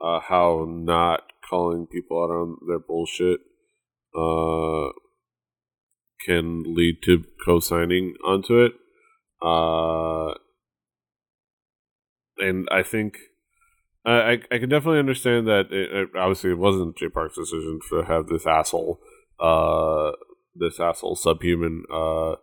uh, 0.00 0.20
how 0.20 0.66
not 0.68 1.22
calling 1.50 1.86
people 1.86 2.22
out 2.22 2.30
on 2.30 2.56
their 2.68 2.78
bullshit 2.78 3.40
uh, 4.16 4.92
can 6.24 6.62
lead 6.74 6.98
to 7.04 7.24
co-signing 7.44 8.14
onto 8.24 8.60
it. 8.60 8.72
Uh, 9.42 10.34
and 12.38 12.68
I 12.70 12.82
think 12.82 13.16
I 14.04 14.38
I, 14.50 14.58
can 14.58 14.68
definitely 14.68 14.98
understand 14.98 15.46
that. 15.46 15.66
It, 15.70 15.92
it, 15.92 16.08
obviously, 16.16 16.50
it 16.50 16.58
wasn't 16.58 16.96
Jay 16.96 17.08
Park's 17.08 17.36
decision 17.36 17.80
to 17.90 18.02
have 18.02 18.28
this 18.28 18.46
asshole, 18.46 19.00
uh, 19.38 20.12
this 20.54 20.80
asshole 20.80 21.16
subhuman, 21.16 21.84
uh, 21.92 22.34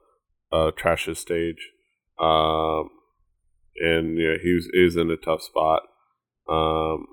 uh, 0.51 0.72
trash 0.76 1.05
his 1.05 1.20
stage. 1.20 1.72
Um, 2.20 2.89
and 3.80 4.18
yeah, 4.18 4.36
he's 4.41 4.68
is 4.74 4.95
in 4.95 5.12
a 5.12 5.18
tough 5.18 5.41
spot. 5.41 5.84
Um, 6.49 7.08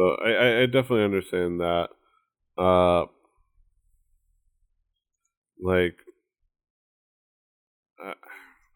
so 0.00 0.16
I, 0.24 0.62
I, 0.62 0.66
definitely 0.66 1.04
understand 1.04 1.60
that. 1.60 1.88
Uh, 2.56 3.04
like, 5.62 5.96
uh, 8.02 8.14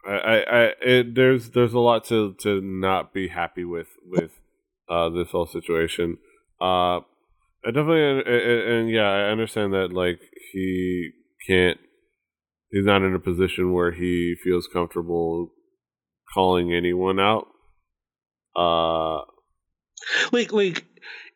I, 0.06 0.12
I, 0.12 0.36
I 0.36 0.72
it, 0.82 1.14
there's 1.14 1.50
there's 1.50 1.72
a 1.72 1.78
lot 1.78 2.04
to 2.06 2.34
to 2.40 2.60
not 2.60 3.14
be 3.14 3.28
happy 3.28 3.64
with 3.64 3.88
with 4.06 4.32
uh 4.90 5.08
this 5.08 5.30
whole 5.30 5.46
situation. 5.46 6.18
Uh, 6.60 7.00
I 7.64 7.70
definitely 7.72 8.04
and, 8.04 8.20
and, 8.20 8.72
and 8.72 8.90
yeah, 8.90 9.08
I 9.08 9.30
understand 9.30 9.72
that 9.72 9.94
like 9.94 10.20
he 10.52 11.12
can't. 11.46 11.78
He's 12.70 12.84
not 12.84 13.02
in 13.02 13.14
a 13.14 13.20
position 13.20 13.72
where 13.72 13.92
he 13.92 14.34
feels 14.44 14.66
comfortable 14.66 15.52
calling 16.34 16.74
anyone 16.74 17.18
out. 17.18 17.46
Uh, 18.54 19.22
like 20.32 20.52
like 20.52 20.84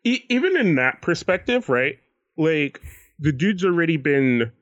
e- 0.08 0.24
even 0.28 0.56
in 0.56 0.76
that 0.76 1.02
perspective, 1.02 1.68
right? 1.68 1.98
Like 2.36 2.80
the 3.18 3.32
dude's 3.32 3.64
already 3.64 3.96
been 3.96 4.52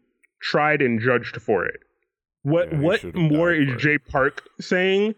tried 0.41 0.83
and 0.83 1.01
judged 1.01 1.41
for 1.41 1.65
it, 1.65 1.81
What 2.43 2.73
yeah, 2.73 2.79
what 2.79 3.15
more 3.15 3.53
is 3.53 3.81
Jay 3.81 3.99
Park 3.99 4.43
saying? 4.61 5.15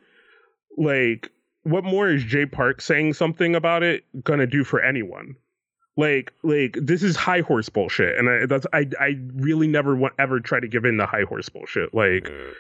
Like, 0.77 1.31
what 1.63 1.85
more 1.85 2.09
is 2.09 2.25
Jay 2.25 2.47
Park 2.47 2.81
saying 2.81 3.15
something 3.15 3.55
about 3.55 3.83
it 3.83 4.05
gonna 4.25 4.47
do 4.47 4.65
for 4.65 4.81
anyone? 4.81 5.37
Like, 5.97 6.33
like 6.43 6.79
this 6.81 7.03
is 7.03 7.17
high 7.17 7.41
horse 7.41 7.69
bullshit, 7.69 8.19
and 8.19 8.29
I, 8.29 8.47
that's 8.47 8.67
I 8.73 8.87
I 9.01 9.17
really 9.35 9.67
never 9.67 9.97
want 9.97 10.15
ever 10.19 10.41
try 10.41 10.61
to 10.61 10.69
give 10.69 10.85
in 10.85 10.97
the 10.97 11.07
high 11.07 11.25
horse 11.25 11.49
bullshit. 11.49 11.93
Like, 11.93 12.29
yeah. 12.29 12.51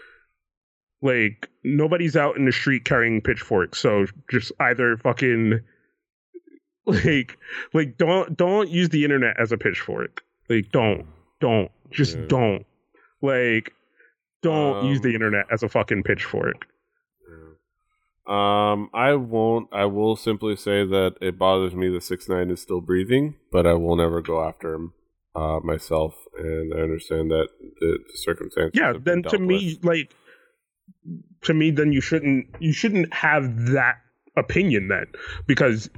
like 1.02 1.48
nobody's 1.62 2.16
out 2.16 2.36
in 2.36 2.44
the 2.44 2.52
street 2.52 2.84
carrying 2.84 3.20
pitchforks, 3.20 3.78
so 3.78 4.06
just 4.30 4.52
either 4.58 4.96
fucking 4.96 5.60
like 7.04 7.38
like 7.74 7.98
don't 7.98 8.36
don't 8.36 8.70
use 8.70 8.88
the 8.88 9.04
internet 9.04 9.38
as 9.38 9.52
a 9.52 9.58
pitchfork. 9.58 10.22
Like, 10.48 10.72
don't 10.72 11.06
don't 11.40 11.70
just 11.90 12.16
yeah. 12.16 12.24
don't 12.28 12.66
like 13.20 13.72
don't 14.42 14.78
um, 14.78 14.86
use 14.86 15.00
the 15.02 15.10
um, 15.10 15.14
internet 15.16 15.46
as 15.50 15.62
a 15.62 15.68
fucking 15.68 16.02
pitchfork. 16.02 16.66
Um, 18.26 18.90
I 18.92 19.14
won't. 19.14 19.68
I 19.72 19.86
will 19.86 20.16
simply 20.16 20.56
say 20.56 20.84
that 20.84 21.16
it 21.20 21.38
bothers 21.38 21.74
me 21.74 21.88
that 21.90 22.02
six 22.02 22.28
nine 22.28 22.50
is 22.50 22.60
still 22.60 22.80
breathing, 22.80 23.36
but 23.50 23.66
I 23.66 23.74
will 23.74 23.96
never 23.96 24.20
go 24.20 24.46
after 24.46 24.74
him 24.74 24.92
uh, 25.34 25.60
myself. 25.62 26.14
And 26.38 26.74
I 26.74 26.78
understand 26.78 27.30
that 27.30 27.48
the, 27.80 27.98
the 28.10 28.18
circumstances. 28.18 28.78
Yeah, 28.78 28.94
then 28.98 29.22
to 29.24 29.38
me, 29.38 29.78
with. 29.82 29.84
like 29.84 30.14
to 31.42 31.54
me, 31.54 31.70
then 31.70 31.92
you 31.92 32.02
shouldn't 32.02 32.48
you 32.60 32.72
shouldn't 32.72 33.12
have 33.14 33.68
that 33.68 33.96
opinion 34.36 34.88
then 34.88 35.06
because 35.46 35.90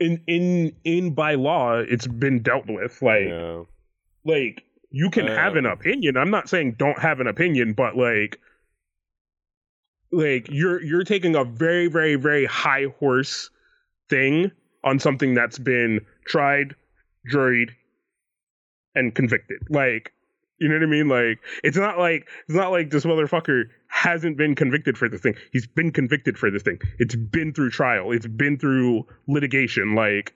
in 0.00 0.22
in 0.26 0.74
in 0.84 1.14
by 1.14 1.34
law 1.34 1.78
it's 1.78 2.06
been 2.06 2.42
dealt 2.42 2.66
with. 2.66 3.00
Like 3.02 3.28
yeah. 3.28 3.62
like 4.24 4.64
you 4.90 5.10
can 5.10 5.28
uh, 5.28 5.34
have 5.34 5.56
an 5.56 5.66
opinion. 5.66 6.16
I'm 6.16 6.30
not 6.30 6.48
saying 6.48 6.76
don't 6.78 6.98
have 6.98 7.20
an 7.20 7.26
opinion, 7.26 7.72
but 7.72 7.96
like 7.96 8.38
like 10.10 10.48
you're 10.50 10.82
you're 10.82 11.04
taking 11.04 11.34
a 11.34 11.44
very 11.44 11.88
very 11.88 12.14
very 12.14 12.46
high 12.46 12.86
horse 12.98 13.50
thing 14.08 14.50
on 14.84 14.98
something 14.98 15.34
that's 15.34 15.58
been 15.58 16.00
tried, 16.26 16.74
juried, 17.30 17.70
and 18.94 19.14
convicted. 19.14 19.62
Like, 19.68 20.12
you 20.58 20.68
know 20.68 20.74
what 20.74 20.82
I 20.82 20.86
mean? 20.86 21.08
Like, 21.08 21.38
it's 21.62 21.76
not 21.76 21.98
like 21.98 22.28
it's 22.48 22.56
not 22.56 22.70
like 22.70 22.90
this 22.90 23.04
motherfucker 23.04 23.64
hasn't 23.88 24.36
been 24.36 24.54
convicted 24.54 24.98
for 24.98 25.08
this 25.08 25.20
thing. 25.20 25.34
He's 25.52 25.66
been 25.66 25.92
convicted 25.92 26.38
for 26.38 26.50
this 26.50 26.62
thing. 26.62 26.80
It's 26.98 27.14
been 27.14 27.52
through 27.52 27.70
trial. 27.70 28.12
It's 28.12 28.26
been 28.26 28.58
through 28.58 29.06
litigation. 29.26 29.94
Like, 29.94 30.34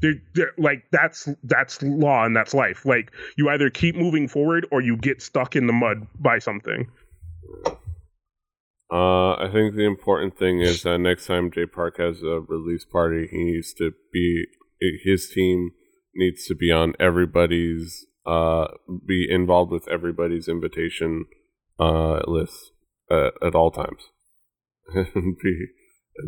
they're, 0.00 0.14
they're, 0.34 0.52
like 0.58 0.84
that's 0.90 1.28
that's 1.44 1.82
law 1.82 2.24
and 2.24 2.36
that's 2.36 2.52
life. 2.52 2.84
Like, 2.84 3.12
you 3.36 3.48
either 3.48 3.70
keep 3.70 3.94
moving 3.94 4.28
forward 4.28 4.66
or 4.70 4.80
you 4.80 4.96
get 4.96 5.22
stuck 5.22 5.54
in 5.54 5.66
the 5.66 5.72
mud 5.72 6.06
by 6.18 6.38
something. 6.38 6.90
Uh, 8.92 9.36
I 9.36 9.48
think 9.50 9.74
the 9.74 9.86
important 9.86 10.36
thing 10.36 10.60
is 10.60 10.82
that 10.82 10.98
next 10.98 11.26
time 11.26 11.50
Jay 11.50 11.64
Park 11.64 11.96
has 11.96 12.22
a 12.22 12.40
release 12.40 12.84
party, 12.84 13.26
he 13.30 13.44
needs 13.44 13.72
to 13.74 13.92
be 14.12 14.46
his 15.04 15.30
team 15.30 15.70
needs 16.14 16.44
to 16.46 16.54
be 16.54 16.70
on 16.70 16.92
everybody's 17.00 18.06
uh 18.26 18.68
be 19.06 19.26
involved 19.28 19.72
with 19.72 19.88
everybody's 19.88 20.48
invitation 20.48 21.24
uh 21.78 22.20
list 22.26 22.72
at, 23.10 23.32
at 23.42 23.54
all 23.54 23.70
times. 23.70 24.02
be, 24.94 25.66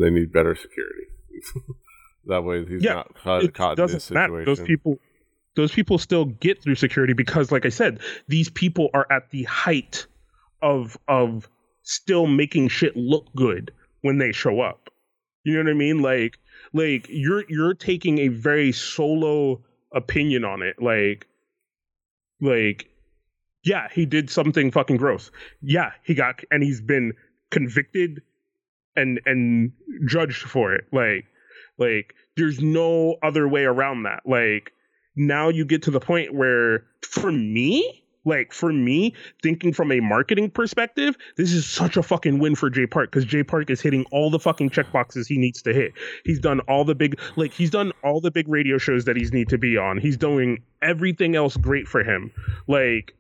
they 0.00 0.10
need 0.10 0.32
better 0.32 0.54
security. 0.54 1.06
that 2.26 2.42
way 2.42 2.64
he's 2.64 2.82
yeah, 2.82 2.94
not 2.94 3.14
caught, 3.16 3.54
caught 3.54 3.78
in 3.78 3.86
this 3.86 4.04
situation. 4.04 4.32
Matter. 4.32 4.44
Those 4.44 4.60
people 4.60 4.98
those 5.56 5.72
people 5.72 5.98
still 5.98 6.24
get 6.24 6.62
through 6.62 6.74
security 6.74 7.12
because 7.12 7.52
like 7.52 7.66
I 7.66 7.70
said, 7.70 8.00
these 8.28 8.50
people 8.50 8.88
are 8.94 9.06
at 9.10 9.30
the 9.30 9.44
height 9.44 10.06
of 10.62 10.96
of 11.08 11.48
still 11.82 12.26
making 12.26 12.68
shit 12.68 12.96
look 12.96 13.26
good 13.36 13.72
when 14.00 14.18
they 14.18 14.32
show 14.32 14.60
up. 14.60 14.90
You 15.44 15.54
know 15.54 15.64
what 15.64 15.70
I 15.70 15.74
mean? 15.74 16.00
Like 16.00 16.38
like 16.72 17.06
you're 17.08 17.44
you're 17.48 17.74
taking 17.74 18.18
a 18.18 18.28
very 18.28 18.72
solo 18.72 19.62
opinion 19.92 20.44
on 20.44 20.62
it. 20.62 20.80
Like 20.80 21.26
like 22.40 22.88
yeah, 23.64 23.88
he 23.92 24.04
did 24.04 24.28
something 24.28 24.70
fucking 24.70 24.98
gross. 24.98 25.30
Yeah, 25.62 25.92
he 26.04 26.14
got 26.14 26.40
and 26.50 26.62
he's 26.62 26.80
been 26.80 27.14
convicted 27.50 28.20
and 28.96 29.20
and 29.24 29.72
judged 30.06 30.42
for 30.42 30.74
it. 30.74 30.84
Like 30.92 31.24
like 31.78 32.14
there's 32.36 32.60
no 32.60 33.16
other 33.22 33.48
way 33.48 33.64
around 33.64 34.04
that. 34.04 34.20
Like 34.26 34.72
now 35.16 35.48
you 35.48 35.64
get 35.64 35.82
to 35.84 35.90
the 35.90 36.00
point 36.00 36.34
where 36.34 36.84
for 37.02 37.32
me 37.32 38.03
like 38.24 38.52
for 38.52 38.72
me, 38.72 39.14
thinking 39.42 39.72
from 39.72 39.92
a 39.92 40.00
marketing 40.00 40.50
perspective, 40.50 41.16
this 41.36 41.52
is 41.52 41.66
such 41.66 41.96
a 41.96 42.02
fucking 42.02 42.38
win 42.38 42.54
for 42.54 42.70
Jay 42.70 42.86
Park 42.86 43.10
because 43.10 43.24
Jay 43.24 43.42
Park 43.42 43.70
is 43.70 43.80
hitting 43.80 44.04
all 44.10 44.30
the 44.30 44.38
fucking 44.38 44.70
check 44.70 44.90
boxes 44.92 45.26
he 45.26 45.38
needs 45.38 45.62
to 45.62 45.72
hit. 45.72 45.92
He's 46.24 46.40
done 46.40 46.60
all 46.60 46.84
the 46.84 46.94
big 46.94 47.20
like 47.36 47.52
he's 47.52 47.70
done 47.70 47.92
all 48.02 48.20
the 48.20 48.30
big 48.30 48.48
radio 48.48 48.78
shows 48.78 49.04
that 49.04 49.16
he's 49.16 49.32
need 49.32 49.48
to 49.50 49.58
be 49.58 49.76
on. 49.76 49.98
He's 49.98 50.16
doing 50.16 50.62
everything 50.82 51.36
else 51.36 51.56
great 51.56 51.86
for 51.86 52.02
him. 52.02 52.32
Like 52.66 53.14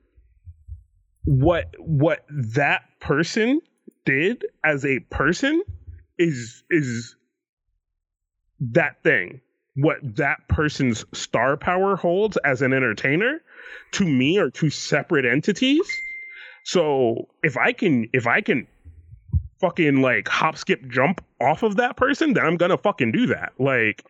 what 1.24 1.74
what 1.78 2.24
that 2.30 2.82
person 3.00 3.60
did 4.04 4.44
as 4.62 4.84
a 4.84 5.00
person 5.10 5.62
is 6.18 6.62
is 6.70 7.16
that 8.60 9.02
thing 9.02 9.40
what 9.76 9.98
that 10.16 10.38
person's 10.48 11.04
star 11.12 11.56
power 11.56 11.96
holds 11.96 12.36
as 12.38 12.62
an 12.62 12.72
entertainer 12.72 13.40
to 13.92 14.04
me 14.04 14.38
are 14.38 14.50
two 14.50 14.70
separate 14.70 15.24
entities. 15.24 15.88
So 16.64 17.28
if 17.42 17.56
I 17.56 17.72
can 17.72 18.08
if 18.12 18.26
I 18.26 18.40
can 18.40 18.66
fucking 19.60 20.00
like 20.00 20.28
hop 20.28 20.56
skip 20.56 20.86
jump 20.88 21.24
off 21.40 21.62
of 21.62 21.76
that 21.76 21.96
person, 21.96 22.34
then 22.34 22.44
I'm 22.44 22.56
gonna 22.56 22.78
fucking 22.78 23.12
do 23.12 23.26
that. 23.26 23.52
Like 23.58 24.04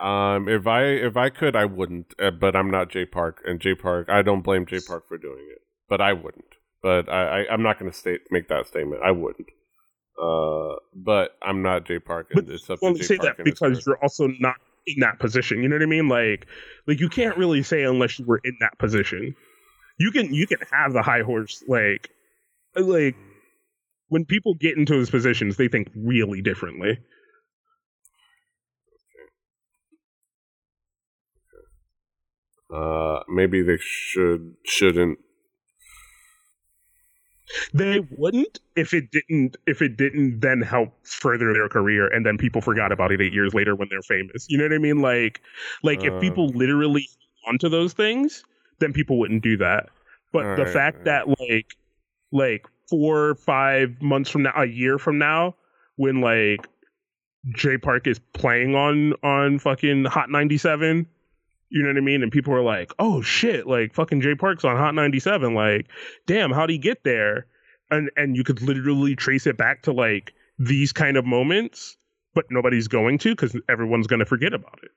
um 0.00 0.48
if 0.48 0.66
I 0.66 0.84
if 0.84 1.16
I 1.16 1.30
could 1.30 1.54
I 1.54 1.64
wouldn't, 1.64 2.14
uh, 2.20 2.30
but 2.32 2.56
I'm 2.56 2.70
not 2.70 2.90
Jay 2.90 3.06
Park 3.06 3.42
and 3.46 3.60
Jay 3.60 3.74
Park 3.74 4.08
I 4.08 4.22
don't 4.22 4.42
blame 4.42 4.66
Jay 4.66 4.80
Park 4.84 5.06
for 5.08 5.18
doing 5.18 5.46
it. 5.50 5.62
But 5.88 6.00
I 6.00 6.12
wouldn't. 6.12 6.44
But 6.82 7.08
I, 7.08 7.42
I 7.44 7.54
am 7.54 7.62
not 7.62 7.78
gonna 7.78 7.92
state 7.92 8.20
make 8.30 8.48
that 8.48 8.66
statement. 8.66 9.02
I 9.04 9.12
wouldn't. 9.12 9.48
Uh 10.20 10.76
but 10.94 11.36
I'm 11.40 11.62
not 11.62 11.86
Jay 11.86 12.00
Park 12.00 12.28
and 12.32 12.46
but, 12.46 12.52
it's 12.52 12.68
up 12.68 12.80
well, 12.82 12.92
to 12.94 12.98
Jay 12.98 13.04
say 13.04 13.16
Park 13.16 13.36
that 13.36 13.44
because 13.44 13.86
you're 13.86 14.02
also 14.02 14.28
not 14.40 14.56
in 14.94 15.00
that 15.00 15.18
position. 15.18 15.62
You 15.62 15.68
know 15.68 15.76
what 15.76 15.82
I 15.82 15.86
mean? 15.86 16.08
Like, 16.08 16.46
like 16.86 17.00
you 17.00 17.08
can't 17.08 17.36
really 17.36 17.62
say 17.62 17.82
unless 17.82 18.18
you 18.18 18.24
were 18.24 18.40
in 18.42 18.56
that 18.60 18.78
position. 18.78 19.34
You 19.98 20.10
can 20.12 20.32
you 20.32 20.46
can 20.46 20.58
have 20.70 20.92
the 20.92 21.02
high 21.02 21.22
horse 21.22 21.62
like 21.66 22.10
like 22.76 23.16
when 24.08 24.24
people 24.24 24.54
get 24.54 24.76
into 24.76 24.94
those 24.94 25.10
positions, 25.10 25.56
they 25.56 25.68
think 25.68 25.88
really 25.94 26.40
differently. 26.40 26.98
Uh, 32.72 33.20
maybe 33.28 33.62
they 33.62 33.78
should 33.80 34.54
shouldn't 34.64 35.18
they 37.72 38.00
wouldn't 38.16 38.60
if 38.76 38.92
it 38.92 39.10
didn't 39.10 39.56
if 39.66 39.82
it 39.82 39.96
didn't 39.96 40.40
then 40.40 40.60
help 40.60 40.92
further 41.06 41.52
their 41.52 41.68
career 41.68 42.08
and 42.08 42.24
then 42.24 42.38
people 42.38 42.60
forgot 42.60 42.92
about 42.92 43.12
it 43.12 43.20
eight 43.20 43.32
years 43.32 43.54
later 43.54 43.74
when 43.74 43.88
they're 43.90 44.02
famous. 44.02 44.46
You 44.48 44.58
know 44.58 44.64
what 44.64 44.72
I 44.72 44.78
mean? 44.78 45.00
Like 45.00 45.40
like 45.82 46.00
uh, 46.00 46.12
if 46.12 46.20
people 46.20 46.48
literally 46.48 47.08
onto 47.46 47.68
those 47.68 47.92
things, 47.92 48.44
then 48.78 48.92
people 48.92 49.18
wouldn't 49.18 49.42
do 49.42 49.56
that. 49.58 49.88
But 50.32 50.56
the 50.56 50.64
right, 50.64 50.72
fact 50.72 50.96
right. 50.98 51.04
that 51.06 51.28
like 51.40 51.76
like 52.32 52.66
four 52.88 53.34
five 53.36 54.00
months 54.02 54.30
from 54.30 54.42
now, 54.42 54.52
a 54.56 54.66
year 54.66 54.98
from 54.98 55.18
now, 55.18 55.54
when 55.96 56.20
like 56.20 56.68
Jay 57.54 57.78
Park 57.78 58.06
is 58.06 58.18
playing 58.34 58.74
on 58.74 59.14
on 59.22 59.58
fucking 59.58 60.04
Hot 60.06 60.30
97 60.30 61.06
you 61.70 61.82
know 61.82 61.88
what 61.88 61.96
I 61.96 62.00
mean? 62.00 62.22
And 62.22 62.32
people 62.32 62.52
were 62.52 62.62
like, 62.62 62.92
"Oh 62.98 63.22
shit! 63.22 63.66
Like 63.66 63.94
fucking 63.94 64.20
Jay 64.20 64.34
Park's 64.34 64.64
on 64.64 64.76
Hot 64.76 64.94
97. 64.94 65.54
Like, 65.54 65.86
damn, 66.26 66.50
how'd 66.50 66.70
he 66.70 66.78
get 66.78 67.04
there?" 67.04 67.46
And 67.90 68.10
and 68.16 68.36
you 68.36 68.44
could 68.44 68.62
literally 68.62 69.16
trace 69.16 69.46
it 69.46 69.56
back 69.56 69.82
to 69.82 69.92
like 69.92 70.32
these 70.58 70.92
kind 70.92 71.16
of 71.16 71.24
moments, 71.24 71.96
but 72.34 72.46
nobody's 72.50 72.88
going 72.88 73.18
to 73.18 73.30
because 73.30 73.56
everyone's 73.68 74.06
going 74.06 74.20
to 74.20 74.26
forget 74.26 74.54
about 74.54 74.78
it. 74.82 74.90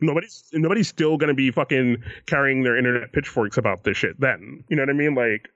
Nobody's 0.00 0.44
nobody's 0.52 0.88
still 0.88 1.16
going 1.16 1.28
to 1.28 1.34
be 1.34 1.50
fucking 1.50 2.02
carrying 2.26 2.62
their 2.62 2.76
internet 2.76 3.12
pitchforks 3.12 3.56
about 3.56 3.84
this 3.84 3.96
shit. 3.96 4.18
Then 4.20 4.64
you 4.68 4.76
know 4.76 4.82
what 4.82 4.90
I 4.90 4.94
mean? 4.94 5.14
Like, 5.14 5.48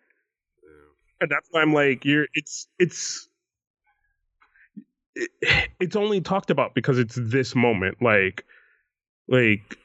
and 1.21 1.31
that's 1.31 1.49
why 1.51 1.63
I'm 1.63 1.73
like, 1.73 2.05
you're 2.05 2.27
it's 2.35 2.69
it's 2.79 3.29
it's 5.81 5.97
only 5.97 6.21
talked 6.21 6.51
about 6.51 6.75
because 6.75 6.99
it's 6.99 7.19
this 7.21 7.55
moment. 7.55 7.99
Like 8.01 8.45
like, 9.29 9.79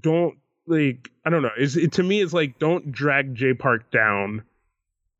don't 0.00 0.36
like 0.66 1.10
I 1.24 1.30
don't 1.30 1.42
know. 1.42 1.50
Is 1.58 1.76
it 1.76 1.92
to 1.92 2.02
me? 2.02 2.22
It's 2.22 2.32
like 2.32 2.58
don't 2.58 2.92
drag 2.92 3.34
Jay 3.34 3.54
Park 3.54 3.90
down 3.90 4.44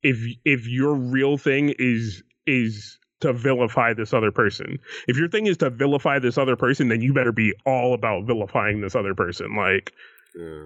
if 0.03 0.19
if 0.45 0.67
your 0.67 0.95
real 0.95 1.37
thing 1.37 1.75
is 1.79 2.23
is 2.47 2.99
to 3.21 3.33
vilify 3.33 3.93
this 3.93 4.15
other 4.15 4.31
person. 4.31 4.79
If 5.07 5.17
your 5.17 5.29
thing 5.29 5.47
is 5.47 5.59
to 5.59 5.71
vilify 5.71 6.19
this 6.19 6.39
other 6.39 6.57
person, 6.57 6.89
then 6.89 7.03
you 7.03 7.13
better 7.13 7.33
be 7.33 7.55
all 7.67 7.93
about 7.95 8.25
vilifying 8.25 8.81
this 8.81 8.95
other 8.95 9.15
person. 9.15 9.55
Like, 9.57 9.93
yeah. 10.35 10.65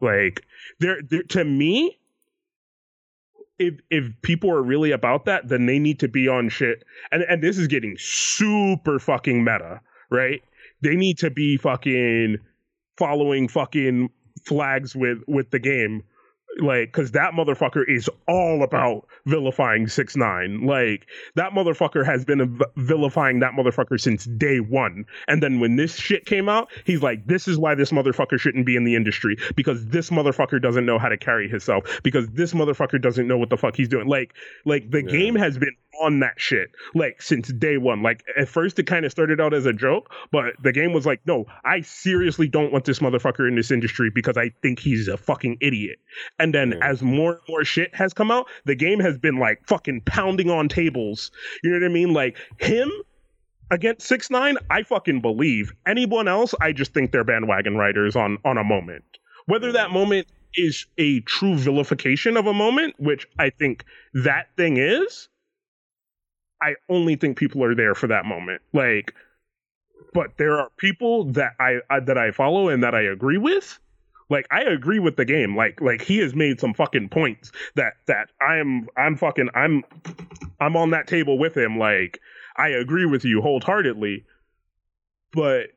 like 0.00 0.44
there, 0.80 1.00
there 1.08 1.22
to 1.22 1.44
me, 1.44 1.98
if 3.58 3.74
if 3.90 4.10
people 4.22 4.50
are 4.50 4.62
really 4.62 4.90
about 4.90 5.24
that, 5.26 5.48
then 5.48 5.66
they 5.66 5.78
need 5.78 6.00
to 6.00 6.08
be 6.08 6.26
on 6.28 6.48
shit. 6.48 6.84
And 7.12 7.22
and 7.22 7.42
this 7.42 7.58
is 7.58 7.68
getting 7.68 7.96
super 7.98 8.98
fucking 8.98 9.44
meta, 9.44 9.80
right? 10.10 10.42
They 10.80 10.94
need 10.94 11.18
to 11.18 11.30
be 11.30 11.56
fucking 11.56 12.38
following 12.96 13.48
fucking 13.48 14.10
flags 14.44 14.94
with 14.94 15.18
with 15.26 15.50
the 15.50 15.58
game 15.58 16.02
like 16.60 16.92
because 16.92 17.12
that 17.12 17.32
motherfucker 17.34 17.84
is 17.88 18.10
all 18.26 18.62
about 18.62 19.06
vilifying 19.26 19.86
six 19.86 20.16
nine 20.16 20.66
like 20.66 21.06
that 21.34 21.52
motherfucker 21.52 22.04
has 22.04 22.24
been 22.24 22.60
vilifying 22.76 23.40
that 23.40 23.52
motherfucker 23.52 24.00
since 24.00 24.24
day 24.24 24.58
one 24.58 25.04
and 25.28 25.42
then 25.42 25.60
when 25.60 25.76
this 25.76 25.96
shit 25.96 26.24
came 26.24 26.48
out 26.48 26.68
he's 26.84 27.02
like 27.02 27.26
this 27.26 27.46
is 27.46 27.58
why 27.58 27.74
this 27.74 27.92
motherfucker 27.92 28.38
shouldn't 28.38 28.66
be 28.66 28.76
in 28.76 28.84
the 28.84 28.96
industry 28.96 29.36
because 29.54 29.86
this 29.86 30.10
motherfucker 30.10 30.60
doesn't 30.60 30.86
know 30.86 30.98
how 30.98 31.08
to 31.08 31.16
carry 31.16 31.48
himself 31.48 32.00
because 32.02 32.26
this 32.30 32.52
motherfucker 32.52 33.00
doesn't 33.00 33.28
know 33.28 33.38
what 33.38 33.50
the 33.50 33.56
fuck 33.56 33.76
he's 33.76 33.88
doing 33.88 34.08
like 34.08 34.34
like 34.64 34.90
the 34.90 35.02
yeah. 35.04 35.10
game 35.10 35.34
has 35.36 35.58
been 35.58 35.76
on 36.00 36.20
that 36.20 36.34
shit 36.36 36.70
like 36.94 37.20
since 37.20 37.52
day 37.52 37.76
one. 37.76 38.02
Like 38.02 38.24
at 38.36 38.48
first 38.48 38.78
it 38.78 38.86
kind 38.86 39.04
of 39.04 39.12
started 39.12 39.40
out 39.40 39.54
as 39.54 39.66
a 39.66 39.72
joke, 39.72 40.10
but 40.30 40.54
the 40.62 40.72
game 40.72 40.92
was 40.92 41.06
like, 41.06 41.20
no, 41.26 41.46
I 41.64 41.80
seriously 41.82 42.48
don't 42.48 42.72
want 42.72 42.84
this 42.84 43.00
motherfucker 43.00 43.46
in 43.48 43.56
this 43.56 43.70
industry 43.70 44.10
because 44.14 44.36
I 44.36 44.50
think 44.62 44.78
he's 44.78 45.08
a 45.08 45.16
fucking 45.16 45.58
idiot. 45.60 45.98
And 46.38 46.54
then 46.54 46.74
as 46.82 47.02
more 47.02 47.32
and 47.32 47.40
more 47.48 47.64
shit 47.64 47.94
has 47.94 48.12
come 48.12 48.30
out, 48.30 48.46
the 48.64 48.74
game 48.74 49.00
has 49.00 49.18
been 49.18 49.38
like 49.38 49.66
fucking 49.66 50.02
pounding 50.02 50.50
on 50.50 50.68
tables. 50.68 51.30
You 51.62 51.70
know 51.70 51.76
what 51.80 51.90
I 51.90 51.92
mean? 51.92 52.12
Like 52.12 52.36
him 52.58 52.90
against 53.70 54.06
six 54.06 54.30
nine, 54.30 54.56
I 54.70 54.82
fucking 54.82 55.20
believe. 55.20 55.72
Anyone 55.86 56.28
else, 56.28 56.54
I 56.60 56.72
just 56.72 56.94
think 56.94 57.12
they're 57.12 57.24
bandwagon 57.24 57.76
riders 57.76 58.16
on 58.16 58.38
on 58.44 58.56
a 58.56 58.64
moment. 58.64 59.04
Whether 59.46 59.72
that 59.72 59.90
moment 59.90 60.28
is 60.54 60.86
a 60.96 61.20
true 61.20 61.56
vilification 61.56 62.36
of 62.36 62.46
a 62.46 62.54
moment, 62.54 62.94
which 62.98 63.26
I 63.38 63.50
think 63.50 63.84
that 64.14 64.48
thing 64.56 64.76
is, 64.76 65.28
I 66.60 66.74
only 66.88 67.16
think 67.16 67.36
people 67.36 67.62
are 67.64 67.74
there 67.74 67.94
for 67.94 68.08
that 68.08 68.24
moment. 68.24 68.62
Like, 68.72 69.14
but 70.12 70.36
there 70.38 70.58
are 70.58 70.70
people 70.76 71.32
that 71.32 71.52
I, 71.60 71.78
I 71.90 72.00
that 72.00 72.18
I 72.18 72.30
follow 72.30 72.68
and 72.68 72.82
that 72.82 72.94
I 72.94 73.02
agree 73.02 73.38
with. 73.38 73.78
Like 74.30 74.46
I 74.50 74.62
agree 74.62 74.98
with 74.98 75.16
the 75.16 75.24
game. 75.24 75.56
Like 75.56 75.80
like 75.80 76.02
he 76.02 76.18
has 76.18 76.34
made 76.34 76.60
some 76.60 76.74
fucking 76.74 77.08
points 77.08 77.52
that 77.76 77.94
that 78.06 78.28
I'm 78.40 78.88
I'm 78.96 79.16
fucking 79.16 79.48
I'm 79.54 79.84
I'm 80.60 80.76
on 80.76 80.90
that 80.90 81.06
table 81.06 81.38
with 81.38 81.56
him. 81.56 81.78
Like 81.78 82.20
I 82.56 82.68
agree 82.68 83.06
with 83.06 83.24
you 83.24 83.40
wholeheartedly, 83.40 84.24
but 85.32 85.68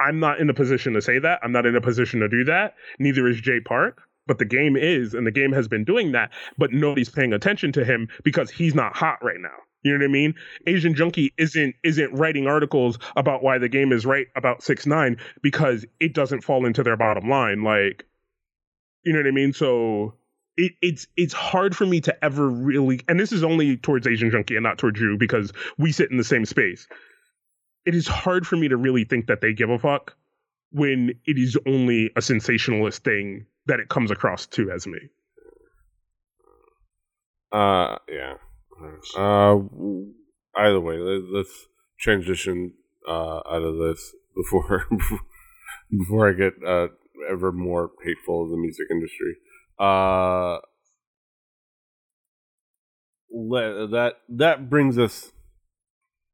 I'm 0.00 0.20
not 0.20 0.40
in 0.40 0.48
a 0.48 0.54
position 0.54 0.92
to 0.94 1.02
say 1.02 1.18
that. 1.18 1.40
I'm 1.42 1.52
not 1.52 1.66
in 1.66 1.74
a 1.74 1.80
position 1.80 2.20
to 2.20 2.28
do 2.28 2.44
that. 2.44 2.74
Neither 2.98 3.26
is 3.26 3.40
Jay 3.40 3.60
Park 3.60 4.02
but 4.28 4.38
the 4.38 4.44
game 4.44 4.76
is, 4.76 5.14
and 5.14 5.26
the 5.26 5.32
game 5.32 5.52
has 5.52 5.66
been 5.66 5.84
doing 5.84 6.12
that, 6.12 6.30
but 6.58 6.70
nobody's 6.70 7.08
paying 7.08 7.32
attention 7.32 7.72
to 7.72 7.84
him 7.84 8.06
because 8.22 8.50
he's 8.50 8.74
not 8.74 8.94
hot 8.94 9.18
right 9.24 9.40
now. 9.40 9.56
You 9.82 9.92
know 9.92 9.98
what 9.98 10.10
I 10.10 10.12
mean? 10.12 10.34
Asian 10.66 10.94
Junkie 10.94 11.32
isn't 11.38 11.76
isn't 11.84 12.12
writing 12.12 12.46
articles 12.46 12.98
about 13.16 13.42
why 13.42 13.58
the 13.58 13.68
game 13.68 13.92
is 13.92 14.04
right 14.04 14.26
about 14.34 14.62
six 14.62 14.86
nine 14.86 15.18
because 15.40 15.84
it 16.00 16.14
doesn't 16.14 16.42
fall 16.42 16.66
into 16.66 16.82
their 16.82 16.96
bottom 16.96 17.28
line. 17.28 17.62
Like, 17.62 18.04
you 19.04 19.12
know 19.12 19.20
what 19.20 19.28
I 19.28 19.32
mean? 19.32 19.52
So 19.52 20.14
it, 20.56 20.72
it's 20.82 21.06
it's 21.16 21.32
hard 21.32 21.76
for 21.76 21.86
me 21.86 22.00
to 22.02 22.24
ever 22.24 22.48
really, 22.48 23.00
and 23.08 23.18
this 23.20 23.30
is 23.30 23.44
only 23.44 23.76
towards 23.76 24.06
Asian 24.06 24.30
Junkie 24.30 24.56
and 24.56 24.64
not 24.64 24.78
towards 24.78 25.00
you 25.00 25.16
because 25.16 25.52
we 25.78 25.92
sit 25.92 26.10
in 26.10 26.16
the 26.16 26.24
same 26.24 26.44
space. 26.44 26.88
It 27.86 27.94
is 27.94 28.08
hard 28.08 28.46
for 28.46 28.56
me 28.56 28.68
to 28.68 28.76
really 28.76 29.04
think 29.04 29.28
that 29.28 29.40
they 29.40 29.52
give 29.52 29.70
a 29.70 29.78
fuck 29.78 30.16
when 30.72 31.10
it 31.24 31.38
is 31.38 31.56
only 31.66 32.10
a 32.16 32.20
sensationalist 32.20 33.04
thing 33.04 33.46
that 33.66 33.80
it 33.80 33.88
comes 33.88 34.10
across 34.10 34.46
to 34.46 34.70
as 34.72 34.86
me. 34.86 34.98
Uh, 37.52 37.96
yeah. 38.10 38.34
Uh, 39.16 39.58
either 40.56 40.80
way, 40.80 40.98
let, 40.98 41.40
us 41.40 41.66
transition 42.00 42.72
uh, 43.08 43.40
out 43.50 43.62
of 43.62 43.76
this 43.78 44.14
before 44.36 44.86
before 45.98 46.28
I 46.28 46.32
get 46.32 46.52
uh, 46.66 46.88
ever 47.30 47.52
more 47.52 47.90
hateful 48.04 48.44
of 48.44 48.50
the 48.50 48.56
music 48.56 48.86
industry. 48.90 49.36
Uh, 49.78 50.58
let, 53.30 53.90
that 53.90 54.14
that 54.28 54.70
brings 54.70 54.98
us 54.98 55.32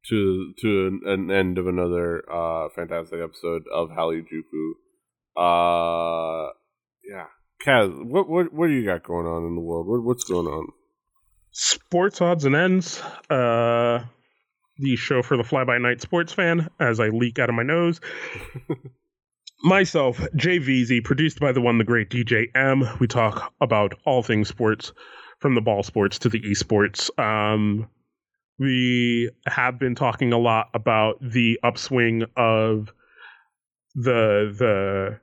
to 0.09 0.53
to 0.61 0.87
an, 0.87 1.01
an 1.07 1.31
end 1.31 1.59
of 1.59 1.67
another 1.67 2.25
uh, 2.31 2.69
fantastic 2.75 3.21
episode 3.23 3.63
of 3.73 3.91
Hallyu-Juku. 3.91 4.73
Uh, 5.37 6.53
yeah, 7.05 7.27
Kaz, 7.65 8.05
what 8.05 8.29
what 8.29 8.53
what 8.53 8.69
do 8.69 8.73
you 8.73 8.85
got 8.85 9.03
going 9.03 9.27
on 9.27 9.47
in 9.47 9.55
the 9.55 9.61
world? 9.61 9.87
What, 9.87 10.03
what's 10.03 10.25
going 10.25 10.47
on? 10.47 10.69
Sports 11.57 12.21
odds 12.21 12.45
and 12.45 12.57
ends. 12.57 13.01
Uh, 13.31 14.05
the 14.79 14.97
show 14.97 15.23
for 15.23 15.37
the 15.37 15.45
fly 15.45 15.63
by 15.63 15.79
night 15.79 16.01
sports 16.01 16.33
fan. 16.33 16.69
As 16.81 16.99
I 16.99 17.09
leak 17.09 17.39
out 17.39 17.49
of 17.49 17.55
my 17.55 17.63
nose. 17.63 18.01
Myself, 19.63 20.19
JVZ, 20.37 21.05
produced 21.05 21.39
by 21.39 21.53
the 21.53 21.61
one, 21.61 21.79
the 21.79 21.85
great 21.85 22.11
DJ 22.11 22.49
M. 22.57 22.85
We 22.99 23.07
talk 23.07 23.53
about 23.61 23.95
all 24.05 24.23
things 24.25 24.49
sports, 24.49 24.93
from 25.39 25.55
the 25.55 25.61
ball 25.61 25.85
sports 25.85 26.19
to 26.19 26.29
the 26.29 26.41
esports. 26.41 27.09
Um, 27.19 27.89
we 28.59 29.31
have 29.47 29.79
been 29.79 29.95
talking 29.95 30.33
a 30.33 30.39
lot 30.39 30.71
about 30.75 31.19
the 31.21 31.61
upswing 31.63 32.25
of 32.37 32.93
the 33.95 34.53
the 34.59 35.21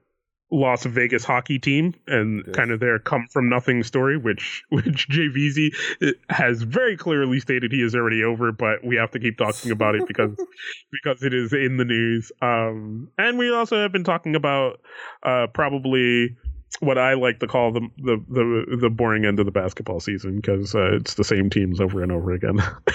Las 0.51 0.85
Vegas 0.85 1.23
hockey 1.23 1.59
team 1.59 1.95
and 2.07 2.43
yes. 2.45 2.55
kind 2.55 2.71
of 2.71 2.79
their 2.79 2.99
come 2.99 3.27
from 3.31 3.49
nothing 3.49 3.83
story, 3.83 4.17
which 4.17 4.63
which 4.69 5.07
JVZ 5.09 5.73
uh, 6.01 6.11
has 6.29 6.61
very 6.61 6.97
clearly 6.97 7.39
stated 7.39 7.71
he 7.71 7.81
is 7.81 7.95
already 7.95 8.23
over, 8.23 8.51
but 8.51 8.83
we 8.83 8.97
have 8.97 9.11
to 9.11 9.19
keep 9.19 9.37
talking 9.37 9.71
about 9.71 9.95
it 9.95 10.07
because 10.07 10.31
because 10.91 11.23
it 11.23 11.33
is 11.33 11.53
in 11.53 11.77
the 11.77 11.85
news. 11.85 12.31
Um, 12.41 13.09
and 13.17 13.37
we 13.37 13.51
also 13.51 13.81
have 13.81 13.91
been 13.91 14.03
talking 14.03 14.35
about 14.35 14.81
uh, 15.23 15.47
probably 15.53 16.35
what 16.79 16.97
I 16.97 17.13
like 17.13 17.39
to 17.39 17.47
call 17.47 17.71
the 17.71 17.87
the 17.97 18.17
the, 18.27 18.77
the 18.81 18.89
boring 18.89 19.25
end 19.25 19.39
of 19.39 19.45
the 19.45 19.51
basketball 19.51 19.99
season 19.99 20.35
because 20.37 20.75
uh, 20.75 20.95
it's 20.95 21.13
the 21.13 21.23
same 21.23 21.49
teams 21.49 21.79
over 21.79 22.03
and 22.03 22.11
over 22.11 22.31
again. 22.31 22.57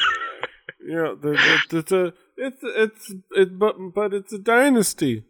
yeah, 0.86 1.14
it's 1.22 1.92
a 1.92 2.12
it's 2.36 2.60
it's 2.62 3.14
it, 3.30 3.58
but 3.58 3.76
but 3.94 4.12
it's 4.12 4.32
a 4.32 4.38
dynasty. 4.38 5.24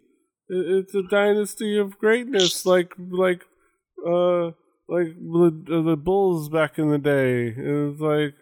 It's 0.49 0.95
a 0.95 1.03
dynasty 1.03 1.77
of 1.79 1.99
greatness, 1.99 2.65
like 2.65 2.93
like 2.99 3.45
uh 4.07 4.53
like 4.89 5.15
the, 5.17 5.83
the 5.85 5.97
Bulls 5.97 6.49
back 6.49 6.79
in 6.79 6.91
the 6.91 6.99
day. 6.99 7.55
It's 7.57 8.01
like 8.01 8.35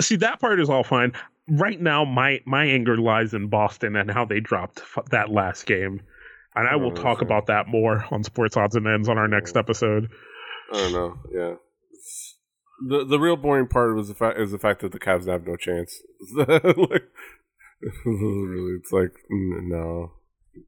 see 0.00 0.16
that 0.16 0.40
part 0.40 0.60
is 0.60 0.68
all 0.68 0.84
fine. 0.84 1.12
Right 1.48 1.80
now, 1.80 2.04
my 2.04 2.40
my 2.44 2.64
anger 2.64 2.96
lies 2.96 3.34
in 3.34 3.48
Boston 3.48 3.96
and 3.96 4.10
how 4.10 4.24
they 4.24 4.40
dropped 4.40 4.82
that 5.10 5.30
last 5.30 5.66
game, 5.66 6.00
and 6.54 6.68
I 6.68 6.76
will 6.76 6.92
oh, 6.92 7.02
talk 7.02 7.22
about 7.22 7.46
that 7.46 7.68
more 7.68 8.04
on 8.10 8.22
Sports 8.22 8.56
Odds 8.56 8.76
and 8.76 8.86
Ends 8.86 9.08
on 9.08 9.18
our 9.18 9.28
next 9.28 9.56
episode. 9.56 10.08
I 10.72 10.76
don't 10.76 10.92
know. 10.92 11.18
Yeah. 11.32 11.54
The 12.88 13.04
the 13.04 13.18
real 13.18 13.36
boring 13.36 13.66
part 13.66 13.94
was 13.94 14.08
the 14.08 14.14
fact 14.14 14.38
is 14.38 14.52
the 14.52 14.58
fact 14.58 14.80
that 14.80 14.92
the 14.92 15.00
Cavs 15.00 15.26
have 15.26 15.46
no 15.46 15.56
chance. 15.56 16.02
like, 16.34 17.04
it's 17.82 18.92
like 18.92 19.12
no, 19.30 20.12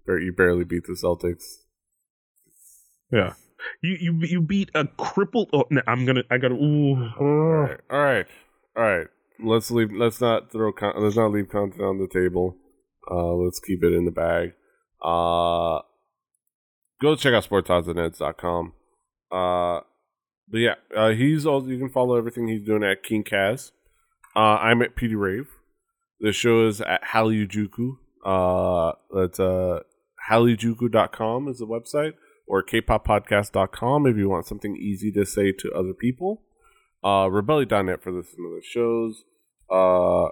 you 0.07 0.33
barely 0.37 0.65
beat 0.65 0.85
the 0.87 0.95
Celtics. 0.95 1.45
Yeah, 3.11 3.35
you 3.83 3.97
you 4.01 4.19
you 4.21 4.41
beat 4.41 4.71
a 4.75 4.87
crippled. 4.87 5.51
Oh, 5.53 5.65
no, 5.71 5.83
I'm 5.87 6.07
gonna. 6.07 6.23
I 6.31 6.39
gotta. 6.39 6.55
Ooh. 6.55 7.11
All 7.21 7.27
right, 7.27 7.81
all 7.91 7.99
right, 7.99 8.27
all 8.77 8.83
right. 8.83 9.07
Let's 9.45 9.71
leave. 9.71 9.93
Let's 9.93 10.21
not 10.21 10.51
throw. 10.51 10.73
Let's 10.97 11.17
not 11.17 11.33
leave 11.33 11.49
content 11.49 11.83
on 11.83 11.99
the 11.99 12.09
table. 12.09 12.57
Uh, 13.11 13.35
let's 13.35 13.61
keep 13.61 13.83
it 13.85 13.93
in 13.93 14.05
the 14.05 14.11
bag. 14.11 14.55
Uh, 15.03 15.81
go 17.01 17.17
check 17.17 17.35
out 17.35 17.45
sportsoddsandends.com. 17.45 18.73
Uh, 19.31 19.81
but 20.49 20.59
yeah, 20.59 20.75
uh, 20.97 21.11
he's 21.11 21.45
also 21.45 21.67
you 21.67 21.79
can 21.79 21.91
follow 21.91 22.17
everything 22.17 22.49
he's 22.49 22.65
doing 22.65 22.85
at 22.85 23.03
King 23.03 23.25
Kaz. 23.25 23.73
Uh, 24.35 24.57
I'm 24.61 24.81
at 24.81 24.97
PD 24.97 25.19
Rave. 25.19 25.49
The 26.23 26.33
show 26.33 26.69
is 26.69 26.81
at 26.81 27.03
Hallyu-Juku. 27.03 27.99
Uh, 28.25 28.93
that's 29.13 29.41
uh, 29.41 29.81
hallyu-juku.com 30.31 31.49
is 31.49 31.59
the 31.59 31.67
website, 31.67 32.13
or 32.47 32.63
kpoppodcast.com 32.63 34.07
if 34.07 34.17
you 34.17 34.29
want 34.29 34.47
something 34.47 34.77
easy 34.77 35.11
to 35.11 35.27
say 35.27 35.51
to 35.51 35.73
other 35.73 35.93
people. 35.93 36.43
Uh, 37.03 37.27
Rebelli.net 37.27 38.05
for 38.05 38.13
listening 38.13 38.49
to 38.49 38.61
the 38.61 38.63
shows. 38.65 39.25
Uh, 39.69 40.31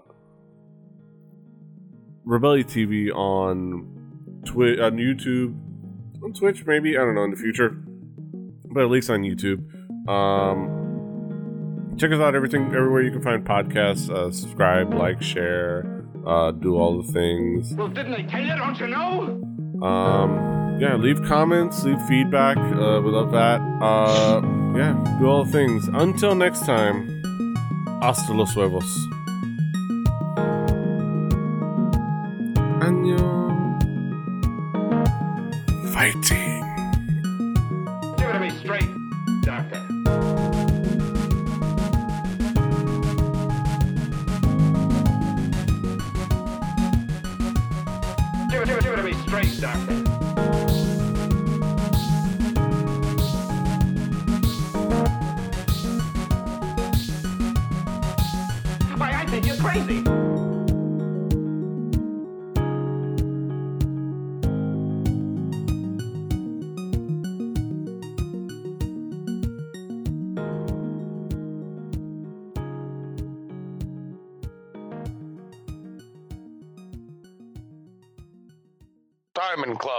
Rebelli 2.25 2.65
TV 2.65 3.13
on 3.13 4.43
Twitch, 4.45 4.79
on 4.79 4.97
YouTube, 4.97 5.59
on 6.23 6.33
Twitch, 6.33 6.65
maybe 6.67 6.97
I 6.97 7.01
don't 7.01 7.17
know 7.17 7.25
in 7.25 7.33
the 7.33 7.37
future, 7.37 7.71
but 8.73 8.85
at 8.85 8.91
least 8.91 9.11
on 9.11 9.23
YouTube. 9.23 9.59
Um, 10.09 10.80
check 12.01 12.13
us 12.13 12.19
out 12.19 12.35
everything 12.35 12.65
everywhere 12.75 13.03
you 13.03 13.11
can 13.11 13.21
find 13.21 13.45
podcasts. 13.45 14.09
Uh, 14.09 14.31
subscribe, 14.31 14.95
like, 14.95 15.23
share, 15.23 16.03
uh, 16.27 16.51
do 16.51 16.77
all 16.77 17.03
the 17.03 17.13
things. 17.13 17.75
Well, 17.75 17.89
didn't 17.89 18.15
I 18.15 18.23
tell 18.23 18.41
you? 18.41 18.57
Don't 18.57 18.81
you 18.81 18.87
know? 18.87 19.87
Um, 19.87 20.81
yeah, 20.81 20.97
leave 20.97 21.23
comments, 21.25 21.85
leave 21.85 22.01
feedback. 22.09 22.57
Uh, 22.57 23.03
we 23.05 23.11
love 23.11 23.33
that. 23.33 23.61
Uh, 23.83 24.41
yeah, 24.75 25.19
do 25.21 25.27
all 25.27 25.45
the 25.45 25.53
things. 25.53 25.89
Until 25.89 26.35
next 26.35 26.65
time, 26.65 27.23
hasta 28.01 28.33
los 28.33 28.55
huevos. 28.55 28.89